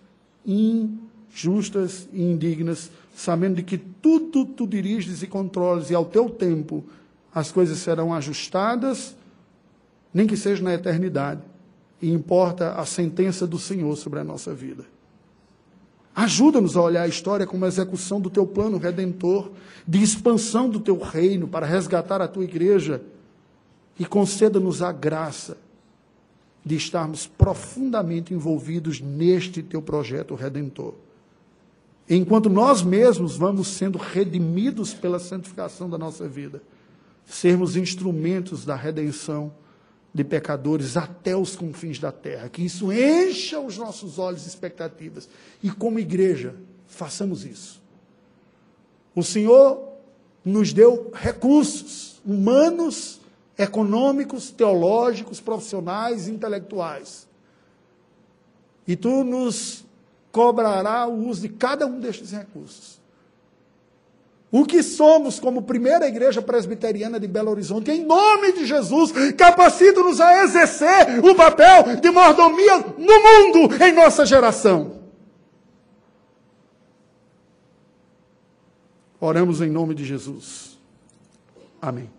injustas 0.45 2.09
e 2.11 2.21
indignas, 2.21 2.91
sabendo 3.15 3.55
de 3.55 3.63
que 3.63 3.77
tudo 3.77 4.43
tu 4.45 4.67
diriges 4.67 5.23
e 5.23 5.27
controles 5.27 5.89
e 5.89 5.95
ao 5.95 6.03
teu 6.03 6.29
tempo 6.29 6.83
as 7.33 7.49
coisas 7.49 7.77
serão 7.77 8.13
ajustadas, 8.13 9.15
nem 10.13 10.27
que 10.27 10.35
seja 10.35 10.61
na 10.61 10.73
eternidade, 10.73 11.39
e 12.01 12.11
importa 12.11 12.73
a 12.73 12.85
sentença 12.85 13.47
do 13.47 13.57
Senhor 13.57 13.95
sobre 13.95 14.19
a 14.19 14.23
nossa 14.25 14.53
vida. 14.53 14.83
Ajuda-nos 16.17 16.75
a 16.75 16.81
olhar 16.81 17.03
a 17.03 17.07
história 17.07 17.45
como 17.45 17.63
a 17.63 17.67
execução 17.67 18.19
do 18.19 18.27
teu 18.27 18.43
plano 18.43 18.79
redentor, 18.79 19.51
de 19.87 20.01
expansão 20.01 20.67
do 20.67 20.79
teu 20.79 20.97
reino 20.97 21.47
para 21.47 21.63
resgatar 21.63 22.23
a 22.23 22.27
tua 22.27 22.43
igreja 22.43 23.03
e 23.99 24.03
conceda-nos 24.03 24.81
a 24.81 24.91
graça 24.91 25.59
de 26.65 26.75
estarmos 26.75 27.27
profundamente 27.27 28.33
envolvidos 28.33 28.99
neste 28.99 29.61
teu 29.61 29.79
projeto 29.79 30.33
redentor. 30.33 30.95
Enquanto 32.09 32.49
nós 32.49 32.81
mesmos 32.81 33.37
vamos 33.37 33.67
sendo 33.67 33.99
redimidos 33.99 34.95
pela 34.95 35.19
santificação 35.19 35.87
da 35.87 35.99
nossa 35.99 36.27
vida, 36.27 36.63
sermos 37.27 37.75
instrumentos 37.75 38.65
da 38.65 38.75
redenção 38.75 39.53
de 40.17 40.23
pecadores 40.23 40.97
até 40.97 41.37
os 41.37 41.55
confins 41.55 41.99
da 41.99 42.11
terra. 42.11 42.49
Que 42.49 42.65
isso 42.65 42.91
encha 42.91 43.59
os 43.59 43.77
nossos 43.77 44.17
olhos 44.17 44.45
e 44.45 44.47
expectativas. 44.47 45.29
E 45.61 45.69
como 45.69 45.99
igreja, 45.99 46.55
façamos 46.87 47.45
isso. 47.45 47.79
O 49.15 49.21
Senhor 49.23 49.87
nos 50.43 50.73
deu 50.73 51.11
recursos 51.13 52.19
humanos, 52.25 53.21
econômicos, 53.55 54.49
teológicos, 54.49 55.39
profissionais, 55.39 56.27
intelectuais. 56.27 57.27
E 58.87 58.95
tu 58.95 59.23
nos 59.23 59.85
cobrará 60.31 61.07
o 61.07 61.27
uso 61.27 61.41
de 61.41 61.49
cada 61.49 61.85
um 61.85 61.99
destes 61.99 62.31
recursos. 62.31 62.96
O 64.49 64.65
que 64.65 64.81
somos 64.81 65.39
como 65.39 65.63
primeira 65.63 66.07
igreja 66.07 66.41
presbiteriana 66.41 67.19
de 67.19 67.27
Belo 67.27 67.51
Horizonte, 67.51 67.91
em 67.91 68.05
nome 68.05 68.53
de 68.53 68.65
Jesus, 68.65 69.11
capacita-nos 69.35 70.21
a 70.21 70.43
exercer 70.43 71.23
o 71.23 71.35
papel 71.35 71.97
de 71.97 72.09
mordomia 72.09 72.77
no 72.97 73.63
mundo 73.67 73.83
em 73.83 73.91
nossa 73.91 74.25
geração. 74.25 75.01
Oramos 79.19 79.61
em 79.61 79.69
nome 79.69 79.93
de 79.93 80.05
Jesus. 80.05 80.77
Amém. 81.81 82.16